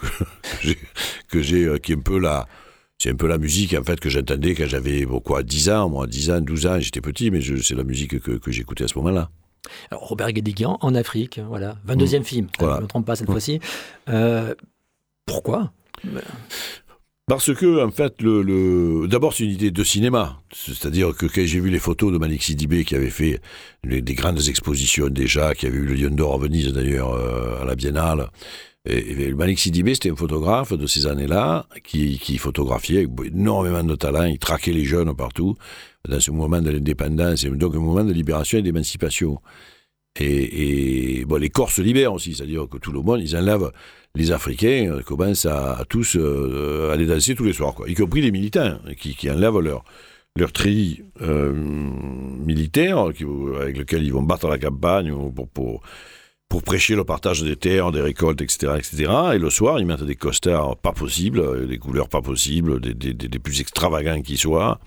que 1.29 1.42
j'ai, 1.42 1.64
euh, 1.64 1.79
qui 1.79 1.92
est 1.92 1.96
un 1.96 2.01
peu 2.01 2.18
la, 2.18 2.46
c'est 2.99 3.11
un 3.11 3.15
peu 3.15 3.29
la 3.29 3.39
musique 3.39 3.75
en 3.75 3.85
fait 3.85 4.01
que 4.01 4.09
j'entendais 4.09 4.55
quand 4.55 4.67
j'avais 4.67 5.07
quoi 5.25 5.43
10 5.43 5.71
ans, 5.71 5.89
moi 5.89 6.07
10 6.07 6.31
ans, 6.31 6.41
12 6.41 6.67
ans, 6.67 6.81
j'étais 6.81 7.01
petit, 7.01 7.31
mais 7.31 7.41
c'est 7.41 7.75
la 7.75 7.85
musique 7.85 8.19
que, 8.21 8.33
que 8.33 8.51
j'écoutais 8.51 8.85
à 8.85 8.89
ce 8.89 8.99
moment-là. 8.99 9.31
Alors, 9.91 10.09
Robert 10.09 10.33
Guédiguian 10.33 10.79
en 10.81 10.95
Afrique, 10.95 11.41
voilà, 11.49 11.77
22e 11.87 12.21
mmh. 12.21 12.25
film, 12.25 12.47
voilà. 12.59 12.75
je 12.75 12.79
ne 12.79 12.83
me 12.85 12.89
trompe 12.89 13.07
pas 13.07 13.17
cette 13.17 13.29
mmh. 13.29 13.33
fois-ci. 13.33 13.61
Euh, 14.09 14.55
pourquoi? 15.27 15.73
Parce 17.27 17.53
que, 17.53 17.85
en 17.85 17.91
fait, 17.91 18.23
le, 18.23 18.43
le... 18.43 19.07
d'abord, 19.07 19.35
c'est 19.35 19.45
une 19.45 19.51
idée 19.51 19.71
de 19.71 19.85
cinéma. 19.85 20.41
C'est-à-dire 20.53 21.15
que 21.15 21.27
quand 21.27 21.45
j'ai 21.45 21.61
vu 21.61 21.69
les 21.69 21.79
photos 21.79 22.11
de 22.11 22.19
Malik 22.19 22.43
Sidibé, 22.43 22.85
qui 22.85 22.95
avait 22.95 23.11
fait 23.11 23.41
les, 23.85 24.01
des 24.01 24.15
grandes 24.15 24.49
expositions 24.49 25.09
déjà, 25.09 25.55
qui 25.55 25.67
avait 25.67 25.77
eu 25.77 25.85
le 25.85 25.95
Lion 25.95 26.11
d'Or 26.11 26.35
à 26.35 26.39
Venise 26.39 26.73
d'ailleurs, 26.73 27.13
euh, 27.13 27.61
à 27.61 27.67
la 27.67 27.75
Biennale, 27.75 28.31
et, 28.88 29.29
et 29.29 29.35
Malik 29.35 29.59
c'était 29.59 30.11
un 30.11 30.16
photographe 30.16 30.72
de 30.72 30.87
ces 30.87 31.07
années-là, 31.07 31.66
qui, 31.85 32.38
photographiait 32.38 32.98
avec 32.98 33.11
énormément 33.33 33.85
de 33.85 33.94
talent, 33.94 34.24
il 34.24 34.38
traquait 34.38 34.72
les 34.72 34.85
jeunes 34.85 35.14
partout, 35.14 35.57
dans 36.09 36.20
ce 36.20 36.31
moment 36.31 36.61
de 36.61 36.70
l'indépendance, 36.70 37.44
et 37.44 37.51
donc 37.51 37.74
un 37.74 37.81
moment 37.81 38.05
de 38.05 38.12
libération 38.12 38.59
et 38.59 38.62
d'émancipation. 38.62 39.40
Et, 40.20 41.24
les 41.38 41.51
Corses 41.51 41.74
se 41.74 41.83
libèrent 41.83 42.14
aussi, 42.14 42.35
c'est-à-dire 42.35 42.66
que 42.68 42.79
tout 42.79 42.90
le 42.90 43.01
monde, 43.01 43.20
ils 43.20 43.37
enlèvent 43.37 43.70
les 44.14 44.33
Africains 44.33 44.90
euh, 44.90 45.03
commencent 45.03 45.46
à, 45.46 45.79
à 45.79 45.85
tous 45.85 46.16
euh, 46.16 46.90
aller 46.92 47.07
danser 47.07 47.35
tous 47.35 47.44
les 47.44 47.53
soirs, 47.53 47.74
quoi, 47.74 47.88
y 47.88 47.94
compris 47.94 48.20
les 48.20 48.33
militaires 48.33 48.81
qui, 48.98 49.14
qui 49.14 49.31
enlèvent 49.31 49.61
leur 49.61 49.85
leur 50.37 50.53
tri 50.53 51.03
euh, 51.20 51.53
militaire 51.53 52.98
avec 52.98 53.20
lequel 53.20 54.05
ils 54.05 54.12
vont 54.12 54.22
battre 54.22 54.48
la 54.48 54.59
campagne 54.59 55.12
pour, 55.53 55.83
pour 56.49 56.63
prêcher 56.63 56.95
le 56.95 57.05
partage 57.05 57.43
des 57.43 57.57
terres, 57.57 57.93
des 57.93 58.01
récoltes, 58.01 58.41
etc., 58.41 58.73
etc. 58.77 59.13
Et 59.35 59.39
le 59.39 59.51
soir, 59.51 59.79
ils 59.79 59.87
mettent 59.87 60.03
des 60.03 60.17
costards 60.17 60.77
pas 60.77 60.93
possibles, 60.93 61.67
des 61.67 61.79
couleurs 61.79 62.09
pas 62.09 62.23
possibles, 62.23 62.81
des, 62.81 62.95
des, 62.95 63.39
plus 63.39 63.61
extravagants 63.61 64.23
qui 64.23 64.37
soient. 64.37 64.81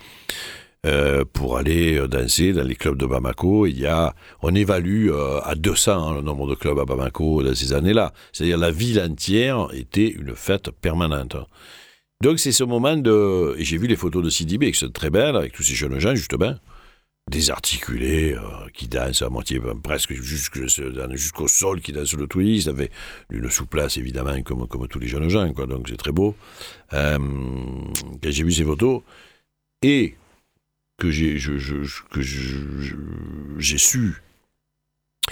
Euh, 0.87 1.25
pour 1.31 1.57
aller 1.57 1.95
euh, 1.95 2.07
danser 2.07 2.53
dans 2.53 2.63
les 2.63 2.73
clubs 2.73 2.97
de 2.97 3.05
Bamako. 3.05 3.67
Il 3.67 3.79
y 3.79 3.85
a, 3.85 4.15
on 4.41 4.55
évalue 4.55 5.09
euh, 5.11 5.39
à 5.43 5.53
200 5.53 5.91
hein, 5.91 6.15
le 6.15 6.21
nombre 6.21 6.49
de 6.49 6.55
clubs 6.55 6.79
à 6.79 6.85
Bamako 6.85 7.43
dans 7.43 7.53
ces 7.53 7.73
années-là. 7.73 8.13
C'est-à-dire 8.33 8.57
la 8.57 8.71
ville 8.71 8.99
entière 8.99 9.67
était 9.73 10.07
une 10.07 10.33
fête 10.33 10.71
permanente. 10.71 11.35
Donc 12.23 12.39
c'est 12.39 12.51
ce 12.51 12.63
moment 12.63 12.97
de... 12.97 13.55
J'ai 13.59 13.77
vu 13.77 13.85
les 13.85 13.95
photos 13.95 14.23
de 14.23 14.31
Sidibé 14.31 14.71
qui 14.71 14.79
sont 14.79 14.89
très 14.89 15.11
belles, 15.11 15.35
avec 15.35 15.53
tous 15.53 15.61
ces 15.61 15.75
jeunes 15.75 15.99
gens, 15.99 16.15
justement, 16.15 16.55
désarticulés, 17.29 18.33
euh, 18.33 18.41
qui 18.73 18.87
dansent 18.87 19.21
à 19.21 19.29
moitié, 19.29 19.59
presque 19.83 20.13
jusqu'au 20.13 21.47
sol, 21.47 21.81
qui 21.81 21.91
dansent 21.91 22.13
le 22.13 22.27
twist, 22.27 22.67
avec 22.67 22.91
une 23.29 23.49
souplesse, 23.49 23.97
évidemment, 23.97 24.41
comme, 24.43 24.67
tous 24.87 24.99
les 24.99 25.07
jeunes 25.07 25.29
gens. 25.29 25.47
Donc 25.47 25.87
c'est 25.89 25.97
très 25.97 26.11
beau. 26.11 26.35
Euh, 26.93 27.17
quand 27.17 28.31
j'ai 28.31 28.43
vu 28.43 28.51
ces 28.51 28.63
photos, 28.63 29.01
et 29.81 30.15
que 30.97 31.09
j'ai 31.09 31.37
su 33.77 34.21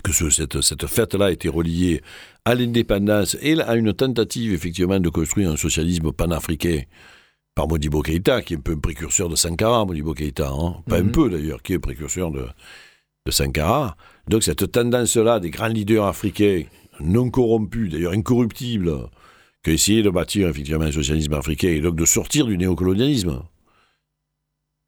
que 0.04 0.12
ce, 0.12 0.30
cette, 0.30 0.62
cette 0.62 0.88
fête-là 0.88 1.32
était 1.32 1.50
reliée 1.50 2.02
à 2.46 2.56
l'indépendance 2.56 3.38
et 3.42 3.60
à 3.62 3.76
une 3.76 3.94
tentative 3.94 4.54
effectivement 4.54 5.00
de 5.00 5.10
construire 5.10 5.52
un 5.52 5.58
socialisme 5.58 6.12
panafricain 6.12 6.82
par 7.56 7.68
Modibo 7.68 8.02
Keïta, 8.02 8.42
qui 8.42 8.54
est 8.54 8.58
un 8.58 8.62
peu 8.62 8.78
précurseur 8.78 9.30
de 9.30 9.36
Sankara, 9.36 9.86
Modibo 9.86 10.14
Keïta, 10.14 10.50
hein 10.50 10.78
pas 10.88 11.00
mm 11.00 11.06
-hmm. 11.06 11.08
un 11.08 11.12
peu 11.12 11.30
d'ailleurs, 11.30 11.62
qui 11.62 11.74
est 11.74 11.80
précurseur 11.80 12.32
de, 12.32 12.46
de 13.26 13.32
Sankara. 13.32 13.96
Donc 14.28 14.44
cette 14.44 14.72
tendance-là 14.72 15.40
des 15.40 15.50
grands 15.50 15.74
leaders 15.78 16.06
africains, 16.06 16.64
non 17.00 17.30
corrompus, 17.30 17.92
d'ailleurs 17.92 18.14
incorruptibles, 18.14 19.10
qui 19.64 19.72
ont 19.72 19.74
essayé 19.74 20.04
de 20.04 20.10
bâtir 20.10 20.48
effectivement 20.48 20.86
un 20.86 20.92
socialisme 20.92 21.34
africain 21.34 21.70
et 21.70 21.82
donc 21.82 21.96
de 21.96 22.06
sortir 22.06 22.46
du 22.46 22.58
néocolonialisme 22.58 23.42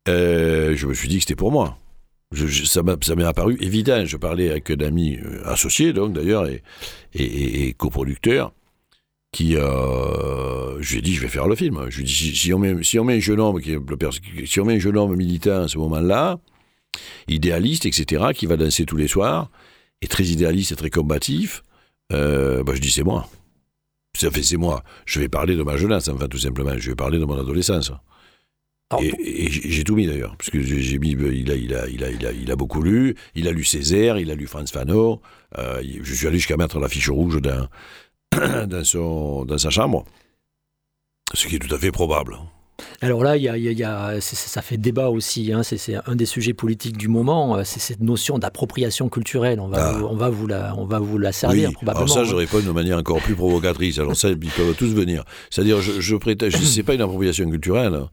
euh, 0.07 0.76
je 0.76 0.88
me 0.88 0.93
suis 0.93 1.07
dit 1.07 1.18
que 1.18 1.22
c'était 1.24 1.36
pour 1.36 1.51
moi. 1.51 1.78
Je, 2.32 2.47
je, 2.47 2.66
ça 2.66 2.82
m'est 2.84 3.24
apparu 3.24 3.57
évident. 3.59 4.05
Je 4.05 4.18
parlais 4.18 4.49
avec 4.49 4.72
un 4.72 4.80
ami 4.80 5.18
euh, 5.18 5.45
associé, 5.45 5.93
donc 5.93 6.14
d'ailleurs, 6.14 6.47
et, 6.47 6.64
et, 7.14 7.24
et, 7.24 7.68
et, 7.68 7.74
coproducteur, 7.74 8.53
qui, 9.32 9.56
euh, 9.56 10.82
je 10.82 10.92
lui 10.92 11.00
ai 11.00 11.02
dit, 11.02 11.14
je 11.14 11.22
vais 11.22 11.30
faire 11.30 11.48
le 11.48 11.56
film. 11.56 11.86
Je 11.90 11.98
lui 11.98 12.04
ai 12.04 12.06
dit, 12.06 12.14
si, 12.14 12.36
si, 12.36 12.54
on, 12.54 12.60
met, 12.60 12.84
si 12.84 13.00
on 13.00 13.06
met 13.06 13.16
un 13.16 13.20
jeune 13.20 13.40
homme, 13.40 13.62
qui, 13.62 13.78
si 14.46 14.60
on 14.60 14.66
met 14.66 14.76
un 14.76 14.80
jeune 14.80 14.98
homme 14.98 15.16
militant 15.16 15.64
à 15.64 15.68
ce 15.68 15.78
moment-là, 15.78 16.40
idéaliste, 17.28 17.86
etc., 17.86 18.26
qui 18.36 18.46
va 18.46 18.58
danser 18.58 18.86
tous 18.86 18.98
les 18.98 19.08
soirs, 19.08 19.50
et 20.02 20.08
très 20.08 20.26
idéaliste 20.26 20.74
et 20.74 20.76
très 20.76 20.90
combatif, 20.90 21.64
euh, 22.12 22.64
bah, 22.64 22.74
je 22.76 22.82
dis, 22.82 22.92
c'est 22.92 23.04
moi. 23.04 23.30
Ça 24.18 24.30
fait, 24.30 24.44
c'est 24.44 24.58
moi. 24.58 24.84
Je 25.06 25.22
vais 25.22 25.30
parler 25.30 25.56
de 25.56 25.64
ma 25.64 25.78
jeunesse, 25.78 26.10
enfin, 26.10 26.28
tout 26.28 26.38
simplement. 26.38 26.78
Je 26.78 26.90
vais 26.90 26.96
parler 26.96 27.18
de 27.18 27.24
mon 27.24 27.40
adolescence. 27.40 27.94
Alors, 28.90 29.02
et, 29.02 29.46
et 29.46 29.50
j'ai 29.50 29.86
tout 29.86 29.96
mis 29.96 30.06
d'ailleurs, 30.06 30.36
parce 30.36 30.50
que 30.50 30.62
j'ai 30.62 31.00
mis, 31.00 31.12
il 31.12 31.50
a, 31.50 31.56
il, 31.56 31.74
a, 31.74 31.88
il, 31.88 32.04
a, 32.04 32.10
il, 32.10 32.26
a, 32.26 32.32
il 32.34 32.52
a 32.52 32.56
beaucoup 32.58 32.82
lu, 32.82 33.16
il 33.36 33.48
a 33.48 33.54
lu 33.54 33.64
Césaire, 33.64 34.20
il 34.20 34.30
a 34.30 34.36
lu 34.36 34.48
Franz 34.48 34.70
Fanon, 34.74 35.22
euh, 35.58 35.82
je 36.04 36.14
suis 36.14 36.28
allé 36.28 36.40
jusqu'à 36.40 36.58
mettre 36.58 36.78
l'affiche 36.78 37.10
rouge 37.10 37.42
dans, 37.42 37.70
dans, 38.68 38.84
son, 38.84 39.46
dans 39.46 39.58
sa 39.58 39.70
chambre, 39.70 40.06
ce 41.34 41.48
qui 41.48 41.56
est 41.56 41.60
tout 41.60 41.74
à 41.74 41.78
fait 41.78 41.92
probable. 41.92 42.38
Alors 43.02 43.24
là, 43.24 43.38
il 43.38 43.44
y 43.44 43.50
a, 43.50 43.58
il 43.58 43.64
y 43.64 43.84
a, 43.84 44.20
ça 44.22 44.62
fait 44.62 44.78
débat 44.78 45.10
aussi. 45.10 45.54
Hein, 45.54 45.62
c'est 45.64 45.96
un 46.06 46.16
des 46.16 46.26
sujets 46.26 46.54
politiques 46.54 46.98
du 46.98 47.08
moment. 47.08 47.58
Euh, 47.58 47.64
c'est 47.64 47.80
cette 47.80 48.02
notion 48.02 48.40
d'appropriation 48.40 49.08
culturelle. 49.08 49.60
On 49.60 49.68
va, 49.68 49.90
ah. 49.90 49.94
vous, 49.94 50.06
on 50.06 50.16
va 50.16 50.30
vous 50.30 50.48
la, 50.48 50.76
on 50.78 50.86
va 50.86 51.00
vous 51.00 51.18
la 51.18 51.32
servir 51.32 51.70
oui. 51.70 51.76
probablement. 51.76 52.06
Alors 52.06 52.26
ça, 52.26 52.30
je 52.30 52.36
réponds 52.36 52.60
de 52.60 52.72
manière 52.72 52.98
encore 52.98 53.22
plus 53.22 53.36
provocatrice. 53.36 54.00
Alors 54.00 54.16
ça, 54.16 54.30
ils 54.30 54.38
peuvent 54.38 54.76
tous 54.76 54.94
venir. 54.94 55.24
C'est-à-dire, 55.50 55.82
je, 55.82 56.02
je 56.02 56.16
prétends, 56.16 56.48
c'est 56.52 56.84
pas 56.84 56.96
une 56.96 57.02
appropriation 57.02 57.50
culturelle 57.50 58.08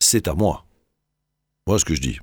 c'est 0.00 0.28
à 0.28 0.34
moi. 0.34 0.64
Moi, 1.66 1.78
ce 1.78 1.84
que 1.84 1.94
je 1.94 2.00
dis. 2.00 2.18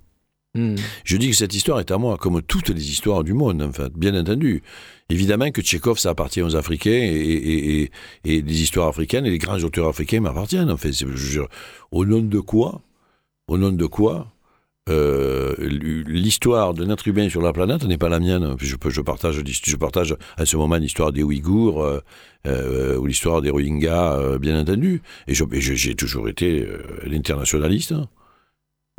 Hmm. 0.58 0.76
Je 1.04 1.18
dis 1.18 1.30
que 1.30 1.36
cette 1.36 1.54
histoire 1.54 1.80
est 1.80 1.92
à 1.92 2.00
moi, 2.00 2.18
comme 2.18 2.42
toutes 2.42 2.70
les 2.70 2.90
histoires 2.90 3.24
du 3.24 3.34
monde, 3.34 3.62
en 3.62 3.70
bien 3.96 4.20
entendu. 4.20 4.64
Évidemment 5.10 5.52
que 5.52 5.62
Tchekhov, 5.62 6.00
ça 6.00 6.10
appartient 6.10 6.42
aux 6.42 6.56
Africains, 6.56 6.90
et, 6.92 7.92
et, 8.26 8.42
les 8.42 8.62
histoires 8.62 8.88
africaines 8.88 9.28
et 9.28 9.30
les 9.30 9.38
grands 9.38 9.60
auteurs 9.60 9.88
africains 9.88 10.20
m'appartiennent, 10.20 10.72
en 10.72 10.78
fait. 10.78 10.94
Au 11.92 12.06
nom 12.06 12.22
de 12.22 12.40
quoi 12.40 12.82
Au 13.48 13.60
nom 13.60 13.72
de 13.72 13.86
quoi 13.86 14.34
euh, 14.90 15.54
l'histoire 16.08 16.74
d'un 16.74 16.90
être 16.90 17.08
humain 17.08 17.30
sur 17.30 17.42
la 17.42 17.52
planète 17.52 17.84
n'est 17.84 17.98
pas 17.98 18.10
la 18.10 18.20
mienne. 18.20 18.56
Je, 18.60 19.02
partage, 19.02 19.42
je 19.46 19.76
partage 19.76 20.16
à 20.38 20.46
ce 20.46 20.56
moment 20.56 20.78
l'histoire 20.78 21.12
des 21.12 21.24
Ouïghours 21.24 21.84
euh, 21.84 22.00
euh, 22.48 22.98
ou 22.98 23.06
l'histoire 23.06 23.42
des 23.42 23.50
Rohingyas, 23.50 24.38
bien 24.40 24.60
entendu. 24.60 25.02
Et 25.28 25.34
j'ai 25.34 25.96
toujours 25.96 26.30
été 26.30 26.66
l'internationaliste. 27.06 27.94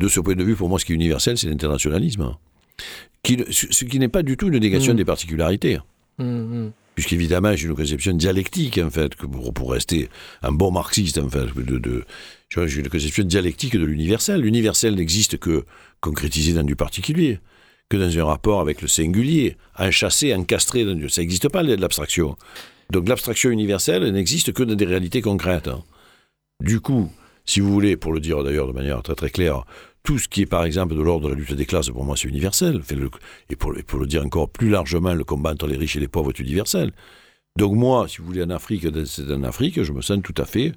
De 0.01 0.07
ce 0.09 0.21
point 0.21 0.35
de 0.37 0.45
vue, 0.45 0.55
pour 0.55 0.69
moi, 0.69 0.79
ce 0.79 0.85
qui 0.85 0.93
est 0.93 0.95
universel, 0.95 1.37
c'est 1.37 1.49
l'internationalisme. 1.49 2.37
Qui 3.25 3.37
ne- 3.37 3.45
ce 3.51 3.85
qui 3.85 3.99
n'est 3.99 4.09
pas 4.09 4.23
du 4.23 4.37
tout 4.37 4.47
une 4.47 4.59
négation 4.59 4.93
Mm. 4.95 4.97
des 4.97 5.05
particularités. 5.05 5.79
Hmm, 6.19 6.25
hmm. 6.67 6.73
Puisqu'évidemment, 6.95 7.55
j'ai 7.57 7.67
une 7.69 7.75
conception 7.75 8.13
dialectique, 8.13 8.79
en 8.79 8.91
fait, 8.91 9.15
pour, 9.17 9.53
pour 9.53 9.73
rester 9.73 10.09
un 10.43 10.53
bon 10.53 10.71
marxiste, 10.71 11.19
en 11.19 11.29
fait, 11.29 11.47
de, 11.55 11.79
de- 11.79 12.05
j'ai 12.51 12.79
une 12.81 12.89
conception 12.89 13.25
dialectique 13.25 13.75
de 13.77 13.85
l'universel. 13.85 14.41
L'universel 14.41 14.95
n'existe 14.95 15.39
que 15.39 15.65
concrétisé 16.01 16.53
dans 16.55 16.65
du 16.65 16.77
particulier, 16.77 17.39
que 17.89 17.97
dans 17.97 18.19
un 18.19 18.25
rapport 18.25 18.61
avec 18.61 18.83
le 18.83 18.89
singulier, 18.89 19.57
enchâssé, 19.79 20.33
encastré, 20.35 20.85
dans 20.85 20.95
du- 20.95 21.09
ça 21.09 21.21
n'existe 21.23 21.49
pas 21.49 21.63
l'abstraction. 21.65 22.37
Donc 22.91 23.09
l'abstraction 23.09 23.51
universelle 23.51 24.11
n'existe 24.13 24.53
que 24.53 24.63
dans 24.63 24.75
des 24.77 24.87
réalités 24.87 25.21
concrètes. 25.23 25.69
hein. 25.69 25.83
Du 26.61 26.81
coup, 26.81 27.11
si 27.49 27.61
vous 27.61 27.73
voulez, 27.73 27.97
pour 27.97 28.13
le 28.13 28.21
dire 28.21 28.45
d'ailleurs 28.45 28.67
de 28.67 28.73
manière 28.73 29.03
très 29.03 29.15
très 29.15 29.31
claire, 29.31 29.65
tout 30.03 30.19
ce 30.19 30.29
qui 30.29 30.43
est 30.43 30.47
par 30.47 30.65
exemple 30.65 30.95
de 30.95 31.01
l'ordre 31.01 31.31
de 31.31 31.35
la 31.35 31.35
lutte 31.35 31.55
des 31.55 31.65
classes, 31.65 31.89
pour 31.89 32.05
moi 32.05 32.15
c'est 32.15 32.29
universel. 32.29 32.83
Et, 33.49 33.57
pour, 33.57 33.73
le 33.73 34.07
dire 34.07 34.23
encore 34.23 34.51
plus 34.51 34.69
largement, 34.69 35.15
le 35.15 35.25
combat 35.25 35.53
entre 35.53 35.67
les 35.67 35.79
riches 35.79 35.97
et 35.97 36.01
les 36.01 36.09
pauvres 36.09 36.29
est 36.29 36.39
universel. 36.41 36.93
Donc 37.57 37.73
moi, 37.75 38.07
si 38.07 38.19
vous 38.19 38.27
voulez, 38.27 38.43
en 38.43 38.51
Afrique, 38.51 38.87
c'est 39.07 39.33
en 39.33 39.43
Afrique, 39.45 39.83
je 39.83 39.93
me 39.93 40.03
sens 40.03 40.19
tout 40.23 40.35
à 40.37 40.45
fait 40.45 40.73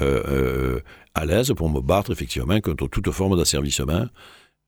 euh, 0.00 0.22
euh, 0.26 0.80
à 1.14 1.26
l'aise 1.26 1.52
pour 1.54 1.68
me 1.68 1.82
battre 1.82 2.10
effectivement 2.10 2.58
contre 2.62 2.88
toute 2.88 3.10
forme 3.10 3.36
d'asservissement, 3.36 4.06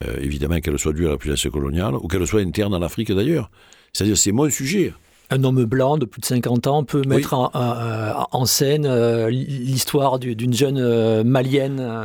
euh, 0.04 0.16
évidemment 0.20 0.60
qu'elle 0.60 0.78
soit 0.78 0.92
due 0.92 1.06
à 1.06 1.12
la 1.12 1.16
puissance 1.16 1.50
coloniale 1.50 1.94
ou 1.94 2.06
qu'elle 2.06 2.26
soit 2.26 2.42
interne 2.42 2.74
en 2.74 2.82
Afrique 2.82 3.10
d'ailleurs. 3.12 3.50
C'est-à-dire 3.94 4.18
c'est 4.18 4.32
mon 4.32 4.50
sujet. 4.50 4.92
Un 5.30 5.42
homme 5.44 5.64
blanc 5.64 5.98
de 5.98 6.04
plus 6.04 6.20
de 6.20 6.26
50 6.26 6.66
ans 6.68 6.84
peut 6.84 7.02
mettre 7.06 7.34
en, 7.34 7.50
en- 7.52 8.26
en 8.30 8.44
scène 8.44 8.86
euh, 8.86 9.28
l'histoire 9.30 10.18
du- 10.18 10.36
d'une 10.36 10.54
jeune 10.54 10.78
euh, 10.78 11.24
malienne. 11.24 11.78
euh, 11.80 12.04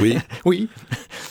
Oui, 0.00 0.16
Oui, 0.44 0.68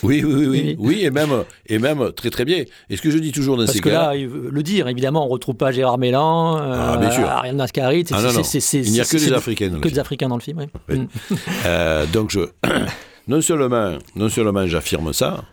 oui, 0.04 0.24
oui, 0.24 0.34
oui, 0.34 0.34
oui, 0.34 0.48
Oui. 0.48 0.76
oui, 0.78 1.00
et 1.06 1.10
même, 1.10 1.44
et 1.68 1.80
même 1.80 2.12
très 2.12 2.30
très 2.30 2.46
bien. 2.46 2.64
Et 2.90 2.98
ce 2.98 3.02
que 3.02 3.10
je 3.10 3.18
dis 3.18 3.32
toujours 3.32 3.56
dans 3.58 3.64
parce 3.64 3.74
ces 3.74 3.80
que 3.82 3.90
cas-là, 3.90 4.08
là, 4.10 4.16
il 4.16 4.28
veut 4.28 4.50
le 4.52 4.62
dire, 4.64 4.88
évidemment, 4.88 5.24
on 5.24 5.28
ne 5.28 5.32
retrouve 5.32 5.56
pas 5.56 5.72
Gérard 5.72 5.98
Mélan, 5.98 6.58
euh, 6.58 6.74
Ah. 6.76 7.38
Ariane 7.38 7.62
Ascari. 7.62 8.06
Ah, 8.12 8.18
il 8.20 8.92
n'y 8.92 9.00
a 9.00 9.06
que 9.06 9.18
des 9.18 9.34
Africains. 9.34 9.70
dans 9.70 9.76
le 9.76 9.82
Que 9.82 9.88
film. 9.88 9.94
des 9.96 10.00
Africains 10.00 10.28
dans 10.30 10.36
le 10.36 10.42
film, 10.42 10.60
oui. 10.60 10.66
Oui. 10.90 11.38
Euh, 11.66 12.06
donc 12.12 12.30
je, 12.32 12.42
non 13.28 13.42
seulement, 13.42 13.94
non 14.16 14.30
seulement 14.30 14.68
j'affirme 14.68 15.12
ça, 15.14 15.44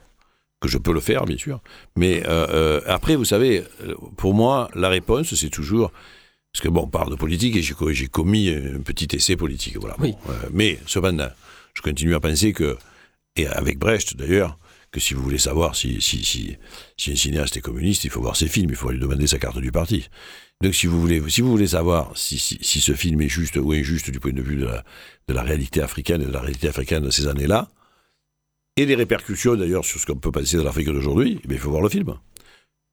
que 0.63 0.69
je 0.69 0.79
peux 0.79 0.93
le 0.95 1.01
faire 1.01 1.25
bien 1.27 1.37
sûr, 1.37 1.61
mais 1.97 2.23
euh, 2.27 2.47
euh, 2.51 2.81
après 2.87 3.17
vous 3.17 3.25
savez, 3.27 3.65
pour 4.17 4.33
moi 4.33 4.71
la 4.75 4.89
réponse 4.89 5.35
c'est 5.35 5.51
toujours 5.51 5.93
parce 6.53 6.63
que 6.63 6.69
bon 6.69 6.83
on 6.85 6.89
parle 6.89 7.11
de 7.11 7.17
politique 7.17 7.57
et 7.57 7.63
j'ai 7.63 7.75
co- 7.75 7.93
j'ai 7.93 8.07
commis 8.07 8.49
un 8.49 8.81
petit 8.81 9.09
essai 9.17 9.37
politique 9.37 9.77
voilà. 9.79 9.97
Oui. 9.99 10.15
Bon, 10.25 10.33
euh, 10.33 10.49
mais 10.53 10.79
cependant, 10.87 11.29
je 11.75 11.83
continue 11.83 12.15
à 12.15 12.21
penser 12.21 12.53
que 12.53 12.77
et 13.37 13.47
avec 13.47 13.79
Brecht 13.79 14.17
d'ailleurs 14.17 14.57
que 14.93 15.01
si 15.01 15.15
vous 15.15 15.23
voulez 15.23 15.39
savoir 15.39 15.75
si, 15.75 16.03
si, 16.03 16.23
si, 16.23 16.57
si 16.99 17.13
un 17.13 17.17
cinéaste 17.17 17.57
est 17.57 17.63
communiste, 17.63 18.05
il 18.05 18.11
faut 18.11 18.21
voir 18.21 18.37
ses 18.37 18.47
films, 18.47 18.69
il 18.71 18.77
faut 18.77 18.91
lui 18.91 18.99
demander 19.01 19.27
sa 19.27 19.39
carte 19.39 19.59
du 19.59 19.73
parti. 19.73 20.11
Donc 20.61 20.75
si 20.75 20.87
vous 20.87 21.01
voulez, 21.01 21.23
si 21.31 21.41
vous 21.41 21.51
voulez 21.51 21.67
savoir 21.69 22.13
si, 22.15 22.37
si, 22.39 22.59
si 22.61 22.81
ce 22.83 22.93
film 22.93 23.23
est 23.23 23.29
juste 23.31 23.57
ou 23.57 23.73
injuste 23.73 24.11
du 24.11 24.21
point 24.21 24.35
de 24.35 24.43
vue 24.43 24.57
de 24.57 24.67
la, 24.67 24.85
de 25.29 25.33
la 25.35 25.43
réalité 25.43 25.81
africaine 25.81 26.21
et 26.21 26.27
de 26.27 26.31
la 26.33 26.41
réalité 26.41 26.69
africaine 26.69 27.03
de 27.05 27.11
ces 27.11 27.27
années-là, 27.27 27.69
et 28.77 28.87
les 28.87 28.95
répercussions 28.95 29.55
d'ailleurs 29.57 29.85
sur 29.85 30.01
ce 30.01 30.07
qu'on 30.07 30.17
peut 30.17 30.33
penser 30.33 30.57
de 30.57 30.63
l'Afrique 30.63 30.89
d'aujourd'hui, 30.89 31.41
eh 31.45 31.53
il 31.53 31.59
faut 31.59 31.71
voir 31.71 31.83
le 31.83 31.89
film. 31.89 32.15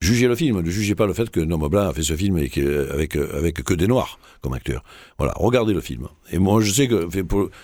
Jugez 0.02 0.28
le 0.28 0.36
film, 0.36 0.62
ne 0.62 0.70
jugez 0.70 0.96
pas 0.96 1.06
le 1.06 1.14
fait 1.14 1.30
qu'un 1.30 1.50
homme 1.52 1.68
blanc 1.68 1.90
a 1.90 1.94
fait 1.94 2.04
ce 2.04 2.16
film 2.16 2.38
avec, 2.38 2.58
avec, 2.58 3.18
avec 3.18 3.64
que 3.64 3.74
des 3.74 3.88
noirs 3.88 4.18
comme 4.42 4.54
acteurs. 4.54 4.82
Voilà, 5.18 5.34
regardez 5.36 5.74
le 5.74 5.82
film. 5.82 6.08
Et 6.32 6.38
moi, 6.40 6.62
je 6.62 6.72
sais 6.72 6.88
que, 6.88 7.10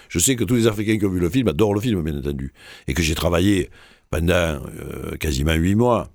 je 0.09 0.20
sais 0.20 0.36
que 0.36 0.43
tous 0.43 0.55
les 0.55 0.68
Africains 0.68 0.97
qui 0.97 1.05
ont 1.05 1.09
vu 1.09 1.20
le 1.20 1.30
film 1.30 1.47
adorent 1.47 1.74
le 1.74 1.80
film, 1.80 2.01
bien 2.03 2.18
entendu. 2.18 2.51
Et 2.88 2.93
que 2.93 3.01
j'ai 3.01 3.16
travaillé 3.16 3.70
pendant 4.09 4.34
euh, 4.34 5.16
quasiment 5.18 5.53
huit 5.53 5.76
mois 5.76 6.09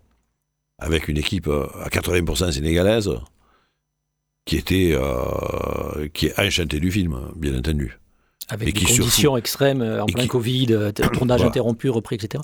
avec 0.79 1.09
une 1.09 1.17
équipe 1.17 1.49
euh, 1.49 1.67
à 1.83 1.89
80% 1.89 2.53
sénégalaise 2.53 3.11
qui 4.45 4.57
était 4.57 4.93
euh, 4.93 6.09
qui 6.13 6.27
est 6.27 6.39
enchantée 6.39 6.81
du 6.81 6.91
film, 6.91 7.19
bien 7.37 7.57
entendu. 7.59 8.00
Avec 8.51 8.69
Et 8.69 8.73
des 8.73 8.81
qui 8.81 8.85
conditions 8.99 9.37
extrêmes, 9.37 9.81
euh, 9.81 10.03
en 10.03 10.07
Et 10.07 10.13
plein 10.13 10.23
qui- 10.23 10.29
Covid, 10.29 10.67
euh, 10.71 10.93
tournage 11.13 11.41
interrompu, 11.49 11.89
repris, 11.89 12.17
etc. 12.17 12.43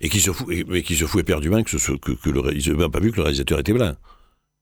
Et 0.00 0.08
qui 0.08 0.20
se 0.20 0.32
fout, 0.32 0.48
et- 0.50 0.64
mais 0.64 0.82
qui 0.82 0.96
se 0.96 1.04
fout 1.06 1.20
éperdument 1.20 1.62
que, 1.62 1.78
ce 1.78 1.92
que, 1.92 2.12
que 2.12 2.30
le, 2.30 2.40
ré- 2.40 2.54
ils 2.56 2.72
n'ont 2.72 2.78
même 2.78 2.90
pas 2.90 3.00
vu 3.00 3.10
que 3.12 3.16
le 3.18 3.22
réalisateur 3.22 3.58
était 3.60 3.72
blanc. 3.72 3.94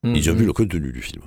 Ils 0.04 0.30
ont 0.30 0.34
vu 0.34 0.44
le 0.44 0.52
contenu 0.52 0.92
du 0.92 1.02
film. 1.02 1.22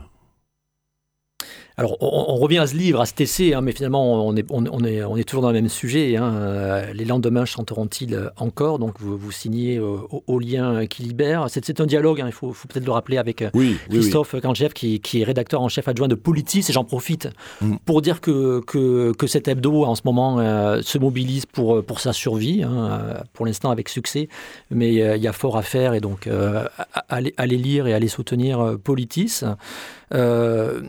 Alors, 1.82 1.97
on, 1.99 2.25
on 2.34 2.36
revient 2.36 2.59
à 2.59 2.67
ce 2.67 2.75
livre, 2.75 3.01
à 3.01 3.07
cet 3.07 3.21
essai, 3.21 3.55
hein, 3.55 3.61
mais 3.61 3.71
finalement, 3.71 4.23
on 4.27 4.36
est, 4.36 4.45
on, 4.51 4.63
on 4.71 4.84
est, 4.86 5.03
on 5.03 5.17
est 5.17 5.23
toujours 5.23 5.41
dans 5.41 5.47
le 5.49 5.55
même 5.55 5.67
sujet. 5.67 6.15
hein. 6.15 6.32
Euh, 6.36 6.93
Les 6.93 7.05
lendemains 7.05 7.43
chanteront-ils 7.45 8.29
encore? 8.38 8.77
Donc, 8.77 8.99
vous, 8.99 9.17
vous 9.17 9.32
signez 9.32 9.79
au, 9.79 10.23
au 10.27 10.38
lien 10.38 10.86
qui 10.86 11.01
libère. 11.01 11.47
C'est 11.49 11.65
c'est 11.65 11.82
un 11.82 11.88
dialogue, 11.88 12.21
hein, 12.21 12.25
il 12.27 12.34
faut, 12.34 12.53
faut 12.53 12.67
peut-être 12.67 12.86
le 12.86 12.91
rappeler, 12.91 13.17
avec 13.17 13.41
euh, 13.41 13.49
Oui, 13.55 13.69
oui, 13.69 13.77
oui. 13.89 13.99
Christophe 14.01 14.36
Kanchev, 14.39 14.73
qui, 14.73 14.99
qui 14.99 15.21
est 15.21 15.23
rédacteur 15.23 15.59
en 15.59 15.69
chef 15.69 15.88
adjoint 15.88 16.07
de 16.07 16.13
Politis. 16.13 16.65
Et 16.69 16.71
j'en 16.73 16.84
profite 16.84 17.29
Mm. 17.61 17.77
pour 17.86 18.03
dire 18.03 18.21
que, 18.21 18.61
que, 18.67 19.11
que 19.13 19.25
cet 19.25 19.47
hebdo, 19.47 19.84
en 19.86 19.95
ce 19.95 20.01
moment, 20.05 20.39
euh, 20.39 20.82
se 20.84 20.99
mobilise 20.99 21.47
pour, 21.47 21.84
pour 21.84 21.99
sa 21.99 22.13
survie, 22.13 22.63
pour 23.34 23.47
l'instant 23.47 23.71
avec 23.71 23.89
succès. 23.89 24.29
Mais 24.69 25.01
euh, 25.01 25.15
il 25.17 25.23
y 25.23 25.27
a 25.27 25.34
fort 25.34 25.57
à 25.57 25.63
faire. 25.63 25.95
Et 25.95 25.99
donc, 25.99 26.27
euh, 26.27 26.65
allez, 27.09 27.34
allez 27.38 27.57
lire 27.57 27.88
et 27.88 27.93
allez 27.95 28.07
soutenir 28.07 28.77
Politis. 28.84 29.41
Euh, 30.13 30.82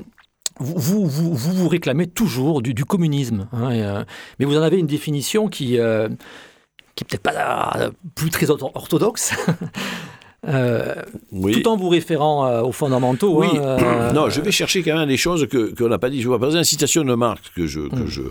vous, 0.58 1.06
vous, 1.06 1.34
vous, 1.34 1.52
vous 1.54 1.68
réclamez 1.68 2.06
toujours 2.06 2.62
du, 2.62 2.74
du 2.74 2.84
communisme, 2.84 3.48
hein, 3.52 3.70
et, 3.70 3.82
euh, 3.82 4.04
mais 4.38 4.44
vous 4.46 4.56
en 4.56 4.62
avez 4.62 4.78
une 4.78 4.86
définition 4.86 5.48
qui, 5.48 5.78
euh, 5.78 6.08
qui 6.94 7.04
peut-être 7.04 7.22
pas 7.22 7.72
euh, 7.78 7.90
plus 8.14 8.30
très 8.30 8.46
ortho- 8.46 8.70
orthodoxe, 8.74 9.34
Euh, 10.48 10.96
Oui. 11.30 11.52
tout 11.62 11.68
en 11.68 11.76
vous 11.76 11.88
référant 11.88 12.46
euh, 12.46 12.62
aux 12.62 12.72
fondamentaux. 12.72 13.38
Oui. 13.42 13.46
hein, 13.56 14.12
non, 14.12 14.28
je 14.28 14.40
vais 14.40 14.50
chercher 14.50 14.82
quand 14.82 14.96
même 14.96 15.06
des 15.08 15.16
choses 15.16 15.46
que 15.46 15.72
qu'on 15.72 15.88
n'a 15.88 15.98
pas 15.98 16.10
dit. 16.10 16.20
Je 16.20 16.26
vois 16.26 16.40
par 16.40 16.48
exemple 16.48 16.58
une 16.62 16.64
citation 16.64 17.04
de 17.04 17.14
Marx 17.14 17.42
que 17.54 17.68
je 17.68 17.82
que 17.88 17.94
Mm. 17.94 18.06
je 18.08 18.22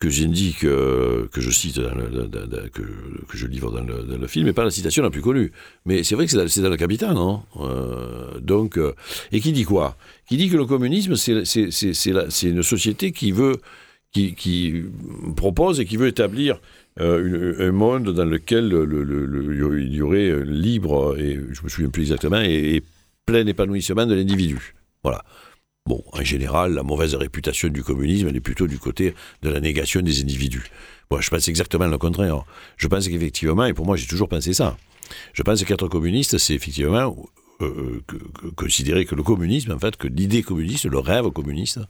que 0.00 0.08
j'indique 0.10 0.60
que 0.60 1.28
je 1.40 1.50
cite 1.50 1.80
dans 1.80 1.94
le- 1.94 2.68
que, 2.68 2.82
que 2.82 3.36
je 3.36 3.46
livre 3.46 3.72
dans 3.72 3.82
le, 3.82 4.26
film, 4.28 4.46
et 4.46 4.52
pas 4.52 4.64
la 4.64 4.70
citation 4.70 5.02
la 5.02 5.10
plus 5.10 5.22
connue. 5.22 5.50
Mais 5.86 6.04
c'est 6.04 6.14
vrai 6.14 6.26
que 6.26 6.48
c'est 6.48 6.60
dans, 6.62 6.70
le 6.70 6.76
Capital, 6.76 7.14
non? 7.14 7.42
Euh, 7.60 8.38
Donc 8.40 8.78
euh, 8.78 8.92
et 9.32 9.40
qui 9.40 9.52
dit 9.52 9.64
quoi? 9.64 9.96
Qui 10.28 10.36
dit 10.36 10.48
que 10.48 10.56
le 10.56 10.66
communisme 10.66 11.16
c'est 11.16 11.32
une 12.48 12.62
société 12.62 13.10
qui 13.12 13.32
veut 13.32 13.56
qui, 14.12 14.34
qui 14.34 14.84
propose 15.36 15.80
et 15.80 15.84
qui 15.84 15.96
veut 15.96 16.06
établir 16.08 16.60
euh, 17.00 17.68
un 17.68 17.72
monde 17.72 18.12
dans 18.14 18.24
lequel 18.24 18.68
le- 18.68 18.84
le- 18.84 19.04
le- 19.04 19.82
il 19.82 19.94
y 19.94 20.00
aurait 20.02 20.44
libre 20.44 21.16
et 21.18 21.38
je 21.52 21.62
me 21.62 21.68
souviens 21.68 21.90
plus 21.90 22.02
exactement 22.02 22.40
et, 22.40 22.76
et 22.76 22.82
plein 23.26 23.46
épanouissement 23.46 24.06
de 24.06 24.14
l'individu. 24.14 24.74
Voilà. 25.02 25.24
Bon, 25.88 26.04
en 26.12 26.22
général, 26.22 26.74
la 26.74 26.82
mauvaise 26.82 27.14
réputation 27.14 27.68
du 27.70 27.82
communisme, 27.82 28.28
elle 28.28 28.36
est 28.36 28.40
plutôt 28.40 28.66
du 28.66 28.78
côté 28.78 29.14
de 29.42 29.48
la 29.48 29.58
négation 29.58 30.02
des 30.02 30.20
individus. 30.20 30.66
Moi, 31.10 31.22
je 31.22 31.30
pense 31.30 31.48
exactement 31.48 31.86
le 31.86 31.96
contraire. 31.96 32.44
Je 32.76 32.88
pense 32.88 33.08
qu'effectivement, 33.08 33.64
et 33.64 33.72
pour 33.72 33.86
moi, 33.86 33.96
j'ai 33.96 34.06
toujours 34.06 34.28
pensé 34.28 34.52
ça. 34.52 34.76
Je 35.32 35.42
pense 35.42 35.64
qu'être 35.64 35.88
communiste, 35.88 36.36
c'est 36.36 36.54
effectivement 36.54 37.16
euh, 37.62 38.02
que- 38.06 38.16
que- 38.16 38.48
considérer 38.54 39.06
que 39.06 39.14
le 39.14 39.22
communisme, 39.22 39.72
en 39.72 39.78
fait, 39.78 39.96
que 39.96 40.06
l'idée 40.08 40.42
communiste, 40.42 40.84
le 40.84 40.98
rêve 40.98 41.30
communiste, 41.30 41.80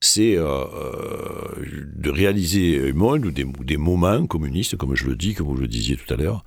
c'est 0.00 0.36
euh, 0.36 0.46
euh, 0.46 1.86
de 1.96 2.10
réaliser 2.10 2.90
un 2.90 2.94
monde 2.94 3.26
ou 3.26 3.30
des, 3.32 3.44
des 3.44 3.76
moments 3.76 4.24
communistes, 4.28 4.76
comme 4.76 4.94
je 4.94 5.06
le 5.08 5.16
dis, 5.16 5.34
comme 5.34 5.48
vous 5.48 5.56
le 5.56 5.66
disiez 5.66 5.96
tout 5.96 6.14
à 6.14 6.16
l'heure, 6.16 6.44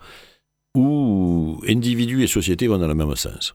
où 0.75 1.61
individus 1.67 2.23
et 2.23 2.27
sociétés 2.27 2.67
vont 2.67 2.79
dans 2.79 2.87
le 2.87 2.95
même 2.95 3.15
sens. 3.17 3.53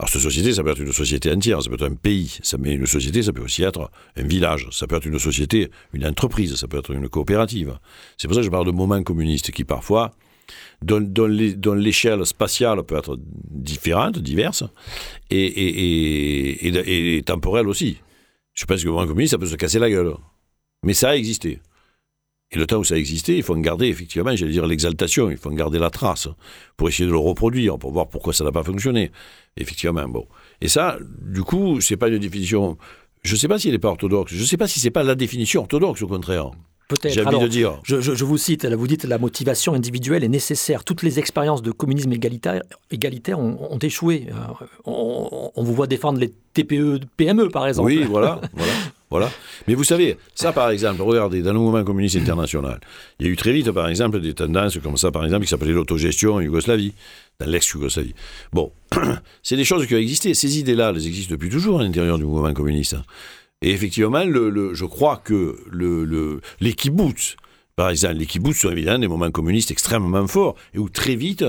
Alors, 0.00 0.10
cette 0.10 0.22
société, 0.22 0.52
ça 0.52 0.62
peut 0.62 0.70
être 0.70 0.80
une 0.80 0.92
société 0.92 1.32
entière, 1.32 1.60
ça 1.60 1.68
peut 1.68 1.74
être 1.74 1.90
un 1.90 1.94
pays, 1.94 2.38
ça, 2.42 2.56
mais 2.56 2.72
une 2.74 2.86
société, 2.86 3.20
ça 3.20 3.32
peut 3.32 3.42
aussi 3.42 3.64
être 3.64 3.90
un 4.16 4.22
village, 4.22 4.68
ça 4.70 4.86
peut 4.86 4.94
être 4.96 5.06
une 5.06 5.18
société, 5.18 5.70
une 5.92 6.06
entreprise, 6.06 6.54
ça 6.54 6.68
peut 6.68 6.78
être 6.78 6.92
une 6.92 7.08
coopérative. 7.08 7.76
C'est 8.16 8.28
pour 8.28 8.36
ça 8.36 8.40
que 8.40 8.46
je 8.46 8.50
parle 8.50 8.66
de 8.66 8.70
moments 8.70 9.02
communistes 9.02 9.50
qui, 9.50 9.64
parfois, 9.64 10.12
dont, 10.82 11.00
l'échelle 11.74 12.24
spatiale 12.24 12.84
peut 12.84 12.96
être 12.96 13.18
différente, 13.50 14.18
diverse, 14.20 14.62
et- 15.30 16.68
et 17.18 17.22
temporelle 17.22 17.66
aussi. 17.66 17.98
Je 18.54 18.64
pense 18.66 18.80
que 18.80 18.86
le 18.86 18.92
moment 18.92 19.06
communiste, 19.06 19.32
ça 19.32 19.38
peut 19.38 19.46
se 19.46 19.56
casser 19.56 19.80
la 19.80 19.90
gueule. 19.90 20.14
Mais 20.84 20.94
ça 20.94 21.10
a 21.10 21.16
existé. 21.16 21.58
Et 22.50 22.56
le 22.56 22.66
temps 22.66 22.78
où 22.78 22.84
ça 22.84 22.96
existait, 22.96 23.36
il 23.36 23.42
faut 23.42 23.54
en 23.54 23.60
garder 23.60 23.88
effectivement, 23.88 24.34
j'allais 24.34 24.52
dire 24.52 24.66
l'exaltation, 24.66 25.30
il 25.30 25.36
faut 25.36 25.50
en 25.50 25.54
garder 25.54 25.78
la 25.78 25.90
trace 25.90 26.28
pour 26.76 26.88
essayer 26.88 27.06
de 27.06 27.12
le 27.12 27.18
reproduire, 27.18 27.78
pour 27.78 27.92
voir 27.92 28.08
pourquoi 28.08 28.32
ça 28.32 28.42
n'a 28.42 28.52
pas 28.52 28.62
fonctionné. 28.62 29.10
Effectivement, 29.58 30.08
bon. 30.08 30.26
Et 30.62 30.68
ça, 30.68 30.98
du 31.20 31.42
coup, 31.42 31.80
c'est 31.82 31.98
pas 31.98 32.08
une 32.08 32.18
définition. 32.18 32.78
Je 33.22 33.34
ne 33.34 33.38
sais 33.38 33.48
pas 33.48 33.58
si 33.58 33.68
elle 33.68 33.74
n'est 33.74 33.78
pas 33.78 33.88
orthodoxe. 33.88 34.32
Je 34.32 34.40
ne 34.40 34.46
sais 34.46 34.56
pas 34.56 34.66
si 34.66 34.80
c'est 34.80 34.90
pas 34.90 35.02
la 35.02 35.14
définition 35.14 35.60
orthodoxe, 35.60 36.00
au 36.00 36.06
contraire. 36.06 36.50
Peut-être. 36.88 37.12
J'ai 37.12 37.22
envie 37.22 37.38
de 37.38 37.48
dire. 37.48 37.80
Je, 37.82 38.00
je, 38.00 38.14
je, 38.14 38.24
vous 38.24 38.38
cite, 38.38 38.64
là, 38.64 38.74
vous 38.74 38.86
dites 38.86 39.04
la 39.04 39.18
motivation 39.18 39.74
individuelle 39.74 40.24
est 40.24 40.28
nécessaire. 40.28 40.84
Toutes 40.84 41.02
les 41.02 41.18
expériences 41.18 41.60
de 41.60 41.70
communisme 41.70 42.12
égalitaire, 42.14 42.62
égalitaire 42.90 43.38
ont, 43.38 43.58
ont 43.70 43.78
échoué. 43.78 44.28
Euh, 44.30 44.64
on, 44.86 45.50
on, 45.54 45.62
vous 45.62 45.74
voit 45.74 45.86
défendre 45.86 46.18
les 46.18 46.32
TPE, 46.54 47.00
PME, 47.18 47.50
par 47.50 47.66
exemple. 47.66 47.88
Oui, 47.88 48.04
voilà, 48.04 48.40
voilà. 48.54 48.72
Voilà. 49.10 49.30
Mais 49.66 49.74
vous 49.74 49.84
savez, 49.84 50.18
ça 50.34 50.52
par 50.52 50.70
exemple, 50.70 51.02
regardez, 51.02 51.42
dans 51.42 51.52
le 51.52 51.58
mouvement 51.58 51.82
communiste 51.84 52.16
international, 52.16 52.80
il 53.18 53.26
y 53.26 53.28
a 53.28 53.32
eu 53.32 53.36
très 53.36 53.52
vite, 53.52 53.70
par 53.72 53.88
exemple, 53.88 54.20
des 54.20 54.34
tendances 54.34 54.78
comme 54.78 54.96
ça, 54.96 55.10
par 55.10 55.24
exemple, 55.24 55.44
qui 55.44 55.50
s'appelait 55.50 55.72
l'autogestion 55.72 56.34
en 56.34 56.40
Yougoslavie, 56.40 56.92
dans 57.40 57.46
l'ex-Yougoslavie. 57.46 58.14
Bon, 58.52 58.72
c'est 59.42 59.56
des 59.56 59.64
choses 59.64 59.86
qui 59.86 59.94
ont 59.94 59.98
existé. 59.98 60.34
Ces 60.34 60.58
idées-là, 60.58 60.92
elles 60.94 61.06
existent 61.06 61.32
depuis 61.32 61.48
toujours 61.48 61.80
à 61.80 61.84
l'intérieur 61.84 62.18
du 62.18 62.24
mouvement 62.24 62.52
communiste. 62.52 62.96
Et 63.62 63.70
effectivement, 63.70 64.24
je 64.24 64.84
crois 64.84 65.20
que 65.24 65.58
le, 65.70 66.04
le, 66.04 66.40
les 66.60 66.74
kibbutz, 66.74 67.36
par 67.78 67.90
exemple, 67.90 68.14
les 68.14 68.26
kibbutz 68.26 68.58
sont 68.58 68.72
évidemment 68.72 68.98
des 68.98 69.06
moments 69.06 69.30
communistes 69.30 69.70
extrêmement 69.70 70.26
forts, 70.26 70.56
et 70.74 70.78
où 70.78 70.88
très 70.88 71.14
vite, 71.14 71.44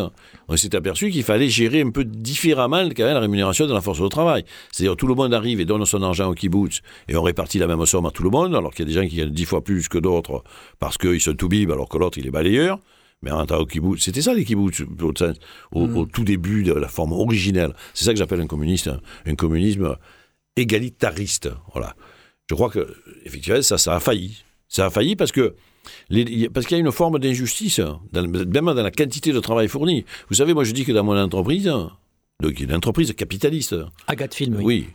on 0.48 0.56
s'est 0.56 0.76
aperçu 0.76 1.10
qu'il 1.10 1.24
fallait 1.24 1.50
gérer 1.50 1.82
un 1.82 1.90
peu 1.90 2.06
différemment 2.06 2.88
quand 2.96 3.04
même 3.04 3.16
la 3.16 3.20
rémunération 3.20 3.66
de 3.66 3.74
la 3.74 3.82
force 3.82 4.00
de 4.00 4.08
travail. 4.10 4.46
C'est-à-dire 4.72 4.96
tout 4.96 5.08
le 5.08 5.16
monde 5.16 5.34
arrive 5.34 5.60
et 5.60 5.66
donne 5.66 5.84
son 5.86 6.04
argent 6.04 6.30
au 6.30 6.36
kibbutz, 6.36 6.82
et 7.08 7.16
on 7.16 7.24
répartit 7.24 7.58
la 7.58 7.66
même 7.66 7.84
somme 7.88 8.06
à 8.06 8.12
tout 8.12 8.22
le 8.22 8.30
monde, 8.30 8.54
alors 8.54 8.76
qu'il 8.76 8.88
y 8.88 8.92
a 8.92 8.94
des 8.94 9.02
gens 9.02 9.10
qui 9.10 9.16
gagnent 9.16 9.32
dix 9.32 9.46
fois 9.46 9.64
plus 9.64 9.90
que 9.90 9.98
d'autres 9.98 10.44
parce 10.78 11.00
qu'ils 11.00 11.20
sont 11.20 11.34
tout 11.34 11.50
bib, 11.50 11.72
alors 11.72 11.90
que 11.90 11.98
l'autre, 11.98 12.20
il 12.20 12.28
est 12.28 12.32
balayeur. 12.32 12.78
Mais 13.24 13.32
en 13.32 13.48
tant 13.48 13.66
que 13.66 13.80
c'était 13.98 14.22
ça 14.22 14.36
les 14.36 14.46
kibbutz, 14.46 14.82
au, 14.82 15.88
mmh. 15.88 15.98
au, 15.98 16.06
tout 16.06 16.24
début 16.24 16.62
de 16.62 16.74
la 16.74 16.90
forme 16.90 17.14
originelle. 17.14 17.74
C'est 17.96 18.06
ça 18.06 18.14
que 18.14 18.20
j'appelle 18.20 18.42
un 18.42 18.46
communiste, 18.46 18.92
un 19.26 19.34
communisme 19.34 19.98
égalitariste. 20.56 21.50
Voilà. 21.74 21.96
Je 22.48 22.54
crois 22.54 22.70
que, 22.70 22.88
effectivement, 23.26 23.64
ça, 23.64 23.80
ça 23.80 23.96
a 23.96 24.00
failli. 24.00 24.44
Ça 24.68 24.86
a 24.86 24.90
failli 24.92 25.16
parce 25.16 25.32
que 25.32 25.56
les, 26.10 26.50
parce 26.50 26.66
qu'il 26.66 26.78
y 26.78 26.80
a 26.80 26.84
une 26.84 26.92
forme 26.92 27.20
d'injustice, 27.20 27.80
dans, 28.12 28.28
même 28.28 28.66
dans 28.66 28.84
la 28.84 28.92
quantité 28.92 29.32
de 29.32 29.40
travail 29.40 29.68
fourni. 29.68 30.06
Vous 30.30 30.36
savez, 30.36 30.54
moi 30.54 30.64
je 30.64 30.72
dis 30.72 30.86
que 30.86 30.92
dans 30.92 31.04
mon 31.04 31.18
entreprise, 31.18 31.72
donc 32.42 32.60
une 32.60 32.74
entreprise 32.74 33.14
capitaliste. 33.14 33.76
Agathe 34.08 34.34
Film, 34.34 34.56
oui. 34.58 34.64
Oui. 34.66 34.88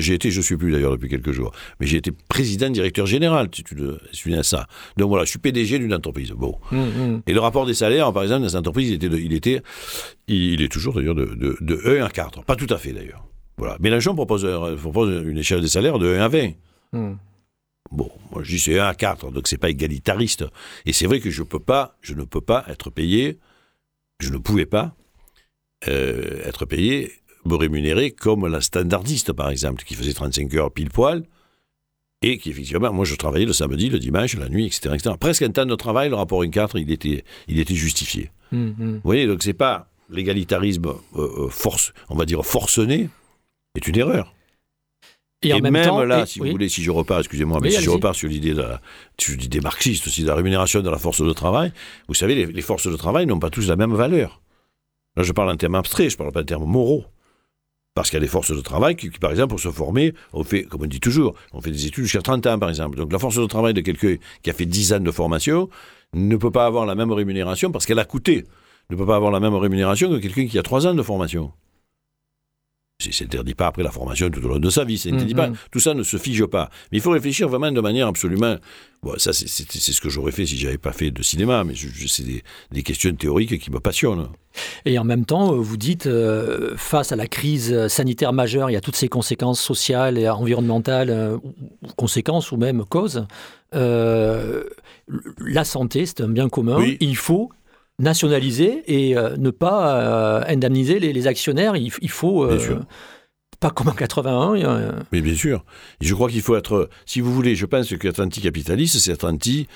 J'ai 0.00 0.14
été, 0.14 0.30
je 0.30 0.38
ne 0.38 0.42
suis 0.42 0.56
plus 0.56 0.72
d'ailleurs 0.72 0.92
depuis 0.92 1.08
quelques 1.08 1.32
jours, 1.32 1.52
mais 1.80 1.86
j'ai 1.86 1.96
été 1.98 2.10
président 2.28 2.68
directeur 2.68 3.06
général, 3.06 3.48
si 3.54 3.62
tu 3.62 3.74
te 3.74 3.98
souviens 4.12 4.42
ça. 4.42 4.66
Donc 4.96 5.08
voilà, 5.08 5.24
je 5.24 5.30
suis 5.30 5.38
PDG 5.38 5.78
d'une 5.78 5.94
entreprise. 5.94 6.32
Bon. 6.32 6.58
Mmh, 6.70 6.76
mmh. 6.78 7.22
Et 7.26 7.32
le 7.32 7.40
rapport 7.40 7.64
des 7.64 7.74
salaires, 7.74 8.12
par 8.12 8.22
exemple, 8.22 8.42
dans 8.42 8.48
cette 8.48 8.58
entreprise, 8.58 8.90
il 8.90 8.94
était, 8.94 9.08
de, 9.08 9.16
il, 9.16 9.32
était 9.32 9.62
il, 10.26 10.60
est 10.62 10.70
toujours 10.70 10.94
d'ailleurs 10.94 11.14
de, 11.14 11.26
de, 11.26 11.56
de 11.60 11.98
1 12.00 12.04
à 12.04 12.10
4. 12.10 12.44
Pas 12.44 12.56
tout 12.56 12.66
à 12.70 12.76
fait 12.76 12.92
d'ailleurs. 12.92 13.24
Voilà. 13.56 13.76
Mélenchon 13.80 14.14
propose, 14.14 14.46
propose 14.80 15.26
une 15.26 15.38
échelle 15.38 15.60
des 15.60 15.68
salaires 15.68 15.98
de 15.98 16.16
1 16.16 16.20
à 16.20 16.28
20. 16.28 16.48
Mmh. 16.92 17.12
Bon, 17.90 18.10
moi 18.30 18.42
je 18.42 18.50
dis 18.50 18.58
c'est 18.58 18.78
1 18.78 18.86
à 18.86 18.94
4, 18.94 19.30
donc 19.30 19.48
c'est 19.48 19.58
pas 19.58 19.70
égalitariste. 19.70 20.44
Et 20.86 20.92
c'est 20.92 21.06
vrai 21.06 21.20
que 21.20 21.30
je 21.30 21.42
peux 21.42 21.60
pas, 21.60 21.96
je 22.00 22.14
ne 22.14 22.24
peux 22.24 22.40
pas 22.40 22.64
être 22.68 22.90
payé, 22.90 23.38
je 24.20 24.30
ne 24.30 24.38
pouvais 24.38 24.66
pas 24.66 24.94
euh, 25.88 26.42
être 26.44 26.66
payé, 26.66 27.12
me 27.44 27.54
rémunérer 27.54 28.10
comme 28.10 28.46
la 28.46 28.60
standardiste 28.60 29.32
par 29.32 29.50
exemple, 29.50 29.84
qui 29.84 29.94
faisait 29.94 30.12
35 30.12 30.54
heures 30.54 30.72
pile 30.72 30.90
poil, 30.90 31.24
et 32.22 32.38
qui 32.38 32.50
effectivement, 32.50 32.92
moi 32.92 33.04
je 33.04 33.14
travaillais 33.14 33.46
le 33.46 33.52
samedi, 33.52 33.88
le 33.88 33.98
dimanche, 33.98 34.36
la 34.36 34.48
nuit, 34.48 34.66
etc. 34.66 34.90
etc. 34.94 35.14
Presque 35.18 35.42
un 35.42 35.50
temps 35.50 35.66
de 35.66 35.74
travail, 35.74 36.08
le 36.08 36.16
rapport 36.16 36.42
1-4, 36.44 36.72
il 36.80 36.90
était, 36.90 37.24
il 37.46 37.58
était 37.60 37.74
justifié. 37.74 38.30
Mmh, 38.50 38.94
Vous 38.94 39.00
voyez, 39.04 39.26
donc 39.26 39.42
c'est 39.42 39.52
pas 39.52 39.88
l'égalitarisme 40.10 40.94
euh, 41.16 41.48
force, 41.48 41.92
on 42.08 42.16
va 42.16 42.24
dire 42.24 42.44
forcené, 42.44 43.08
est 43.76 43.86
une 43.86 43.98
erreur. 43.98 44.34
Et, 45.42 45.52
en 45.52 45.60
même, 45.60 45.72
même 45.72 45.84
temps, 45.84 46.02
là, 46.04 46.22
et- 46.22 46.26
si 46.26 46.40
oui. 46.40 46.48
vous 46.48 46.52
voulez, 46.52 46.68
si 46.68 46.82
je 46.82 46.90
repars, 46.90 47.20
excusez-moi, 47.20 47.60
mais 47.62 47.68
Oui, 47.68 47.74
si 47.76 47.82
je 47.82 47.90
repars 47.90 48.14
sur 48.14 48.28
l'idée 48.28 48.54
de 48.54 48.62
la- 48.62 48.80
sur 49.20 49.36
l'idée 49.38 49.60
marxiste 49.60 50.06
aussi 50.08 50.22
de 50.22 50.26
la 50.28 50.34
rémunération 50.34 50.80
de 50.82 50.90
la 50.90 50.98
force 50.98 51.22
de 51.22 51.32
travail, 51.32 51.72
vous 52.08 52.14
savez, 52.14 52.34
les, 52.34 52.46
les 52.46 52.62
forces 52.62 52.88
de 52.90 52.96
travail 52.96 53.26
n'ont 53.26 53.38
pas 53.38 53.50
tous 53.50 53.68
la 53.68 53.76
même 53.76 53.94
valeur. 53.94 54.40
Là, 55.16 55.22
je 55.22 55.32
parle 55.32 55.50
en 55.50 55.56
termes 55.56 55.76
abstraits, 55.76 56.10
je 56.10 56.16
parle 56.16 56.32
pas 56.32 56.40
en 56.40 56.44
termes 56.44 56.64
moraux. 56.64 57.04
Parce 57.94 58.10
qu'il 58.10 58.16
y 58.16 58.22
a 58.22 58.24
des 58.24 58.28
forces 58.30 58.52
de 58.54 58.60
travail 58.60 58.94
qui, 58.96 59.10
qui, 59.10 59.18
par 59.18 59.30
exemple, 59.32 59.50
pour 59.50 59.60
se 59.60 59.70
former, 59.70 60.12
on 60.32 60.44
fait, 60.44 60.62
comme 60.64 60.82
on 60.82 60.86
dit 60.86 61.00
toujours, 61.00 61.34
on 61.52 61.60
fait 61.60 61.70
des 61.72 61.86
études 61.86 62.04
jusqu'à 62.04 62.22
30 62.22 62.46
ans, 62.46 62.58
par 62.58 62.68
exemple. 62.68 62.96
Donc 62.96 63.12
la 63.12 63.18
force 63.18 63.36
de 63.36 63.46
travail 63.46 63.74
de 63.74 63.80
quelqu'un 63.80 64.16
qui 64.42 64.50
a 64.50 64.52
fait 64.52 64.66
10 64.66 64.92
ans 64.92 65.00
de 65.00 65.10
formation 65.10 65.68
ne 66.14 66.36
peut 66.36 66.50
pas 66.52 66.66
avoir 66.66 66.86
la 66.86 66.94
même 66.94 67.10
rémunération 67.12 67.72
parce 67.72 67.86
qu'elle 67.86 67.98
a 67.98 68.04
coûté. 68.04 68.44
Ne 68.90 68.96
peut 68.96 69.06
pas 69.06 69.16
avoir 69.16 69.32
la 69.32 69.40
même 69.40 69.54
rémunération 69.54 70.10
que 70.10 70.16
quelqu'un 70.16 70.46
qui 70.46 70.58
a 70.58 70.62
3 70.62 70.86
ans 70.86 70.94
de 70.94 71.02
formation. 71.02 71.52
C'est 73.00 73.12
c'est 73.14 73.24
interdit 73.26 73.54
pas 73.54 73.68
après 73.68 73.84
la 73.84 73.92
formation 73.92 74.28
tout 74.28 74.44
au 74.44 74.48
long 74.48 74.58
de 74.58 74.70
sa 74.70 74.82
vie, 74.82 74.98
Mhm. 75.12 75.36
pas. 75.36 75.50
Tout 75.70 75.78
ça 75.78 75.94
ne 75.94 76.02
se 76.02 76.16
fige 76.16 76.44
pas. 76.46 76.68
Mais 76.90 76.98
il 76.98 77.00
faut 77.00 77.12
réfléchir 77.12 77.48
vraiment 77.48 77.70
de 77.70 77.80
manière 77.80 78.08
absolument. 78.08 78.56
Bon, 79.04 79.14
ça, 79.18 79.32
c'est- 79.32 79.46
ce 79.92 80.00
que 80.00 80.08
j'aurais 80.08 80.32
fait 80.32 80.44
si 80.46 80.56
j'avais 80.56 80.78
pas 80.78 80.90
fait 80.92 81.12
de 81.12 81.22
cinéma, 81.22 81.62
mais 81.62 81.74
c'est 82.08 82.24
des, 82.24 82.42
des 82.72 82.82
questions 82.82 83.14
théoriques 83.14 83.56
qui 83.60 83.70
me 83.70 83.78
passionnent. 83.78 84.26
Et 84.84 84.98
en 84.98 85.04
même 85.04 85.24
temps, 85.24 85.52
euh, 85.52 85.58
vous 85.58 85.76
dites, 85.76 86.06
euh, 86.08 86.74
face 86.76 87.12
à 87.12 87.16
la 87.16 87.28
crise 87.28 87.86
sanitaire 87.86 88.32
majeure, 88.32 88.68
il 88.68 88.72
y 88.72 88.76
a 88.76 88.80
toutes 88.80 88.96
ces 88.96 89.06
conséquences 89.08 89.60
sociales 89.60 90.18
et 90.18 90.28
environnementales, 90.28 91.10
euh, 91.10 91.38
conséquences 91.96 92.50
ou 92.50 92.56
même 92.56 92.84
causes. 92.84 93.26
euh, 93.74 94.64
la 95.38 95.62
santé, 95.64 96.06
c'est 96.06 96.22
un 96.22 96.28
bien 96.28 96.48
commun. 96.48 96.76
Oui. 96.78 96.96
Il 97.00 97.16
faut 97.16 97.50
nationaliser 97.98 98.82
et 98.86 99.16
euh, 99.16 99.36
ne 99.36 99.50
pas 99.50 100.00
euh, 100.40 100.44
indemniser 100.46 100.98
les, 101.00 101.12
les 101.12 101.26
actionnaires. 101.26 101.76
Il, 101.76 101.90
il 102.00 102.10
faut, 102.10 102.44
euh, 102.44 102.56
Bien 102.56 102.64
sûr. 102.64 102.80
pas 103.60 103.70
comme 103.70 103.88
en 103.88 103.92
81, 103.92 104.54
euh, 104.56 104.92
Mais 105.12 105.20
bien 105.20 105.34
sûr. 105.34 105.64
Et 106.00 106.06
je 106.06 106.14
crois 106.14 106.28
qu'il 106.28 106.42
faut 106.42 106.56
être, 106.56 106.88
si 107.06 107.20
vous 107.20 107.32
voulez, 107.34 107.54
je 107.56 107.66
pense 107.66 107.94
qu'être 107.96 108.20
anticapitaliste, 108.22 108.98
c'est 108.98 109.12
être 109.12 109.28
anti, 109.28 109.66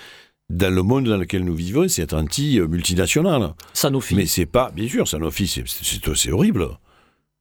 dans 0.51 0.73
le 0.73 0.83
monde 0.83 1.05
dans 1.09 1.17
lequel 1.17 1.45
nous 1.45 1.55
vivons, 1.55 1.89
c'est 1.89 2.03
être 2.03 2.15
anti-multinational. 2.15 3.55
Sanofi. 3.73 4.15
Mais 4.15 4.27
c'est 4.27 4.47
pas, 4.47 4.71
bien 4.75 4.89
sûr, 4.89 5.09
Sanofi, 5.09 5.47
c'est- 5.47 6.31
horrible. 6.31 6.69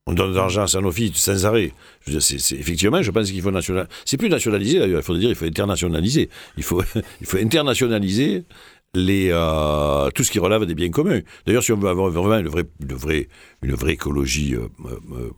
On 0.08 0.14
donne 0.14 0.32
de 0.32 0.36
l'argent 0.36 0.64
à 0.64 0.68
Sanofi 0.68 1.12
sans 1.14 1.46
arrêt. 1.46 1.74
Je 2.08 2.12
veux 2.14 2.18
dire, 2.20 2.58
effectivement, 2.60 3.02
je 3.04 3.12
pense 3.12 3.30
qu'il 3.30 3.42
faut 3.42 3.52
nationaliser. 3.52 3.92
C'est 4.04 4.18
plus 4.18 4.30
nationaliser, 4.30 4.80
d'ailleurs, 4.80 5.02
il 5.02 5.04
faut 5.04 5.16
dire, 5.16 5.30
il 5.30 5.36
faut 5.36 5.46
internationaliser. 5.46 6.30
Il 6.58 6.64
faut, 6.64 6.82
il 7.22 7.28
faut 7.28 7.38
internationaliser 7.38 8.44
euh, 8.98 10.10
tout 10.12 10.24
ce 10.24 10.32
qui 10.32 10.40
relève 10.40 10.66
des 10.66 10.76
biens 10.76 10.90
communs. 10.90 11.22
D'ailleurs, 11.46 11.64
si 11.64 11.72
on 11.72 11.78
veut 11.78 11.90
avoir 11.90 12.10
vraiment 12.10 12.38
une 12.38 12.48
vraie, 12.48 12.68
une 13.62 13.74
vraie, 13.74 13.94
écologie 13.94 14.56
euh, 14.56 14.68
euh, 14.86 15.32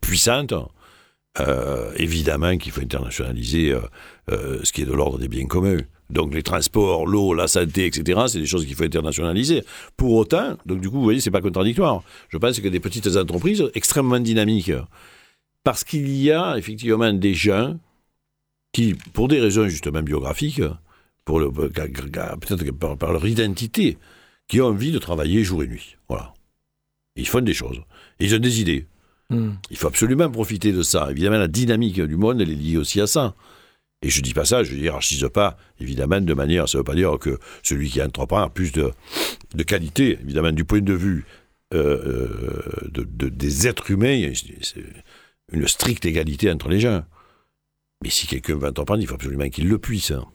puissante, 0.00 0.54
évidemment 1.96 2.58
qu'il 2.58 2.72
faut 2.72 2.82
internationaliser 2.82 3.74
ce 4.28 4.70
qui 4.72 4.82
est 4.82 4.86
de 4.86 4.92
l'ordre 4.92 5.18
des 5.18 5.28
biens 5.28 5.46
communs. 5.46 5.78
Donc 6.10 6.34
les 6.34 6.42
transports, 6.42 7.06
l'eau, 7.06 7.32
la 7.32 7.48
santé, 7.48 7.86
etc., 7.86 8.20
c'est 8.28 8.38
des 8.38 8.46
choses 8.46 8.66
qu'il 8.66 8.74
faut 8.74 8.84
internationaliser. 8.84 9.64
Pour 9.96 10.12
autant, 10.12 10.58
donc 10.66 10.82
du 10.82 10.90
coup, 10.90 10.96
vous 10.96 11.04
voyez, 11.04 11.20
c'est 11.20 11.30
pas 11.30 11.40
contradictoire. 11.40 12.02
Je 12.28 12.36
pense 12.36 12.60
que 12.60 12.68
des 12.68 12.80
petites 12.80 13.16
entreprises 13.16 13.70
extrêmement 13.72 14.20
dynamiques, 14.20 14.72
parce 15.64 15.84
qu'il 15.84 16.14
y 16.14 16.30
a 16.30 16.58
effectivement 16.58 17.14
des 17.14 17.32
gens 17.32 17.78
qui, 18.72 18.94
pour 19.14 19.28
des 19.28 19.40
raisons 19.40 19.68
justement 19.68 20.02
biographiques, 20.02 20.60
pour 21.24 21.40
le- 21.40 21.50
peut-être 21.52 22.72
par, 22.72 22.96
par 22.96 23.12
leur 23.12 23.26
identité, 23.26 23.98
qui 24.48 24.60
ont 24.60 24.66
envie 24.66 24.92
de 24.92 24.98
travailler 24.98 25.44
jour 25.44 25.62
et 25.62 25.66
nuit. 25.66 25.96
Voilà. 26.08 26.34
Ils 27.16 27.26
font 27.28 27.40
des 27.40 27.54
choses. 27.54 27.80
Ils 28.20 28.34
ont 28.34 28.38
des 28.38 28.60
idées. 28.60 28.86
Hmm. 29.30 29.52
Il 29.70 29.76
faut 29.76 29.86
absolument 29.88 30.30
profiter 30.30 30.72
de 30.72 30.82
ça. 30.82 31.10
Évidemment, 31.10 31.38
la 31.38 31.48
dynamique 31.48 32.00
du 32.00 32.16
monde, 32.16 32.40
elle 32.40 32.50
est 32.50 32.54
liée 32.54 32.76
aussi 32.76 33.00
à 33.00 33.06
ça. 33.06 33.34
Et 34.04 34.10
je 34.10 34.20
dis 34.20 34.34
pas 34.34 34.44
ça, 34.44 34.64
je 34.64 34.74
hiérarchise 34.74 35.28
pas, 35.32 35.56
évidemment, 35.78 36.20
de 36.20 36.34
manière, 36.34 36.68
ça 36.68 36.76
veut 36.78 36.84
pas 36.84 36.96
dire 36.96 37.16
que 37.20 37.38
celui 37.62 37.88
qui 37.88 38.02
entreprend 38.02 38.42
a 38.42 38.50
plus 38.50 38.72
de, 38.72 38.90
de 39.54 39.62
qualité, 39.62 40.18
évidemment, 40.20 40.50
du 40.50 40.64
point 40.64 40.80
de 40.80 40.92
vue 40.92 41.24
euh, 41.72 41.78
euh, 42.04 42.88
de, 42.90 43.04
de- 43.04 43.28
des 43.28 43.68
êtres 43.68 43.92
humains, 43.92 44.10
il 44.12 44.20
y 44.20 44.26
a 44.26 44.34
c'est 44.34 44.84
une 45.52 45.68
stricte 45.68 46.04
égalité 46.04 46.50
entre 46.50 46.68
les 46.68 46.80
gens. 46.80 47.04
Mais 48.02 48.10
si 48.10 48.26
quelqu'un 48.26 48.56
veut 48.56 48.66
entreprendre, 48.68 49.00
il 49.02 49.06
faut 49.06 49.14
absolument 49.14 49.48
qu'il 49.48 49.68
le 49.68 49.78
puisse. 49.78 50.10
hein. 50.10 50.26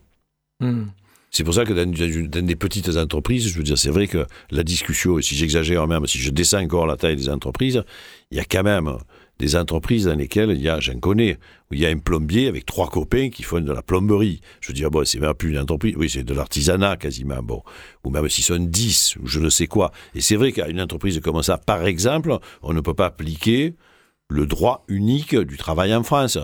Hmm. 0.59 0.85
C'est 1.29 1.43
pour 1.43 1.53
ça 1.53 1.65
que 1.65 1.73
dans, 1.73 2.45
des 2.45 2.55
petites 2.55 2.95
entreprises, 2.95 3.47
je 3.47 3.57
veux 3.57 3.63
dire, 3.63 3.77
c'est 3.77 3.91
vrai 3.91 4.07
que 4.07 4.25
la 4.49 4.63
discussion, 4.63 5.19
si 5.21 5.35
j'exagère 5.35 5.85
même, 5.87 6.07
si 6.07 6.17
je 6.17 6.31
descends 6.31 6.63
encore 6.63 6.87
la 6.87 6.95
taille 6.95 7.17
des 7.17 7.29
entreprises, 7.29 7.83
il 8.31 8.37
y 8.37 8.39
a 8.39 8.45
quand 8.45 8.63
même 8.63 8.97
des 9.39 9.55
entreprises 9.55 10.05
dans 10.05 10.15
lesquelles 10.15 10.51
il 10.51 10.61
y 10.61 10.69
a, 10.69 10.79
j'en 10.79 10.99
connais, 10.99 11.37
où 11.69 11.75
il 11.75 11.81
y 11.81 11.85
a 11.85 11.89
un 11.89 11.99
plombier 11.99 12.47
avec 12.47 12.65
trois 12.65 12.89
copains 12.89 13.29
qui 13.29 13.43
font 13.43 13.59
de 13.59 13.71
la 13.71 13.83
plomberie. 13.83 14.41
Je 14.61 14.69
veux 14.69 14.73
dire, 14.73 14.89
bon, 14.89 15.05
c'est 15.05 15.19
même 15.19 15.33
plus 15.33 15.51
une 15.51 15.59
entreprise, 15.59 15.95
oui, 15.97 16.09
c'est 16.09 16.23
de 16.23 16.33
l'artisanat 16.33 16.97
quasiment, 16.97 17.43
bon. 17.43 17.61
Ou 18.03 18.09
même 18.09 18.27
s'ils 18.29 18.45
sont 18.45 18.57
10, 18.57 19.17
ou 19.21 19.27
je 19.27 19.39
ne 19.39 19.49
sais 19.49 19.67
quoi. 19.67 19.91
Et 20.15 20.21
c'est 20.21 20.37
vrai 20.37 20.53
qu'à 20.53 20.69
une 20.69 20.81
entreprise 20.81 21.19
comme 21.19 21.43
ça, 21.43 21.57
par 21.57 21.85
exemple, 21.85 22.37
on 22.63 22.73
ne 22.73 22.81
peut 22.81 22.95
pas 22.95 23.07
appliquer 23.07 23.75
le 24.29 24.45
droit 24.45 24.85
unique 24.87 25.35
du 25.35 25.57
travail 25.57 25.93
en 25.93 26.03
France. 26.03 26.39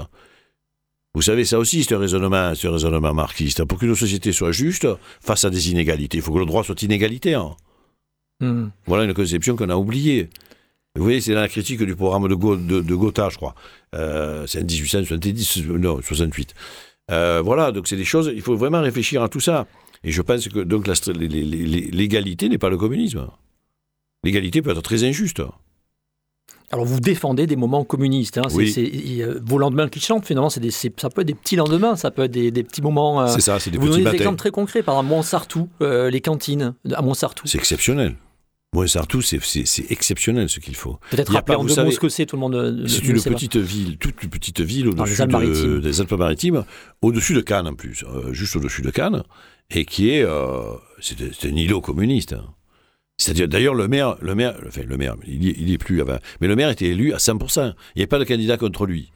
Vous 1.16 1.22
savez, 1.22 1.46
ça 1.46 1.60
aussi, 1.60 1.84
c'est 1.84 1.94
un 1.94 2.00
raisonnement, 2.00 2.36
un 2.36 2.54
raisonnement 2.72 3.14
marxiste. 3.14 3.64
Pour 3.66 3.78
qu'une 3.78 3.96
société 3.96 4.32
soit 4.32 4.52
juste 4.52 4.88
face 5.22 5.46
à 5.46 5.50
des 5.52 5.70
inégalités, 5.70 6.18
il 6.18 6.24
faut 6.24 6.34
que 6.34 6.40
le 6.40 6.46
droit 6.46 6.64
soit 6.64 6.82
inégalitaire. 6.82 7.56
Hmm. 8.40 8.70
Voilà 8.88 9.04
une 9.04 9.14
conception 9.14 9.56
qu'on 9.56 9.70
a 9.70 9.76
oubliée. 9.76 10.30
Vous 10.96 11.04
voyez, 11.04 11.22
c'est 11.22 11.34
dans 11.34 11.42
la 11.42 11.48
critique 11.50 11.82
du 11.84 11.96
programme 11.96 12.28
de, 12.28 12.36
Go- 12.36 12.56
de, 12.56 12.82
de 12.82 12.96
Gotha, 12.96 13.30
je 13.30 13.38
crois. 13.38 13.54
Euh, 13.96 14.46
c'est 14.48 14.60
en 14.62 14.66
1870, 14.66 15.66
non, 15.68 16.02
68. 16.02 16.54
Euh, 17.12 17.42
voilà, 17.44 17.72
donc 17.72 17.88
c'est 17.88 17.96
des 17.98 18.06
choses, 18.06 18.32
il 18.34 18.42
faut 18.42 18.56
vraiment 18.56 18.82
réfléchir 18.82 19.22
à 19.24 19.30
tout 19.30 19.40
ça. 19.40 19.68
Et 20.04 20.12
je 20.12 20.22
pense 20.22 20.48
que 20.48 20.60
donc 20.60 20.88
l'égalité 20.88 22.50
n'est 22.50 22.58
pas 22.58 22.70
le 22.70 22.78
communisme. 22.78 23.28
L'égalité 24.24 24.62
peut 24.62 24.72
être 24.72 24.82
très 24.82 25.04
injuste. 25.04 25.42
Alors 26.74 26.86
vous 26.86 27.00
défendez 27.00 27.46
des 27.46 27.56
moments 27.56 27.84
communistes. 27.84 28.40
Hein. 28.40 28.48
Oui. 28.54 28.66
vos 29.46 29.58
lendemains 29.60 29.88
qui 29.90 30.00
chantent, 30.00 30.26
finalement, 30.26 30.50
des- 30.58 30.72
ça 30.72 30.90
peut 31.10 31.22
être 31.22 31.28
des 31.28 31.36
petits 31.36 31.56
lendemains, 31.56 31.96
ça 31.96 32.10
peut 32.10 32.24
être 32.24 32.32
des, 32.32 32.50
des 32.50 32.64
petits 32.64 32.82
moments. 32.82 33.22
euh, 33.22 33.28
C'est 33.28 33.42
ça, 33.42 33.60
c'est 33.60 33.70
des 33.70 33.78
vous 33.78 33.86
petits 33.88 34.00
donnez 34.00 34.10
des 34.12 34.18
exemples 34.24 34.38
très 34.38 34.50
concrets, 34.52 34.82
par 34.82 34.96
exemple 34.96 35.10
Montsartou, 35.12 35.70
euh, 35.82 36.10
les 36.10 36.20
cantines 36.20 36.74
à 36.94 37.02
Montsartou. 37.04 37.46
C'est 37.48 37.60
exceptionnel. 37.60 38.16
Moi, 38.74 38.88
Sartou, 38.88 39.22
c'est 39.22 39.40
exceptionnel 39.92 40.50
ce 40.50 40.60
qu'il 40.60 40.76
faut. 40.76 40.98
Peut-être 41.12 41.32
rappeler 41.32 41.56
en 41.58 41.62
deux 41.64 41.70
mots 41.70 41.76
savez, 41.76 41.92
ce 41.92 42.00
que 42.00 42.10
c'est, 42.10 42.26
tout 42.26 42.38
le 42.38 42.40
monde 42.40 42.56
ne, 42.56 42.88
C'est 42.88 43.04
ne 43.04 43.10
une 43.12 43.22
pas. 43.22 43.30
petite 43.30 43.56
ville, 43.58 43.98
toute 44.00 44.24
une 44.24 44.32
petite 44.32 44.62
ville 44.62 44.88
au-dessus 44.88 45.22
de- 45.28 45.80
des 45.80 46.02
Alpes-Maritimes, 46.02 46.66
au-dessus 47.04 47.36
de 47.36 47.42
Cannes 47.42 47.68
en 47.68 47.76
plus, 47.76 48.04
euh, 48.12 48.34
juste 48.34 48.56
au-dessus 48.56 48.82
de 48.82 48.90
Cannes, 48.90 49.22
et 49.70 49.86
qui 49.86 50.10
est, 50.10 50.24
euh, 50.24 50.62
c'est 51.00 51.18
c'est 51.40 51.50
un 51.52 51.56
îlot 51.56 51.82
communiste. 51.82 52.34
hein. 52.34 52.46
C'est-à-dire, 53.24 53.48
d'ailleurs, 53.48 53.74
le 53.74 53.88
maire, 53.88 54.18
le 54.22 54.36
maire, 54.36 54.54
enfin 54.68 54.82
le 54.86 54.98
maire, 54.98 55.16
il 55.26 55.46
y, 55.46 55.52
il 55.52 55.70
y 55.70 55.74
est 55.74 55.78
plus 55.78 56.02
avant, 56.02 56.18
mais 56.42 56.48
le 56.48 56.58
maire 56.58 56.70
était 56.70 56.88
élu 56.88 57.14
à 57.14 57.18
100%. 57.18 57.62
Il 57.96 58.00
n'y 58.00 58.02
avait 58.02 58.08
pas 58.08 58.20
de 58.20 58.26
candidat 58.26 58.58
contre 58.58 58.86
lui. 58.86 59.14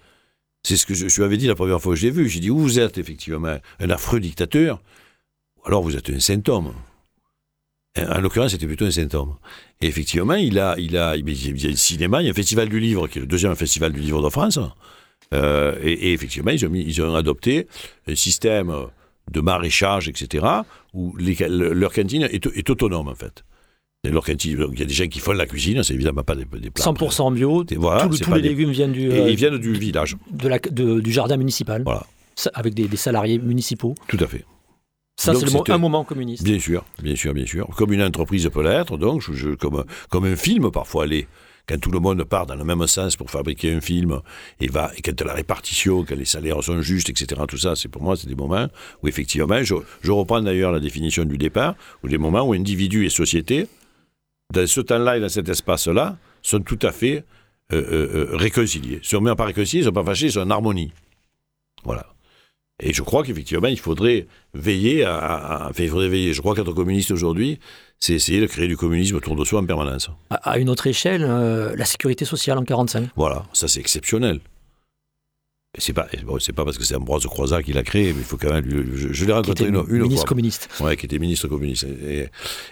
C'est 0.64 0.78
ce 0.78 0.86
que 0.86 0.94
je, 0.94 1.14
lui 1.14 1.24
avais 1.26 1.36
dit 1.36 1.46
la 1.46 1.56
première 1.56 1.82
fois 1.82 1.94
que 1.94 2.00
je 2.00 2.06
l'ai 2.06 2.12
vu. 2.12 2.30
J'ai 2.30 2.40
dit, 2.40 2.50
ou 2.50 2.58
vous 2.58 2.80
êtes 2.80 2.98
effectivement 2.98 3.58
un 3.82 3.90
affreux 3.90 4.22
dictateur, 4.22 4.82
ou 5.58 5.68
alors 5.68 5.84
vous 5.84 5.98
êtes 5.98 6.10
un 6.10 6.22
saint 6.22 6.42
homme. 6.48 6.74
En 7.98 8.22
l'occurrence, 8.22 8.52
c'était 8.52 8.66
plutôt 8.66 8.86
un 8.86 9.08
homme. 9.14 9.36
Et 9.82 9.88
effectivement, 9.88 10.36
il 10.36 10.58
a, 10.58 10.76
il 10.80 10.96
a, 10.96 11.18
il 11.18 11.28
y 11.30 11.66
a 11.66 11.70
le 11.70 11.76
cinéma, 11.76 12.22
il 12.22 12.26
y 12.26 12.28
a 12.30 12.32
un 12.32 12.34
festival 12.34 12.70
du 12.70 12.80
livre, 12.80 13.10
qui 13.10 13.18
est 13.18 13.22
le 13.22 13.28
deuxième 13.28 13.56
festival 13.58 13.92
du 13.92 14.00
livre 14.00 14.24
de 14.24 14.30
France. 14.30 14.58
Euh, 15.34 15.76
et, 15.84 16.14
effectivement, 16.14 16.52
ils 16.52 17.02
ont, 17.02 17.14
adopté 17.14 17.68
un 18.08 18.16
système 18.16 18.74
de 19.30 19.42
maraîchage, 19.42 20.08
etc., 20.08 20.46
où 20.94 21.14
leur 21.18 21.92
cantine 21.92 22.30
est 22.32 22.70
autonome, 22.70 23.10
en 23.10 23.16
fait. 23.16 23.44
Et 24.04 24.10
leur 24.10 24.24
cantine, 24.24 24.58
donc, 24.58 24.70
il 24.74 24.80
y 24.80 24.84
a 24.84 24.86
des 24.86 24.94
gens 24.94 25.08
qui 25.08 25.20
font 25.20 25.32
la 25.34 25.46
cuisine, 25.48 25.84
c'est 25.84 25.94
évidemment 25.94 26.24
pas 26.24 26.36
des, 26.36 26.46
des 26.46 26.70
plats. 26.70 26.86
100% 26.86 27.34
bio, 27.34 27.66
voilà, 27.78 28.04
tout 28.04 28.10
le- 28.10 28.16
c'est 28.16 28.24
tous 28.26 28.34
les 28.36 28.42
des- 28.42 28.50
légumes 28.50 28.70
viennent 28.72 28.92
du, 28.92 29.10
Et 29.10 29.20
euh, 29.22 29.30
ils 29.30 29.36
viennent 29.36 29.58
du 29.58 29.74
village, 29.74 30.16
de 30.32 30.48
la- 30.48 30.60
de- 30.60 31.00
du 31.00 31.12
jardin 31.12 31.36
municipal, 31.38 31.82
Voilà. 31.84 32.06
Avec 32.54 32.76
des, 32.76 32.88
des 32.88 32.98
salariés 32.98 33.40
municipaux. 33.40 33.96
tout 34.08 34.18
à 34.20 34.28
fait. 34.28 34.46
Ça, 35.20 35.34
c'est 35.34 35.52
mo- 35.52 35.64
un 35.68 35.78
moment 35.80 36.04
communiste. 36.04 36.44
Bien 36.44 36.60
sûr, 36.60 36.86
bien 37.02 37.16
sûr, 37.16 37.34
bien 37.34 37.48
sûr. 37.48 37.68
Comme 37.76 37.92
une 37.94 38.04
entreprise 38.04 38.48
peut 38.54 38.62
l'être, 38.62 38.98
donc, 38.98 39.22
je- 39.24 39.34
je- 39.34 39.56
comme, 39.56 39.84
comme 40.10 40.26
un 40.26 40.36
film 40.36 40.70
parfois 40.70 41.08
l'est. 41.08 41.28
Quand 41.68 41.80
tout 41.82 41.90
le 41.92 42.00
monde 42.00 42.24
part 42.24 42.46
dans 42.46 42.56
le 42.56 42.64
même 42.64 42.86
sens 42.88 43.18
pour 43.18 43.30
fabriquer 43.32 43.74
un 43.74 43.82
film, 43.82 44.22
et, 44.62 44.68
va, 44.68 44.92
et 44.96 45.02
quand 45.02 45.20
la 45.22 45.34
répartition, 45.34 46.06
quand 46.08 46.16
les 46.16 46.24
salaires 46.24 46.64
sont 46.64 46.82
justes, 46.82 47.10
etc., 47.10 47.42
tout 47.48 47.58
ça, 47.58 47.76
c'est 47.76 47.90
pour 47.90 48.04
moi, 48.04 48.16
c'est 48.16 48.28
des 48.28 48.36
moments 48.36 48.68
où 49.04 49.08
effectivement, 49.08 49.62
je, 49.64 49.74
je 50.02 50.12
reprends 50.12 50.40
d'ailleurs 50.42 50.72
la 50.72 50.80
définition 50.80 51.26
du 51.26 51.38
départ, 51.40 51.74
ou 52.04 52.08
des 52.08 52.20
moments 52.20 52.44
où 52.48 52.54
individu 52.54 53.06
et 53.06 53.10
société, 53.10 53.68
dans 54.54 54.68
ce 54.68 54.82
temps-là 54.82 55.18
et 55.18 55.20
dans 55.20 55.30
cet 55.30 55.50
espace-là, 55.50 56.18
sont 56.42 56.62
tout 56.62 56.80
à 56.82 56.92
fait 56.92 57.26
euh, 57.74 57.76
euh, 57.76 58.28
euh, 58.32 58.38
réconciliés. 58.38 59.00
Ils 59.04 59.08
sont 59.08 59.22
même 59.22 59.36
pas 59.36 59.46
réconciliés, 59.46 59.82
ils 59.82 59.86
ne 59.86 59.90
sont 59.90 59.94
pas 59.94 60.04
fâchés, 60.04 60.28
ils 60.28 60.32
sont 60.32 60.42
en 60.42 60.50
harmonie. 60.50 60.92
Voilà. 61.84 62.06
Et 62.82 62.94
je 62.94 63.02
crois 63.02 63.24
qu'effectivement, 63.24 63.68
il 63.68 63.80
faudrait 63.80 64.28
veiller 64.54 65.04
à, 65.04 65.72
il 65.78 65.90
faudrait 65.90 66.10
veiller. 66.10 66.34
Je 66.34 66.42
crois 66.42 66.56
qu'être 66.56 66.74
communiste 66.74 67.10
aujourd'hui, 67.10 67.60
c'est 68.00 68.14
essayer 68.14 68.40
de 68.40 68.46
créer 68.46 68.68
du 68.68 68.78
communisme 68.78 69.16
autour 69.16 69.36
de 69.36 69.44
soi 69.44 69.62
en 69.62 69.66
permanence. 69.66 70.12
À, 70.30 70.52
à 70.52 70.58
une 70.60 70.70
autre 70.70 70.86
échelle, 70.86 71.24
euh, 71.24 71.76
la 71.76 71.86
sécurité 71.86 72.24
sociale 72.24 72.58
en 72.60 72.64
45. 72.64 73.10
Voilà, 73.16 73.46
ça 73.52 73.68
c'est 73.68 73.80
exceptionnel. 73.80 74.42
C'est 75.80 75.94
pas, 75.94 76.08
bon, 76.24 76.40
c'est 76.40 76.54
pas 76.54 76.66
parce 76.66 76.78
que 76.78 76.84
c'est 76.84 76.96
Ambroise 76.96 77.24
Croizat 77.28 77.62
qui 77.62 77.72
l'a 77.74 77.84
créé, 77.84 78.12
mais 78.14 78.20
il 78.20 78.26
faut 78.26 78.38
quand 78.38 78.52
même 78.52 78.66
lui. 78.66 78.98
Je, 78.98 79.14
je 79.14 79.26
l'ai 79.26 79.34
rencontré 79.34 79.68
une, 79.68 79.76
une 79.76 80.02
ministre 80.04 80.22
fois. 80.22 80.30
communiste. 80.30 80.70
Ouais, 80.80 80.98
qui 80.98 81.06
était 81.06 81.20
ministre 81.20 81.48
communiste 81.48 81.84
et, 81.84 82.30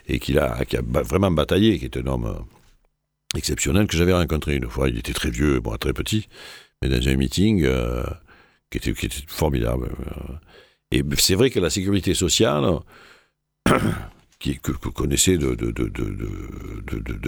et 0.08 0.20
qui, 0.20 0.38
a, 0.40 0.66
qui 0.66 0.78
a 0.78 0.82
vraiment 0.82 1.30
bataillé, 1.30 1.78
qui 1.78 1.86
est 1.86 1.98
un 1.98 2.08
homme 2.08 2.26
euh, 2.26 3.38
exceptionnel 3.38 3.86
que 3.88 3.96
j'avais 3.96 4.14
rencontré 4.14 4.56
une 4.56 4.68
fois. 4.70 4.90
Il 4.90 4.98
était 4.98 5.14
très 5.14 5.30
vieux, 5.30 5.60
bon, 5.60 5.76
très 5.78 5.94
petit, 5.94 6.28
mais 6.82 6.90
dans 6.90 7.08
un 7.08 7.16
meeting 7.16 7.64
euh, 7.64 8.04
qui, 8.72 8.78
était, 8.80 8.94
qui 8.94 9.06
était 9.06 9.24
formidable. 9.28 9.90
euh. 10.08 10.34
Et 10.92 11.04
c'est 11.18 11.36
vrai 11.36 11.50
que 11.52 11.60
la 11.60 11.70
sécurité 11.70 12.14
sociale, 12.16 12.80
que, 14.54 14.72
que 14.72 14.90
connaissait 14.90 15.38
de, 15.38 15.56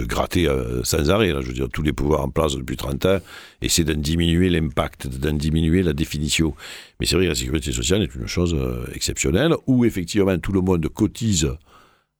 gratter 0.04 0.48
euh, 0.48 0.82
sans 0.84 1.10
arrêt, 1.10 1.28
je 1.28 1.48
veux 1.48 1.52
dire, 1.52 1.68
tous 1.68 1.82
les 1.82 1.92
pouvoirs 1.92 2.22
en 2.22 2.30
place 2.30 2.54
depuis 2.56 2.76
30 2.76 3.06
ans, 3.06 3.18
essaient 3.60 3.84
d'en 3.84 4.00
diminuer 4.00 4.50
l'impact, 4.50 5.08
d'en 5.08 5.32
diminuer 5.34 5.82
la 5.82 5.92
définition. 5.92 6.54
Mais 7.00 7.06
c'est 7.06 7.16
vrai 7.16 7.24
que 7.24 7.30
la 7.30 7.34
sécurité 7.34 7.72
sociale 7.72 8.02
est 8.02 8.14
une 8.14 8.26
chose 8.26 8.54
euh, 8.54 8.84
exceptionnelle, 8.94 9.54
où 9.66 9.84
effectivement 9.84 10.38
tout 10.38 10.52
le 10.52 10.60
monde 10.60 10.86
cotise 10.88 11.50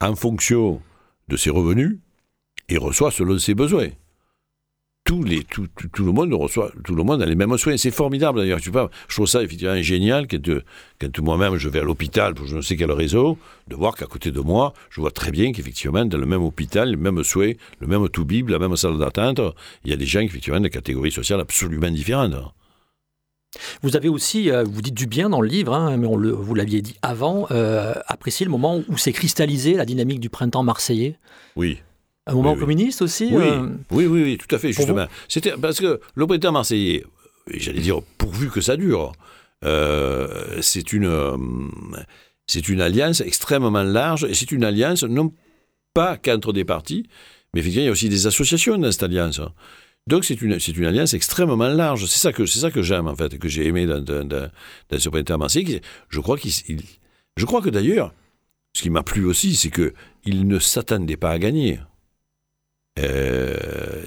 en 0.01 0.15
fonction 0.15 0.81
de 1.29 1.37
ses 1.37 1.51
revenus 1.51 1.99
et 2.69 2.79
reçoit 2.79 3.11
selon 3.11 3.39
ses 3.39 3.55
besoins. 3.55 3.89
Tous 5.09 5.25
les, 5.25 5.43
tout, 5.43 5.67
tout, 5.75 5.89
tout 5.89 6.05
le 6.05 6.13
monde 6.13 6.35
reçoit, 6.35 6.71
tout 6.85 6.95
le 6.95 7.03
monde 7.03 7.23
a 7.23 7.25
les 7.25 7.35
mêmes 7.35 7.57
soins. 7.57 7.79
C'est 7.79 7.91
formidable 7.91 8.41
d'ailleurs. 8.41 8.61
Tu 8.61 8.69
vois, 8.69 8.91
je 9.09 9.15
trouve 9.15 9.27
ça 9.27 9.43
effectivement 9.43 9.81
génial 9.81 10.29
quand, 10.29 10.47
quand 11.01 11.19
moi-même 11.21 11.57
je 11.57 11.71
vais 11.71 11.79
à 11.79 11.83
l'hôpital 11.83 12.35
pour 12.35 12.47
je 12.47 12.57
ne 12.57 12.61
sais 12.61 12.77
quel 12.77 12.93
réseau, 12.93 13.39
de 13.69 13.75
voir 13.75 13.97
qu'à 13.97 14.05
côté 14.05 14.33
de 14.33 14.41
moi, 14.41 14.75
je 14.91 15.01
vois 15.01 15.11
très 15.11 15.31
bien 15.31 15.53
qu'effectivement 15.53 16.05
dans 16.05 16.19
le 16.19 16.27
même 16.27 16.43
hôpital, 16.43 16.91
les 16.91 16.97
mêmes 16.97 17.25
soins, 17.25 17.53
le 17.81 17.87
même 17.87 18.07
tout 18.11 18.27
bible, 18.27 18.53
la 18.53 18.59
même 18.59 18.77
salle 18.77 18.99
d'attente, 18.99 19.41
il 19.83 19.91
y 19.91 19.95
a 19.95 19.97
des 19.97 20.05
gens 20.05 20.21
effectivement 20.21 20.61
de 20.61 20.69
catégories 20.69 21.11
sociales 21.11 21.41
absolument 21.41 21.91
différentes. 21.91 22.35
Vous 23.81 23.97
avez 23.97 24.11
aussi, 24.11 24.51
euh, 24.51 24.63
vous 24.63 24.83
dites 24.83 24.93
du 24.93 25.07
bien 25.07 25.31
dans 25.31 25.41
le 25.41 25.49
livre, 25.49 25.73
hein, 25.73 25.97
mais 25.97 26.07
on 26.07 26.19
le, 26.19 26.33
vous 26.33 26.55
l'aviez 26.55 26.83
dit 26.83 26.97
avant, 27.01 27.47
euh, 27.51 27.95
apprécié 28.09 28.45
le 28.45 28.53
moment 28.53 28.83
où 28.89 28.99
s'est 28.99 29.13
cristallisé 29.13 29.73
la 29.73 29.87
dynamique 29.87 30.21
du 30.21 30.29
printemps 30.29 30.65
marseillais? 30.65 31.17
Oui. 31.57 31.79
Un 32.29 32.35
moment 32.35 32.51
Oui, 32.51 32.55
oui. 32.57 32.61
communiste 32.61 33.03
aussi 33.03 33.29
Oui, 33.33 33.43
euh, 33.45 33.69
oui, 33.91 34.07
oui, 34.07 34.23
oui, 34.23 34.39
tout 34.39 34.55
à 34.55 34.59
fait, 34.59 34.73
justement. 34.73 35.07
C'était 35.29 35.53
parce 35.61 35.81
que 35.81 36.01
le 36.15 36.27
printemps 36.27 36.53
marseillais, 36.53 37.05
j'allais 37.53 37.81
dire 37.81 38.01
pourvu 38.19 38.49
que 38.51 38.61
ça 38.61 38.77
dure, 38.77 39.13
euh, 39.65 40.59
c'est 40.61 40.93
une, 40.93 41.07
euh, 41.07 41.37
c'est 42.47 42.69
une 42.69 42.81
alliance 42.81 43.21
extrêmement 43.21 43.83
large 43.83 44.25
et 44.25 44.35
c'est 44.35 44.53
une 44.53 44.65
alliance 44.65 45.03
non 45.05 45.33
pas 45.95 46.17
qu'entre 46.17 46.53
des 46.53 46.65
partis, 46.65 47.07
mais 47.55 47.61
effectivement 47.61 47.83
il 47.83 47.87
y 47.87 47.89
a 47.89 47.93
aussi 47.93 48.09
des 48.09 48.27
associations 48.27 48.79
dans 48.79 48.93
cette 48.93 49.03
alliance. 49.03 49.41
Donc 50.07 50.25
c'est 50.25 50.41
une, 50.41 50.59
c'est 50.61 50.77
une 50.77 50.85
alliance 50.87 51.13
extrêmement 51.15 51.69
large. 51.69 52.07
C'est 52.07 52.19
ça 52.21 52.33
que, 52.33 52.47
c'est 52.47 52.61
ça 52.61 52.71
que 52.71 52.83
j'aime 52.83 53.09
en 53.09 53.17
fait, 53.17 53.39
que 53.39 53.49
j'ai 53.49 53.67
aimé 53.67 53.87
dans, 53.87 54.01
dans, 54.01 54.25
dans- 54.25 54.51
dans 54.91 54.99
ce 54.99 55.09
printemps 55.09 55.39
marseillais. 55.39 55.81
Je 56.09 56.21
crois 56.21 56.39
qu'il, 56.39 56.53
je 57.37 57.45
crois 57.45 57.61
que 57.61 57.69
d'ailleurs, 57.69 58.15
ce 58.75 58.83
qui 58.83 58.91
m'a 58.91 59.03
plu 59.03 59.25
aussi, 59.25 59.55
c'est 59.57 59.71
que 59.71 59.93
il 60.25 60.47
ne 60.47 60.59
s'attendait 60.59 61.17
pas 61.17 61.31
à 61.31 61.39
gagner. 61.39 61.81
Euh, 62.99 64.05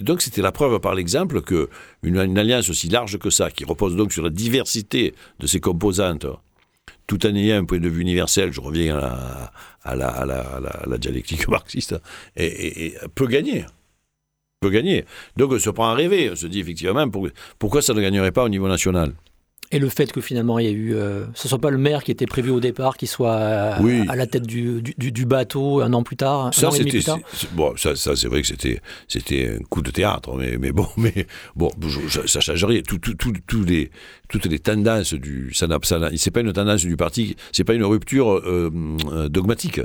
donc 0.00 0.22
c'était 0.22 0.42
la 0.42 0.52
preuve 0.52 0.80
par 0.80 0.94
l'exemple 0.94 1.42
que 1.42 1.68
une, 2.02 2.18
alliance 2.38 2.68
aussi 2.70 2.88
large 2.88 3.18
que 3.18 3.30
ça, 3.30 3.50
qui 3.50 3.64
repose 3.64 3.96
donc 3.96 4.12
sur 4.12 4.22
la 4.22 4.30
diversité 4.30 5.14
de 5.38 5.46
ses 5.46 5.60
composantes, 5.60 6.26
tout 7.06 7.26
en 7.26 7.34
ayant 7.34 7.58
un 7.58 7.64
point 7.64 7.78
de 7.78 7.88
vue 7.88 8.00
universel, 8.00 8.52
je 8.52 8.60
reviens 8.60 8.98
à 8.98 9.96
la, 9.96 10.98
dialectique 10.98 11.48
marxiste, 11.48 11.96
peut 12.36 13.26
gagner. 13.26 13.64
Peut 14.60 14.70
gagner. 14.70 15.04
Donc 15.36 15.52
on 15.52 15.58
se 15.58 15.70
prend 15.70 15.88
à 15.88 15.94
rêver, 15.94 16.30
on 16.30 16.36
se 16.36 16.46
dit 16.46 16.60
effectivement 16.60 17.08
pour- 17.08 17.28
pourquoi 17.58 17.82
ça 17.82 17.94
ne 17.94 18.00
gagnerait 18.00 18.32
pas 18.32 18.44
au 18.44 18.48
niveau 18.48 18.68
national? 18.68 19.12
Et 19.74 19.78
le 19.78 19.88
fait 19.88 20.12
que 20.12 20.20
finalement 20.20 20.58
il 20.58 20.66
y 20.66 20.68
a 20.68 20.72
eu, 20.72 20.94
euh, 20.94 21.24
ce 21.34 21.48
soit 21.48 21.58
pas 21.58 21.70
le 21.70 21.78
maire 21.78 22.04
qui 22.04 22.10
était 22.10 22.26
prévu 22.26 22.50
au 22.50 22.60
départ, 22.60 22.96
qui 22.98 23.06
soit 23.06 23.36
euh, 23.36 23.74
Oui. 23.80 24.04
à 24.08 24.16
la 24.16 24.26
tête 24.26 24.46
du, 24.46 24.82
du- 24.82 24.94
du- 24.98 25.12
du 25.12 25.24
bateau 25.24 25.80
un 25.80 25.92
an 25.94 26.02
plus 26.02 26.16
tard, 26.16 26.52
Ça, 26.52 26.70
c'était, 26.70 27.00
bon, 27.52 27.74
ça, 27.76 27.96
ça, 27.96 28.14
c'est 28.14 28.28
vrai 28.28 28.42
que 28.42 28.48
c'était, 28.48 28.80
c'était 29.08 29.56
un 29.58 29.64
coup 29.64 29.80
de 29.80 29.90
théâtre, 29.90 30.34
mais, 30.36 30.58
mais 30.58 30.72
bon, 30.72 30.86
mais 30.98 31.26
bon, 31.56 31.70
je- 31.80 32.26
ça 32.26 32.40
change 32.40 32.62
rien. 32.64 32.82
Tout, 32.82 32.98
tout, 32.98 33.14
tout- 33.14 33.32
tous 33.46 33.64
les, 33.64 33.90
toutes 34.28 34.44
les 34.46 34.58
tendances 34.58 35.14
du, 35.14 35.52
ça 35.54 35.66
c'est 36.16 36.30
pas 36.30 36.40
une 36.40 36.52
tendance 36.52 36.82
du 36.84 36.96
parti, 36.98 37.34
c'est 37.50 37.64
pas 37.64 37.74
une 37.74 37.84
rupture 37.84 38.42
euh, 38.44 39.28
dogmatique. 39.30 39.80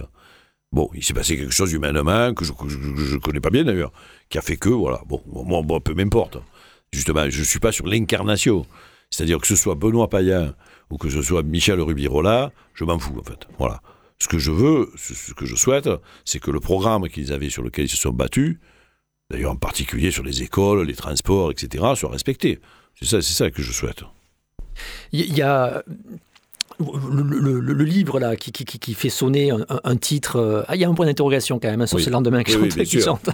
Bon, 0.73 0.89
il 0.93 1.01
s'est 1.01 1.13
passé 1.13 1.38
quelque 1.38 1.53
chose 1.53 1.71
humainement 1.71 2.33
que 2.33 2.43
je, 2.43 2.51
que 2.51 2.67
je, 2.67 2.77
que 2.77 2.97
je 3.05 3.15
connais 3.17 3.39
pas 3.39 3.49
bien 3.51 3.63
d'ailleurs, 3.63 3.93
qui 4.29 4.38
a 4.38 4.41
fait 4.41 4.57
que, 4.57 4.67
voilà, 4.67 4.99
bon, 5.07 5.21
moi, 5.45 5.79
peu 5.79 5.93
m'importe. 5.93 6.38
Justement, 6.91 7.29
je 7.29 7.41
suis 7.43 7.59
pas 7.59 7.71
sur 7.71 7.88
l'incarnation. 7.88 8.65
C'est-à-dire 9.10 9.39
que 9.39 9.47
ce 9.47 9.55
soit 9.55 9.76
Benoît 9.76 10.10
Payan 10.10 10.53
ou 10.89 10.97
que 10.97 11.10
ce 11.10 11.22
soit 11.22 11.43
Michel 11.43 11.82
Rubirola, 11.82 12.51
je 12.74 12.84
m'en 12.84 12.99
fous 12.99 13.18
en 13.20 13.24
fait. 13.24 13.47
Voilà. 13.58 13.82
Ce 14.20 14.28
que 14.28 14.39
je 14.39 14.51
veux, 14.51 14.89
ce 14.95 15.34
que 15.34 15.45
je 15.45 15.55
souhaite, 15.55 15.89
c'est 16.26 16.39
que 16.39 16.49
le 16.49 16.60
programme 16.60 17.08
qu'ils 17.08 17.32
avaient 17.32 17.49
sur 17.49 17.62
lequel 17.62 17.86
ils 17.86 17.89
se 17.89 17.97
sont 17.97 18.12
battus, 18.12 18.58
d'ailleurs 19.30 19.51
en 19.51 19.58
particulier 19.58 20.10
sur 20.10 20.24
les 20.24 20.41
écoles, 20.41 20.88
les 20.88 20.95
transports, 20.95 21.51
etc., 21.51 21.84
soit 21.95 22.10
respecté. 22.10 22.60
C'est 22.95 23.05
ça, 23.05 23.22
c'est 23.22 23.34
ça 23.34 23.51
que 23.51 23.62
je 23.62 23.72
souhaite. 23.72 24.03
Il 25.12 25.36
y 25.36 25.41
a 25.41 25.84
le, 26.80 27.84
livre 27.84 28.20
là 28.20 28.36
qui, 28.36 28.51
qui, 28.51 28.93
fait 28.93 29.10
sonner 29.10 29.51
un, 29.51 29.95
titre. 29.97 30.66
ah, 30.68 30.76
il 30.76 30.82
y 30.82 30.86
a 30.86 30.89
un 30.89 30.93
point 30.93 31.05
d'interrogation 31.05 31.60
quand 31.60 31.70
même 31.70 31.82
hein, 31.82 31.88
sur 31.88 31.99
ce 31.99 32.10
lendemain 32.10 32.43
oui, 32.47 32.86
qui 32.86 33.01
chante. 33.01 33.30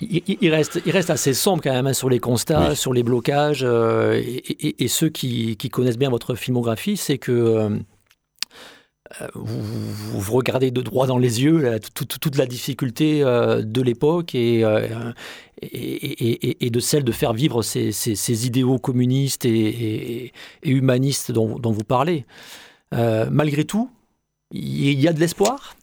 Il, 0.00 0.50
reste, 0.50 0.80
il 0.86 0.92
reste 0.92 1.10
assez 1.10 1.34
sombre 1.34 1.62
quand 1.62 1.72
même 1.72 1.86
hein, 1.88 1.92
sur 1.92 2.08
les 2.08 2.20
constats, 2.20 2.74
sur 2.74 2.92
les 2.92 3.02
blocages. 3.02 3.64
et, 3.64 4.88
ceux 4.88 5.08
qui, 5.08 5.56
connaissent 5.70 5.98
bien 5.98 6.10
votre 6.10 6.34
filmographie, 6.34 6.96
c'est 6.96 7.18
que 7.18 7.80
vous, 9.34 10.20
vous, 10.20 10.36
regardez 10.36 10.70
de 10.70 10.82
droit 10.82 11.06
dans 11.06 11.18
les 11.18 11.42
yeux 11.42 11.78
toute, 11.94 12.36
la 12.36 12.46
difficulté 12.46 13.22
de 13.22 13.82
l'époque 13.82 14.34
et, 14.34 14.64
et, 15.62 16.70
de 16.70 16.80
celle 16.80 17.04
de 17.04 17.12
faire 17.12 17.32
vivre 17.32 17.62
ces, 17.62 18.46
idéaux 18.46 18.78
communistes 18.78 19.44
et, 19.44 20.32
humanistes 20.62 21.32
dont, 21.32 21.58
vous 21.72 21.84
parlez. 21.84 22.24
Euh, 22.94 23.26
malgré 23.30 23.64
tout, 23.64 23.90
il 24.52 24.98
y 25.00 25.08
a 25.08 25.12
de 25.12 25.20
l'espoir? 25.20 25.74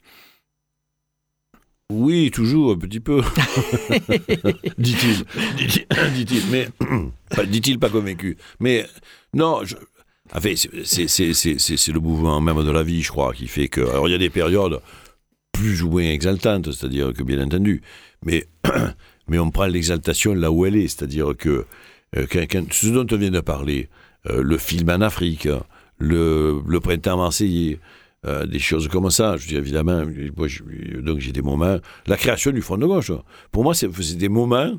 Oui, 1.92 2.32
toujours, 2.32 2.74
un 2.74 2.78
petit 2.78 3.00
peu. 3.00 3.22
dit-il. 4.78 5.24
Dit-il, 6.16 6.44
mais. 6.52 6.68
dit-il 7.48 7.80
pas 7.80 7.90
convaincu. 7.90 8.38
Mais 8.60 8.86
non, 9.34 9.64
je, 9.64 9.76
c'est 10.84 11.92
le 11.92 12.00
mouvement 12.00 12.42
même 12.42 12.64
de 12.64 12.72
la 12.72 12.84
vie, 12.84 13.04
je 13.04 13.12
crois, 13.12 13.34
qui 13.34 13.48
fait 13.48 13.68
que. 13.68 13.82
Alors, 13.82 14.08
il 14.08 14.12
y 14.12 14.16
a 14.16 14.20
des 14.20 14.32
périodes 14.32 14.82
plus 15.52 15.84
ou 15.84 15.90
moins 15.92 16.04
exaltantes, 16.04 16.72
c'est-à-dire 16.72 17.14
que, 17.14 17.24
bien 17.24 17.42
entendu, 17.44 17.82
mais 18.26 18.48
mais 19.28 19.40
on 19.40 19.52
prend 19.52 19.68
l'exaltation 19.68 20.34
là 20.34 20.52
où 20.52 20.66
elle 20.66 20.76
est, 20.76 20.88
c'est-à-dire 20.88 21.34
que 21.38 21.66
euh, 22.18 22.26
ce 22.72 22.88
dont 22.88 23.08
on 23.10 23.18
vient 23.18 23.32
de 23.32 23.40
parler, 23.42 23.90
euh, 24.30 24.42
le 24.42 24.58
film 24.58 24.90
en 24.90 25.02
Afrique, 25.02 25.48
le, 25.98 26.62
printemps 26.82 27.18
marseillais, 27.18 27.80
euh, 28.26 28.46
des 28.46 28.60
choses 28.60 28.88
comme 28.88 29.10
ça, 29.10 29.38
je 29.38 29.48
dis 29.48 29.56
évidemment, 29.56 30.04
donc 31.02 31.20
j'ai 31.20 31.32
des 31.32 31.42
moments, 31.42 31.78
la 32.08 32.18
création 32.18 32.52
du 32.52 32.62
Front 32.62 32.78
de 32.78 32.86
gauche, 32.86 33.12
pour 33.52 33.64
moi 33.64 33.74
c'est 33.74 33.90
des 34.18 34.30
moments 34.30 34.72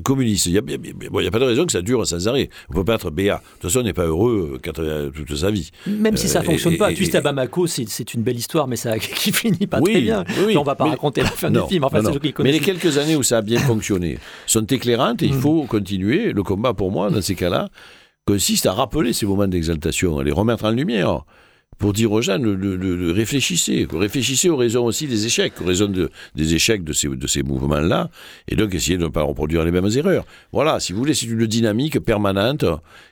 communiste. 0.00 0.46
Il 0.46 0.52
n'y 0.52 0.58
a, 0.58 1.30
pas 1.30 1.38
de 1.38 1.44
raison 1.44 1.66
que 1.66 1.72
ça 1.72 1.82
dure 1.82 2.06
sans 2.06 2.28
arrêt. 2.28 2.48
On 2.68 2.74
ne 2.74 2.78
peut 2.78 2.84
pas 2.84 2.94
être 2.94 3.10
béat. 3.10 3.36
De 3.36 3.40
toute 3.52 3.62
façon, 3.70 3.80
on 3.80 3.82
n'est 3.82 3.92
pas 3.92 4.04
heureux 4.04 4.60
euh, 4.66 5.10
toute 5.10 5.36
sa 5.36 5.50
vie. 5.50 5.70
Même 5.86 6.16
si 6.16 6.28
ça 6.28 6.40
ne 6.40 6.44
euh, 6.44 6.50
fonctionne 6.50 6.76
pas. 6.76 6.92
Twist 6.92 7.14
à 7.14 7.20
Bamako, 7.20 7.66
c'est 7.66 8.14
une 8.14 8.22
belle 8.22 8.36
histoire, 8.36 8.66
mais 8.68 8.76
ça 8.76 8.98
qui 8.98 9.32
finit 9.32 9.66
pas 9.66 9.80
très 9.80 10.00
bien. 10.00 10.24
on 10.38 10.60
ne 10.60 10.64
va 10.64 10.74
pas 10.74 10.86
raconter 10.86 11.22
la 11.22 11.30
fin 11.30 11.50
du 11.50 11.60
film. 11.68 11.86
mais 12.40 12.52
les 12.52 12.60
quelques 12.60 12.98
années 12.98 13.16
où 13.16 13.22
ça 13.22 13.38
a 13.38 13.42
bien 13.42 13.58
fonctionné 13.60 14.18
sont 14.46 14.66
éclairantes 14.66 15.22
et 15.22 15.26
il 15.26 15.34
mm. 15.34 15.40
faut 15.40 15.62
continuer. 15.64 16.32
Le 16.32 16.42
combat, 16.42 16.74
pour 16.74 16.90
moi, 16.90 17.10
dans 17.10 17.22
ces 17.22 17.34
cas-là, 17.34 17.68
consiste 18.26 18.66
à 18.66 18.72
rappeler 18.72 19.12
ces 19.12 19.26
moments 19.26 19.48
d'exaltation, 19.48 20.18
à 20.18 20.24
les 20.24 20.32
remettre 20.32 20.64
en 20.64 20.70
lumière 20.70 21.24
pour 21.78 21.92
dire 21.92 22.10
aux 22.10 22.20
de, 22.20 23.12
réfléchissez, 23.12 23.86
réfléchissez 23.90 24.50
aux 24.50 24.56
raisons 24.56 24.84
aussi 24.84 25.06
des 25.06 25.26
échecs, 25.26 25.54
aux 25.60 25.64
raisons 25.64 25.92
des 26.34 26.54
échecs 26.54 26.82
de 26.82 26.92
ces, 26.92 27.42
mouvements-là, 27.42 28.10
et 28.48 28.56
donc 28.56 28.74
essayez 28.74 28.98
de 28.98 29.04
ne 29.04 29.08
pas 29.08 29.22
reproduire 29.22 29.64
les 29.64 29.70
mêmes 29.70 29.88
erreurs. 29.94 30.24
Voilà, 30.52 30.80
si 30.80 30.92
vous 30.92 30.98
voulez, 30.98 31.14
c'est 31.14 31.26
une 31.26 31.46
dynamique 31.46 32.00
permanente 32.00 32.64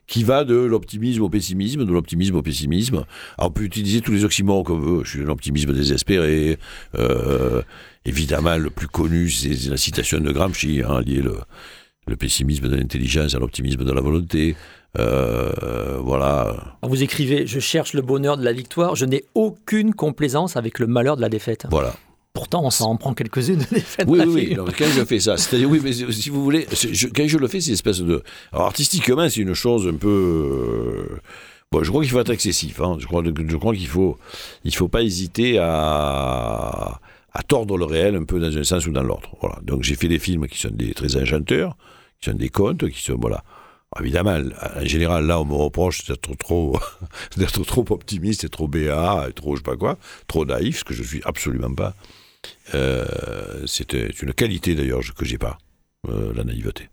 qui 0.09 0.25
va 0.25 0.45
de 0.45 0.57
l'optimisme 0.57 1.23
au 1.23 1.29
pessimisme, 1.29 1.85
de 1.85 1.93
l'optimisme 1.93 2.35
au 2.37 2.43
pessimisme. 2.43 3.05
Alors, 3.39 3.51
on 3.51 3.53
peut 3.53 3.65
utiliser 3.65 4.01
tous 4.01 4.13
les 4.13 4.25
oxymores 4.25 4.65
qu'on 4.65 4.79
veut. 4.79 5.05
Je 5.05 5.11
suis 5.11 5.23
un 5.23 5.29
optimisme 5.29 5.73
désespéré. 5.73 6.59
Euh, 6.97 7.63
évidemment, 8.05 8.57
le 8.57 8.71
plus 8.71 8.89
connu, 8.89 9.31
c'est 9.31 9.69
la 9.69 9.77
citation 9.77 10.19
de 10.21 10.31
Gramsci, 10.33 10.83
hein, 10.87 11.01
lié 11.03 11.23
le, 11.23 11.39
le 12.07 12.17
pessimisme 12.17 12.69
de 12.69 12.77
l'intelligence 12.77 13.35
à 13.35 13.39
l'optimisme 13.39 13.85
de 13.85 13.93
la 13.93 14.01
volonté. 14.01 14.57
Euh, 14.99 15.99
voilà. 16.01 16.77
Vous 16.83 17.03
écrivez 17.03 17.47
Je 17.47 17.61
cherche 17.61 17.93
le 17.93 18.03
bonheur 18.03 18.37
de 18.37 18.45
la 18.45 18.53
victoire, 18.53 18.97
je 18.97 19.05
n'ai 19.05 19.25
aucune 19.35 19.95
complaisance 19.95 20.57
avec 20.57 20.79
le 20.79 20.87
malheur 20.87 21.17
de 21.17 21.23
la 21.23 21.29
défaite. 21.29 21.67
Voilà. 21.71 21.95
Pourtant, 22.33 22.65
on 22.65 22.71
s'en 22.71 22.97
prend 22.97 23.15
quelques-unes 23.15 23.61
de 23.71 23.75
défaites. 23.75 24.07
Oui, 24.07 24.21
oui, 24.27 24.55
oui. 24.59 24.73
quand 24.79 24.85
je 24.95 25.05
fais 25.07 25.21
ça, 25.21 25.39
c'est-à-dire, 25.39 25.71
oui, 25.71 25.81
mais 25.83 25.93
si 25.93 26.29
vous 26.29 26.45
voulez, 26.45 26.67
quand 27.15 27.27
je 27.27 27.39
le 27.39 27.49
fais, 27.49 27.61
c'est 27.61 27.69
une 27.69 27.75
espèce 27.75 28.01
de. 28.01 28.23
Alors, 28.53 28.67
artistiquement, 28.67 29.27
c'est 29.31 29.41
une 29.41 29.55
chose 29.55 29.89
un 29.89 29.97
peu. 29.97 31.09
Euh, 31.09 31.17
bon, 31.73 31.83
je 31.83 31.89
crois 31.89 32.03
qu'il 32.03 32.11
faut 32.11 32.21
être 32.21 32.31
excessif. 32.31 32.79
Hein. 32.83 32.99
Je 32.99 33.07
crois, 33.07 33.23
je 33.25 33.57
crois 33.57 33.75
qu'il 33.75 33.87
faut, 33.87 34.19
il 34.65 34.75
faut 34.75 34.89
pas 34.89 35.03
hésiter 35.03 35.57
à, 35.59 37.01
à 37.33 37.43
tordre 37.43 37.79
le 37.79 37.87
réel 37.87 38.17
un 38.17 38.25
peu 38.25 38.39
dans 38.39 38.55
un 38.55 38.65
sens 38.65 38.87
ou 38.87 38.93
dans 38.93 39.03
l'autre. 39.03 39.31
Voilà. 39.41 39.59
Donc, 39.63 39.83
j'ai 39.83 39.95
fait 39.95 40.09
des 40.09 40.19
films 40.19 40.47
qui 40.47 40.59
sont 40.59 40.71
des 40.71 40.93
très 40.93 41.17
enchanteurs, 41.17 41.75
qui 42.21 42.29
sont 42.29 42.37
des 42.37 42.51
contes, 42.51 42.87
qui 42.91 43.03
sont 43.03 43.17
voilà. 43.19 43.45
Évidemment, 44.01 44.39
en 44.77 44.85
général, 44.85 45.27
là, 45.27 45.41
on 45.41 45.45
me 45.45 45.55
reproche 45.55 46.05
d'être 46.05 46.35
trop, 46.37 46.79
trop 47.67 47.85
optimiste 47.91 48.45
et 48.45 48.49
trop 48.49 48.69
béat, 48.69 49.27
et 49.29 49.33
trop 49.33 49.57
je 49.57 49.61
sais 49.61 49.65
pas 49.65 49.77
quoi, 49.77 49.99
trop 50.27 50.45
naïf, 50.45 50.79
ce 50.79 50.85
que 50.85 50.95
je 50.95 51.03
suis 51.03 51.23
absolument 51.25 51.75
pas. 51.75 51.95
Euh, 52.75 53.65
c'est 53.67 53.93
une 54.23 54.33
qualité 54.33 54.75
d'ailleurs 54.75 55.03
que 55.17 55.25
j'ai 55.25 55.39
pas, 55.39 55.59
euh, 56.09 56.33
la 56.35 56.45
naïveté. 56.45 56.89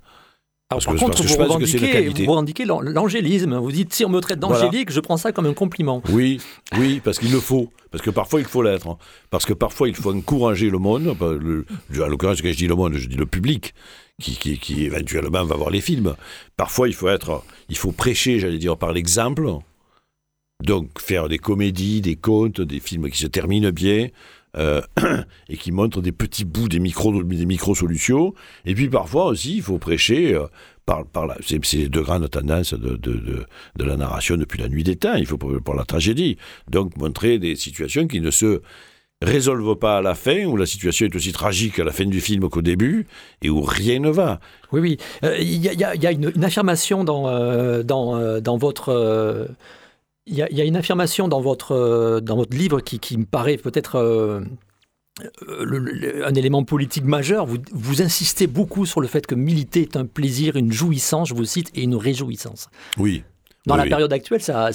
Alors, 0.69 0.83
par 0.83 0.95
contre, 0.95 1.23
vous, 1.23 1.37
revendiquez, 1.37 2.09
vous 2.09 2.31
revendiquez 2.31 2.65
l'angélisme. 2.65 3.57
Vous 3.57 3.71
dites, 3.71 3.93
si 3.93 4.05
on 4.05 4.09
me 4.09 4.19
traite 4.19 4.39
d'angélique, 4.39 4.91
je 4.91 4.99
prends 4.99 5.17
ça 5.17 5.31
comme 5.31 5.45
un 5.45 5.53
compliment. 5.53 6.01
Oui, 6.09 6.41
oui, 6.77 7.01
parce 7.03 7.19
qu'il 7.19 7.31
le 7.31 7.39
faut. 7.39 7.69
Parce 7.91 8.03
que 8.03 8.09
parfois, 8.09 8.39
il 8.39 8.45
faut 8.45 8.63
l'être. 8.63 8.97
Parce 9.29 9.45
que 9.45 9.53
parfois, 9.53 9.87
il 9.87 9.95
faut 9.95 10.11
encourager 10.11 10.69
le 10.69 10.79
monde. 10.79 11.15
Le, 11.21 11.65
à 12.03 12.07
l'occurrence, 12.07 12.41
quand 12.41 12.51
je 12.51 12.57
dis 12.57 12.67
le 12.67 12.75
monde, 12.75 12.95
je 12.95 13.07
dis 13.07 13.17
le 13.17 13.27
public 13.27 13.73
qui, 14.19 14.85
éventuellement 14.85 15.43
va 15.43 15.55
voir 15.55 15.69
les 15.69 15.81
films. 15.81 16.15
Parfois, 16.57 16.87
il 16.87 16.93
faut 16.95 17.09
être, 17.09 17.43
il 17.69 17.77
faut 17.77 17.91
prêcher, 17.91 18.39
j'allais 18.39 18.57
dire, 18.57 18.77
par 18.77 18.93
l'exemple. 18.93 19.47
Donc, 20.63 20.99
faire 20.99 21.29
des 21.29 21.39
comédies, 21.39 22.01
des 22.01 22.15
contes, 22.15 22.61
des 22.61 22.79
films 22.79 23.09
qui 23.09 23.17
se 23.17 23.27
terminent 23.27 23.71
bien. 23.71 24.07
Euh, 24.55 24.81
et 25.49 25.57
qui 25.57 25.71
montrent 25.71 25.99
des 25.99 26.11
petits 26.11 26.45
bouts 26.45 26.69
des 26.69 26.77
micro 26.77 27.23
des 27.23 27.45
micro 27.47 27.73
solutions 27.73 28.35
et 28.65 28.75
puis 28.75 28.87
parfois 28.87 29.25
aussi 29.25 29.55
il 29.55 29.61
faut 29.63 29.79
prêcher 29.79 30.35
euh, 30.35 30.45
par, 30.85 31.07
par 31.07 31.25
la, 31.25 31.35
c'est, 31.43 31.65
c'est 31.65 31.89
deux 31.89 32.03
grandes 32.03 32.29
tendances 32.29 32.75
de, 32.75 32.95
de, 32.95 33.13
de, 33.13 33.47
de, 33.77 33.83
la 33.83 33.97
narration 33.97 34.37
depuis 34.37 34.61
la 34.61 34.69
nuit 34.69 34.83
des 34.83 34.95
temps 34.95 35.15
il 35.15 35.25
faut 35.25 35.39
pour 35.39 35.73
la 35.73 35.85
tragédie 35.85 36.37
donc 36.69 36.95
montrer 36.97 37.39
des 37.39 37.55
situations 37.55 38.05
qui 38.05 38.21
ne 38.21 38.29
se 38.29 38.61
résolvent 39.23 39.75
pas 39.75 39.97
à 39.97 40.01
la 40.03 40.13
fin, 40.13 40.45
où 40.45 40.55
la 40.55 40.67
situation 40.67 41.07
est 41.07 41.15
aussi 41.15 41.31
tragique 41.31 41.79
à 41.79 41.83
la 41.83 41.91
fin 41.91 42.05
du 42.05 42.19
film 42.19 42.49
qu'au 42.49 42.61
début, 42.61 43.07
et 43.41 43.49
où 43.49 43.61
rien 43.61 43.99
ne 43.99 44.09
va. 44.09 44.41
Oui, 44.73 44.81
oui. 44.81 44.97
Euh, 45.23 45.37
il 45.39 45.63
y, 45.63 45.83
a, 45.83 46.11
une, 46.11 46.43
affirmation 46.43 47.05
dans, 47.05 47.81
dans, 47.83 48.41
dans 48.41 48.57
votre... 48.57 49.47
Il 50.25 50.35
y, 50.35 50.61
a 50.61 50.63
une 50.63 50.77
affirmation 50.77 51.27
dans 51.27 51.41
votre, 51.41 52.21
dans 52.21 52.37
votre 52.37 52.55
livre 52.55 52.79
qui, 52.79 52.99
qui 52.99 53.17
me 53.17 53.25
paraît 53.25 53.57
peut-être 53.57 54.41
un 56.25 56.33
élément 56.33 56.63
politique 56.63 57.03
majeur. 57.03 57.45
Vous, 57.45 57.57
vous 57.73 58.01
insistez 58.01 58.47
beaucoup 58.47 58.85
sur 58.85 59.01
le 59.01 59.07
fait 59.07 59.27
que 59.27 59.35
militer 59.35 59.81
est 59.81 59.97
un 59.97 60.05
plaisir, 60.05 60.55
une 60.55 60.71
jouissance, 60.71 61.27
je 61.27 61.33
vous 61.33 61.43
cite, 61.43 61.71
et 61.75 61.83
une 61.83 61.95
réjouissance. 61.95 62.69
Oui. 62.97 63.23
Dans 63.65 63.75
la 63.75 63.83
période 63.83 64.13
actuelle, 64.13 64.41
ça, 64.41 64.71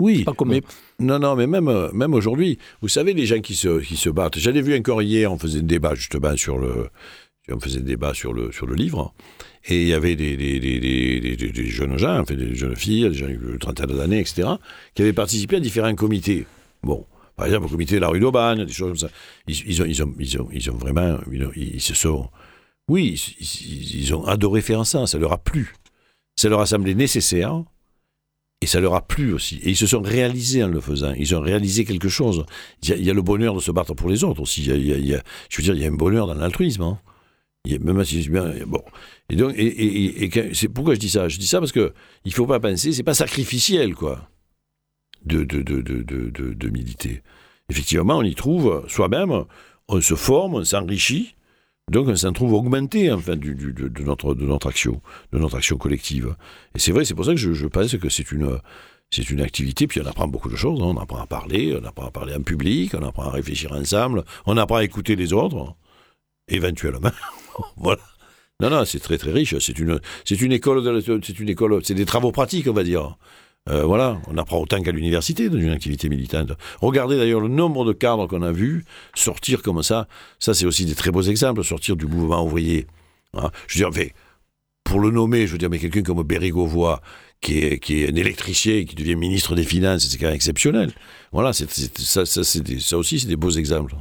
oui, 0.00 0.26
mais, 0.44 0.60
non, 0.98 1.18
non, 1.18 1.36
mais 1.36 1.46
même, 1.46 1.68
euh, 1.68 1.90
même 1.92 2.12
aujourd'hui, 2.12 2.58
vous 2.82 2.88
savez, 2.88 3.14
les 3.14 3.24
gens 3.24 3.40
qui 3.40 3.54
se, 3.54 3.80
qui 3.80 3.96
se 3.96 4.10
battent. 4.10 4.38
J'avais 4.38 4.60
vu 4.60 4.76
encore 4.76 5.00
hier, 5.00 5.32
on 5.32 5.38
faisait 5.38 5.60
un 5.60 5.62
débat 5.62 5.94
justement 5.94 6.36
sur 6.36 6.58
le, 6.58 6.90
on 7.50 7.58
faisait 7.58 7.80
un 7.80 7.84
débat 7.84 8.12
sur 8.12 8.34
le, 8.34 8.52
sur 8.52 8.66
le 8.66 8.74
livre, 8.74 9.14
et 9.68 9.82
il 9.82 9.88
y 9.88 9.94
avait 9.94 10.14
des, 10.14 11.66
jeunes 11.68 11.98
gens, 11.98 12.22
des 12.22 12.54
jeunes 12.54 12.76
filles, 12.76 13.08
des 13.08 13.14
gens 13.14 13.26
de 13.26 13.56
trentaine 13.56 13.86
d'années, 13.86 14.20
etc., 14.20 14.48
qui 14.94 15.02
avaient 15.02 15.12
participé 15.12 15.56
à 15.56 15.60
différents 15.60 15.94
comités. 15.94 16.46
Bon, 16.82 17.04
par 17.34 17.46
exemple, 17.46 17.66
au 17.66 17.68
comité 17.68 17.96
de 17.96 18.00
la 18.00 18.08
rue 18.08 18.20
d'Aubagne, 18.20 18.64
des 18.64 18.72
choses 18.72 18.88
comme 18.88 19.08
ça. 19.08 19.14
Ils, 19.48 19.82
ont, 19.82 20.14
ils, 20.52 20.70
vraiment, 20.70 21.18
ils, 21.56 21.80
se 21.80 21.94
sont, 21.94 22.28
oui, 22.88 23.20
ils, 23.40 24.14
ont 24.14 24.24
adoré 24.24 24.62
faire 24.62 24.86
ça, 24.86 25.06
ça 25.06 25.18
leur 25.18 25.32
a 25.32 25.38
plu. 25.38 25.74
Ça 26.36 26.48
leur 26.48 26.60
a 26.60 26.66
semblé 26.66 26.94
nécessaire 26.94 27.62
et 28.62 28.66
ça 28.66 28.80
leur 28.80 28.94
a 28.94 29.06
plu 29.06 29.32
aussi. 29.32 29.56
Et 29.62 29.70
ils 29.70 29.76
se 29.76 29.86
sont 29.86 30.00
réalisés 30.00 30.62
en 30.62 30.68
le 30.68 30.80
faisant. 30.80 31.12
Ils 31.14 31.34
ont 31.34 31.40
réalisé 31.40 31.84
quelque 31.84 32.08
chose. 32.08 32.46
Il 32.82 33.04
y 33.04 33.10
a, 33.10 33.14
le 33.14 33.22
bonheur 33.22 33.54
de 33.54 33.60
se 33.60 33.70
battre 33.72 33.94
pour 33.94 34.08
les 34.08 34.22
autres 34.22 34.42
aussi. 34.42 34.64
Il 34.64 35.06
y 35.06 35.14
a, 35.14 35.22
je 35.48 35.56
veux 35.56 35.62
dire, 35.62 35.74
il 35.74 35.82
y 35.82 35.84
a 35.84 35.88
un 35.88 35.96
bonheur 35.96 36.26
dans 36.26 36.34
l'altruisme. 36.34 36.82
Hein. 36.82 36.98
Même 37.80 38.04
si 38.04 38.28
bien, 38.28 38.52
bon. 38.66 38.82
Et 39.28 39.36
donc, 39.36 39.54
et, 39.56 40.30
c'est 40.52 40.68
pourquoi 40.68 40.94
je 40.94 41.00
dis 41.00 41.10
ça? 41.10 41.28
Je 41.28 41.38
dis 41.38 41.46
ça 41.46 41.58
parce 41.58 41.72
que 41.72 41.92
il 42.24 42.32
faut 42.32 42.46
pas 42.46 42.60
penser, 42.60 42.92
c'est 42.92 43.02
pas 43.02 43.14
sacrificiel, 43.14 43.94
quoi, 43.94 44.28
de 45.24 45.44
de, 45.44 45.62
de, 45.62 45.80
de, 45.80 46.30
de, 46.30 46.68
militer. 46.68 47.22
Effectivement, 47.68 48.18
on 48.18 48.22
y 48.22 48.34
trouve 48.34 48.84
soi-même, 48.88 49.44
on 49.88 50.00
se 50.00 50.14
forme, 50.14 50.54
on 50.54 50.64
s'enrichit, 50.64 51.34
donc 51.90 52.08
on 52.08 52.16
s'en 52.16 52.32
trouve 52.32 52.52
augmenté 52.52 53.12
enfin, 53.12 53.36
du, 53.36 53.54
de, 53.54 54.02
notre, 54.02 54.34
de 54.34 54.44
notre 54.44 54.68
action, 54.68 55.00
de 55.32 55.38
notre 55.38 55.56
action 55.56 55.76
collective. 55.76 56.34
Et 56.74 56.78
c'est 56.78 56.92
vrai, 56.92 57.04
c'est 57.04 57.14
pour 57.14 57.24
ça 57.24 57.32
que 57.32 57.36
je, 57.38 57.66
pense 57.66 57.96
que 57.96 58.08
c'est 58.08 58.32
une, 58.32 58.60
c'est 59.10 59.30
une 59.30 59.40
activité, 59.40 59.86
puis 59.86 60.00
on 60.00 60.06
apprend 60.06 60.26
beaucoup 60.26 60.48
de 60.48 60.56
choses. 60.56 60.80
Hein. 60.80 60.86
On 60.86 60.96
apprend 60.96 61.18
à 61.18 61.26
parler, 61.26 61.78
on 61.80 61.84
apprend 61.84 62.06
à 62.06 62.10
parler 62.10 62.34
en 62.34 62.42
public, 62.42 62.94
on 62.94 63.06
apprend 63.06 63.24
à 63.24 63.30
réfléchir 63.30 63.72
ensemble, 63.72 64.24
on 64.46 64.56
apprend 64.56 64.76
à 64.76 64.84
écouter 64.84 65.16
les 65.16 65.32
autres, 65.32 65.74
éventuellement. 66.48 67.10
voilà. 67.76 68.02
Non, 68.60 68.70
non, 68.70 68.84
c'est 68.86 69.00
très 69.00 69.18
très 69.18 69.32
riche. 69.32 69.56
C'est 69.58 69.78
une, 69.78 70.00
c'est 70.24 70.40
une 70.40 70.52
école, 70.52 70.82
c'est 71.24 71.38
une 71.38 71.48
école, 71.48 71.80
c'est 71.84 71.94
des 71.94 72.06
travaux 72.06 72.32
pratiques, 72.32 72.66
on 72.68 72.72
va 72.72 72.84
dire. 72.84 73.16
Euh, 73.68 73.82
voilà, 73.82 74.20
on 74.28 74.38
apprend 74.38 74.60
autant 74.60 74.80
qu'à 74.80 74.92
l'université 74.92 75.48
dans 75.48 75.58
une 75.58 75.70
activité 75.70 76.08
militante. 76.08 76.52
Regardez 76.80 77.16
d'ailleurs 77.16 77.40
le 77.40 77.48
nombre 77.48 77.84
de 77.84 77.92
cadres 77.92 78.28
qu'on 78.28 78.42
a 78.42 78.52
vus 78.52 78.84
sortir 79.14 79.60
comme 79.60 79.82
ça. 79.82 80.06
Ça, 80.38 80.54
c'est 80.54 80.66
aussi 80.66 80.84
des 80.84 80.94
très 80.94 81.10
beaux 81.10 81.22
exemples, 81.22 81.64
sortir 81.64 81.96
du 81.96 82.06
mouvement 82.06 82.44
ouvrier. 82.44 82.86
Hein. 83.34 83.50
Je 83.66 83.82
veux 83.82 83.90
dire, 83.90 84.10
pour 84.84 85.00
le 85.00 85.10
nommer, 85.10 85.48
je 85.48 85.52
veux 85.52 85.58
dire, 85.58 85.68
mais 85.68 85.80
quelqu'un 85.80 86.02
comme 86.02 86.22
Berry 86.22 86.52
qui 87.40 87.58
est, 87.58 87.78
qui 87.80 88.02
est 88.02 88.10
un 88.10 88.14
électricien 88.14 88.84
qui 88.84 88.94
devient 88.94 89.16
ministre 89.16 89.54
des 89.56 89.64
Finances, 89.64 90.08
c'est 90.08 90.16
quand 90.16 90.26
même 90.26 90.34
exceptionnel. 90.34 90.92
Voilà, 91.32 91.52
ça, 91.52 92.24
ça 92.24 92.96
aussi, 92.96 93.18
c'est 93.18 93.26
des 93.28 93.36
beaux 93.36 93.50
exemples. 93.50 93.96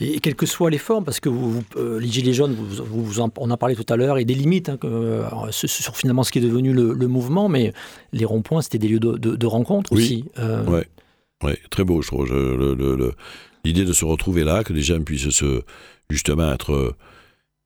Et 0.00 0.20
quelles 0.20 0.34
que 0.34 0.46
soient 0.46 0.70
les 0.70 0.78
formes, 0.78 1.04
parce 1.04 1.20
que 1.20 1.28
vous, 1.28 1.62
euh, 1.76 1.98
les 2.00 2.08
Gilets 2.08 2.32
jaunes, 2.32 2.54
vous, 2.54 3.04
vous 3.04 3.20
en, 3.20 3.30
on 3.38 3.50
en 3.50 3.56
parlait 3.56 3.74
tout 3.74 3.86
à 3.92 3.96
l'heure, 3.96 4.18
et 4.18 4.24
des 4.24 4.34
limites 4.34 4.68
hein, 4.68 4.78
euh, 4.84 5.24
sur 5.50 5.96
finalement 5.96 6.22
ce 6.22 6.32
qui 6.32 6.38
est 6.38 6.42
devenu 6.42 6.72
le, 6.72 7.06
mouvement, 7.06 7.48
mais 7.48 7.72
les 8.12 8.24
ronds-points, 8.24 8.62
c'était 8.62 8.78
des 8.78 8.88
lieux 8.88 9.00
de, 9.00 9.46
rencontre 9.46 9.92
aussi. 9.92 10.24
Euh... 10.38 10.64
Oui, 10.66 10.80
ouais, 11.44 11.58
très 11.70 11.84
beau, 11.84 12.02
je 12.02 12.08
trouve. 12.08 13.14
L'idée 13.64 13.84
de 13.84 13.92
se 13.92 14.04
retrouver 14.04 14.44
là, 14.44 14.64
que 14.64 14.72
les 14.72 14.82
gens 14.82 15.00
puissent 15.02 15.30
se, 15.30 15.62
justement 16.08 16.52
être 16.52 16.94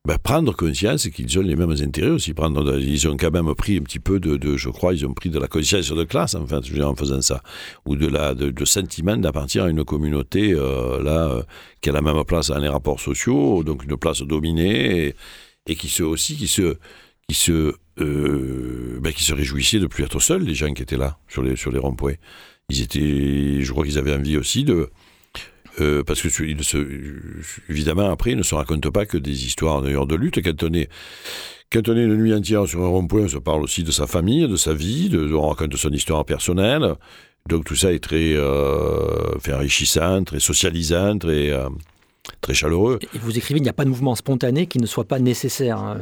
ben, 0.06 0.18
prendre 0.18 0.54
conscience 0.54 1.08
qu'ils 1.08 1.38
ont 1.38 1.42
les 1.42 1.56
mêmes 1.56 1.70
intérêts 1.70 2.10
aussi. 2.10 2.34
Ils 2.36 3.08
ont 3.08 3.16
quand 3.16 3.30
même 3.30 3.54
pris 3.54 3.78
un 3.78 3.80
petit 3.80 3.98
peu 3.98 4.20
de, 4.20 4.56
je 4.56 4.68
crois, 4.68 4.92
ils 4.92 5.06
ont 5.06 5.14
pris 5.14 5.30
de 5.30 5.38
la 5.38 5.48
conscience 5.48 5.90
de 5.90 6.04
classe 6.04 6.34
en, 6.34 6.46
fait, 6.46 6.56
en 6.82 6.94
faisant 6.94 7.22
ça, 7.22 7.42
ou 7.86 7.96
de 7.96 8.06
la 8.06 8.34
de, 8.34 8.64
sentiment 8.66 9.16
d'appartenir 9.16 9.64
à 9.64 9.70
une 9.70 9.82
communauté 9.84 10.52
euh, 10.52 11.02
là 11.02 11.28
euh, 11.30 11.42
qui 11.80 11.88
a 11.88 11.92
la 11.92 12.02
même 12.02 12.22
place 12.24 12.48
dans 12.48 12.58
les 12.58 12.68
rapports 12.68 13.00
sociaux, 13.00 13.64
donc 13.64 13.84
une 13.84 13.96
place 13.96 14.20
dominée 14.20 15.14
et, 15.66 15.74
qui 15.74 15.88
se 15.88 16.02
aussi 16.02 16.36
qui 16.36 16.48
se 16.48 16.76
qui 17.26 17.34
se 17.34 17.74
euh, 18.00 18.98
ben, 19.00 19.12
qui 19.12 19.24
se 19.24 19.32
réjouissaient 19.32 19.78
de 19.78 19.86
plus 19.86 20.04
être 20.04 20.20
seuls 20.20 20.42
les 20.42 20.54
gens 20.54 20.72
qui 20.74 20.82
étaient 20.82 20.98
là 20.98 21.16
sur 21.28 21.42
les 21.42 21.56
sur 21.56 21.72
les 21.72 21.78
ronds-points. 21.78 22.16
Ils 22.68 22.82
étaient, 22.82 23.62
je 23.62 23.72
crois 23.72 23.84
qu'ils 23.84 23.98
avaient 23.98 24.14
envie 24.14 24.36
aussi 24.36 24.64
de 24.64 24.90
euh, 25.80 26.02
parce 26.04 26.22
que 26.22 26.42
il 26.42 26.62
se, 26.62 26.78
évidemment, 27.68 28.10
après, 28.10 28.32
il 28.32 28.36
ne 28.36 28.42
se 28.42 28.54
raconte 28.54 28.88
pas 28.90 29.06
que 29.06 29.18
des 29.18 29.46
histoires 29.46 29.82
d'ailleurs 29.82 30.06
de 30.06 30.14
lutte. 30.14 30.42
Quand 30.42 30.62
on 30.62 30.72
est, 30.72 30.88
quand 31.72 31.88
on 31.88 31.96
est 31.96 32.04
une 32.04 32.16
nuit 32.16 32.34
entière 32.34 32.66
sur 32.66 32.82
un 32.82 32.88
rond-point, 32.88 33.22
on 33.22 33.28
se 33.28 33.38
parle 33.38 33.62
aussi 33.62 33.82
de 33.82 33.90
sa 33.90 34.06
famille, 34.06 34.46
de 34.46 34.56
sa 34.56 34.74
vie, 34.74 35.08
de, 35.08 35.32
on 35.34 35.48
raconte 35.48 35.76
son 35.76 35.90
histoire 35.90 36.24
personnelle. 36.24 36.94
Donc 37.48 37.64
tout 37.64 37.76
ça 37.76 37.92
est 37.92 38.02
très 38.02 38.34
euh, 38.34 39.34
enrichissant, 39.52 40.24
très 40.24 40.40
socialisant, 40.40 41.18
très, 41.18 41.50
euh, 41.50 41.68
très 42.40 42.54
chaleureux. 42.54 42.98
Et 43.14 43.18
vous 43.18 43.36
écrivez, 43.36 43.58
il 43.58 43.62
n'y 43.62 43.68
a 43.68 43.74
pas 43.74 43.84
de 43.84 43.90
mouvement 43.90 44.14
spontané 44.14 44.66
qui 44.66 44.78
ne 44.78 44.86
soit 44.86 45.04
pas 45.04 45.18
nécessaire. 45.18 45.78
Hein. 45.78 45.98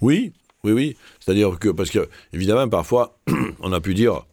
Oui, 0.00 0.32
oui, 0.62 0.72
oui. 0.72 0.96
C'est-à-dire 1.20 1.58
que, 1.58 1.68
parce 1.70 1.90
que, 1.90 2.08
évidemment, 2.32 2.68
parfois, 2.68 3.18
on 3.60 3.72
a 3.72 3.80
pu 3.80 3.94
dire, 3.94 4.26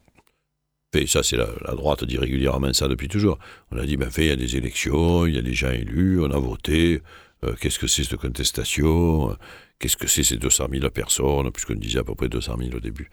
ça, 1.07 1.23
c'est 1.23 1.37
la, 1.37 1.47
droite 1.75 2.03
dit 2.03 2.17
régulièrement 2.17 2.73
ça 2.73 2.87
depuis 2.87 3.07
toujours. 3.07 3.39
On 3.71 3.77
a 3.77 3.85
dit, 3.85 3.97
ben, 3.97 4.09
fait, 4.09 4.25
il 4.25 4.27
y 4.27 4.31
a 4.31 4.35
des 4.35 4.57
élections, 4.57 5.25
il 5.25 5.35
y 5.35 5.37
a 5.37 5.41
des 5.41 5.53
gens 5.53 5.71
élus, 5.71 6.21
on 6.21 6.31
a 6.31 6.37
voté. 6.37 7.01
Euh, 7.43 7.53
qu'est-ce 7.59 7.79
que 7.79 7.87
c'est 7.87 8.03
cette 8.03 8.17
contestation? 8.17 9.35
Qu'est-ce 9.79 9.97
que 9.97 10.07
c'est 10.07 10.23
ces 10.23 10.37
200 10.37 10.67
000 10.71 10.89
personnes? 10.89 11.49
Puisqu'on 11.51 11.75
disait 11.75 11.99
à 11.99 12.03
peu 12.03 12.13
près 12.13 12.29
200 12.29 12.55
000 12.59 12.75
au 12.75 12.79
début. 12.79 13.09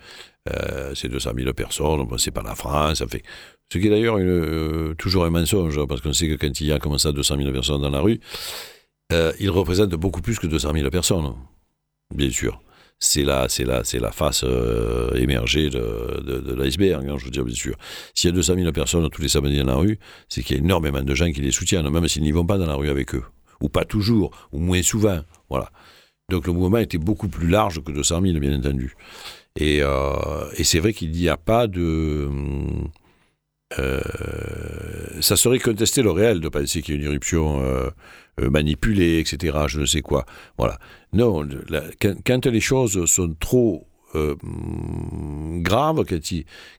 Euh, 0.50 0.94
ces 0.94 1.08
200 1.08 1.30
000 1.36 1.52
personnes, 1.54 2.06
ben, 2.06 2.18
c'est 2.18 2.30
pas 2.30 2.42
la 2.42 2.54
France. 2.54 3.02
Fait... 3.08 3.22
Ce 3.72 3.78
qui 3.78 3.86
est 3.86 3.90
d'ailleurs 3.90 4.18
euh, 4.18 4.94
toujours 4.98 5.24
un 5.24 5.30
mensonge, 5.30 5.84
parce 5.86 6.00
qu'on 6.00 6.12
sait 6.12 6.28
que 6.28 6.34
quand 6.34 6.60
il 6.60 6.66
y 6.66 6.72
a 6.72 6.78
comme 6.78 6.98
ça 6.98 7.12
200 7.12 7.36
000 7.38 7.52
personnes 7.52 7.80
dans 7.80 7.90
la 7.90 8.00
rue, 8.00 8.20
euh, 9.12 9.32
ils 9.40 9.50
représentent 9.50 9.94
beaucoup 9.94 10.20
plus 10.20 10.38
que 10.38 10.46
200 10.46 10.72
000 10.74 10.90
personnes, 10.90 11.34
bien 12.14 12.30
sûr 12.30 12.60
c'est 13.00 13.22
la, 13.22 13.48
c'est 13.48 13.64
la, 13.64 13.84
c'est 13.84 14.00
la 14.00 14.10
face 14.10 14.42
euh, 14.44 15.14
émergée 15.14 15.70
de, 15.70 16.20
de, 16.20 16.54
l'iceberg, 16.54 17.08
hein, 17.08 17.16
je 17.18 17.26
veux 17.26 17.30
dire, 17.30 17.44
bien 17.44 17.54
sûr. 17.54 17.76
S'il 18.14 18.30
y 18.30 18.32
a 18.32 18.34
200 18.34 18.54
000 18.56 18.72
personnes 18.72 19.08
tous 19.10 19.22
les 19.22 19.28
samedis 19.28 19.58
dans 19.58 19.66
la 19.66 19.76
rue, 19.76 19.98
c'est 20.28 20.42
qu'il 20.42 20.56
y 20.56 20.60
a 20.60 20.62
énormément 20.62 21.02
de 21.02 21.14
gens 21.14 21.30
qui 21.30 21.40
les 21.40 21.52
soutiennent, 21.52 21.88
même 21.88 22.08
s'ils 22.08 22.22
n'y 22.22 22.32
vont 22.32 22.46
pas 22.46 22.58
dans 22.58 22.66
la 22.66 22.74
rue 22.74 22.88
avec 22.88 23.14
eux. 23.14 23.24
Ou 23.60 23.68
pas 23.68 23.84
toujours, 23.84 24.30
ou 24.52 24.58
moins 24.58 24.82
souvent. 24.82 25.20
Voilà. 25.48 25.70
Donc 26.28 26.46
le 26.46 26.52
mouvement 26.52 26.78
était 26.78 26.98
beaucoup 26.98 27.28
plus 27.28 27.48
large 27.48 27.82
que 27.82 27.92
200 27.92 28.20
000, 28.22 28.38
bien 28.38 28.56
entendu. 28.56 28.94
Et, 29.56 29.80
euh, 29.82 30.50
et 30.56 30.64
c'est 30.64 30.78
vrai 30.78 30.92
qu'il 30.92 31.10
n'y 31.10 31.28
a 31.28 31.36
pas 31.36 31.66
de. 31.66 32.28
Euh, 33.78 34.00
ça 35.20 35.36
serait 35.36 35.58
contester 35.58 36.02
le 36.02 36.10
réel 36.10 36.40
de 36.40 36.48
penser 36.48 36.80
qu'il 36.80 36.94
y 36.94 36.98
a 36.98 37.00
une 37.00 37.06
irruption 37.06 37.62
euh, 37.62 37.90
euh, 38.40 38.48
manipulée, 38.50 39.18
etc. 39.18 39.58
Je 39.66 39.80
ne 39.80 39.86
sais 39.86 40.00
quoi. 40.00 40.24
Voilà. 40.56 40.78
Non, 41.12 41.46
quand, 42.00 42.46
les 42.46 42.60
choses 42.60 43.04
sont 43.06 43.34
trop 43.38 43.86
graves, 44.14 46.04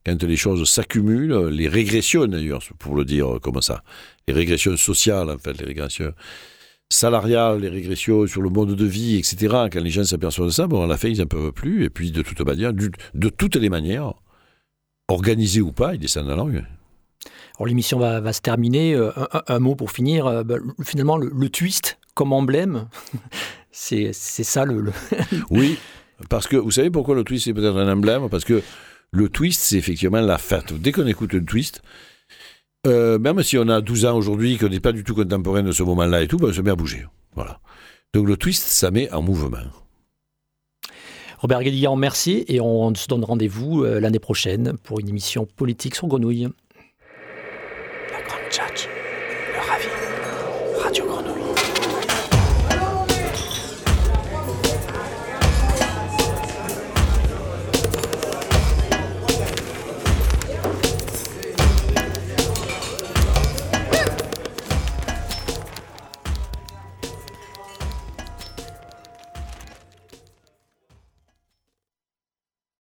quand, 0.05 0.23
les 0.23 0.35
choses 0.35 0.67
s'accumulent, 0.67 1.49
les 1.49 1.67
régressions 1.67 2.25
d'ailleurs, 2.25 2.63
pour 2.79 2.95
le 2.95 3.05
dire 3.05 3.39
comme 3.41 3.61
ça, 3.61 3.83
les 4.27 4.33
régressions 4.33 4.75
sociales, 4.77 5.29
en 5.29 5.37
fait, 5.37 5.53
les 5.59 5.65
régressions 5.65 6.13
salariales, 6.91 7.59
les 7.59 7.69
régressions 7.69 8.25
sur 8.25 8.41
le 8.41 8.49
mode 8.49 8.75
de 8.75 8.85
vie, 8.85 9.17
etc. 9.17 9.67
Quand 9.71 9.79
les 9.79 9.91
gens 9.91 10.03
s'aperçoivent 10.03 10.47
de 10.47 10.53
ça, 10.53 10.65
bon, 10.65 10.83
à 10.83 10.87
la 10.87 10.97
fin, 10.97 11.09
ils 11.09 11.19
n'en 11.19 11.27
peuvent 11.27 11.51
plus. 11.51 11.85
Et 11.85 11.91
puis, 11.91 12.11
de 12.11 12.23
toute 12.23 12.41
manière, 12.41 12.71
toutes 13.37 13.55
les 13.57 13.69
manières, 13.69 14.15
organisés 15.07 15.61
ou 15.61 15.71
pas, 15.71 15.93
ils 15.93 15.99
descendent 15.99 16.29
la 16.29 16.41
rue. 16.41 16.63
Alors 17.60 17.68
l'émission 17.68 17.99
va, 17.99 18.32
se 18.32 18.39
terminer. 18.39 18.95
Euh, 18.95 19.12
un, 19.47 19.60
mot 19.60 19.76
pour 19.76 19.91
finir. 19.91 20.26
Euh, 20.26 20.43
bah, 20.43 20.55
finalement, 20.82 21.18
le, 21.18 21.49
twist 21.49 21.99
comme 22.14 22.32
emblème, 22.32 22.88
c'est 23.72 24.14
ça 24.14 24.64
le... 24.64 24.91
oui, 25.49 25.78
parce 26.30 26.47
que 26.47 26.55
vous 26.55 26.72
savez 26.72 26.89
pourquoi 26.89 27.16
le 27.16 27.26
twist 27.26 27.47
est 27.47 27.53
peut-être 27.53 27.76
un 27.76 27.91
emblème? 27.91 28.30
Parce 28.30 28.45
que 28.45 28.64
le 29.12 29.28
twist, 29.28 29.62
c'est 29.62 29.78
effectivement 29.78 30.22
la 30.22 30.38
fête. 30.38 30.72
Dès 30.74 30.93
qu'on 30.93 31.05
écoute 31.05 31.34
le 31.34 31.43
twist, 31.43 31.82
euh, 32.88 33.20
même 33.20 33.43
si 33.43 33.57
on 33.57 33.68
a 33.68 33.82
12 33.82 34.05
ans 34.05 34.16
aujourd'hui, 34.16 34.57
qu'on 34.57 34.70
n'est 34.70 34.80
pas 34.80 34.93
du 34.93 35.03
tout 35.03 35.14
contemporain 35.14 35.62
de 35.62 35.74
ce 35.74 35.84
moment-là 35.84 36.24
et 36.24 36.28
tout, 36.30 36.38
ben, 36.38 36.49
on 36.49 36.53
se 36.53 36.62
met 36.62 36.72
à 36.72 36.76
bouger. 36.76 37.05
Voilà. 37.36 37.60
Donc 38.14 38.26
le 38.26 38.38
twist, 38.38 38.64
ça 38.64 38.89
met 38.89 39.12
en 39.12 39.22
mouvement. 39.22 39.57
Robert 41.39 41.62
Guédillan, 41.62 41.97
merci 41.97 42.45
et 42.47 42.62
on 42.62 42.93
se 42.95 43.07
donne 43.07 43.24
rendez-vous 43.24 43.84
l'année 43.84 44.20
prochaine 44.20 44.78
pour 44.84 44.99
une 44.99 45.07
émission 45.07 45.45
politique 45.45 45.95
sur 45.95 46.07
Grenouille. 46.07 46.49
judge. 48.49 48.98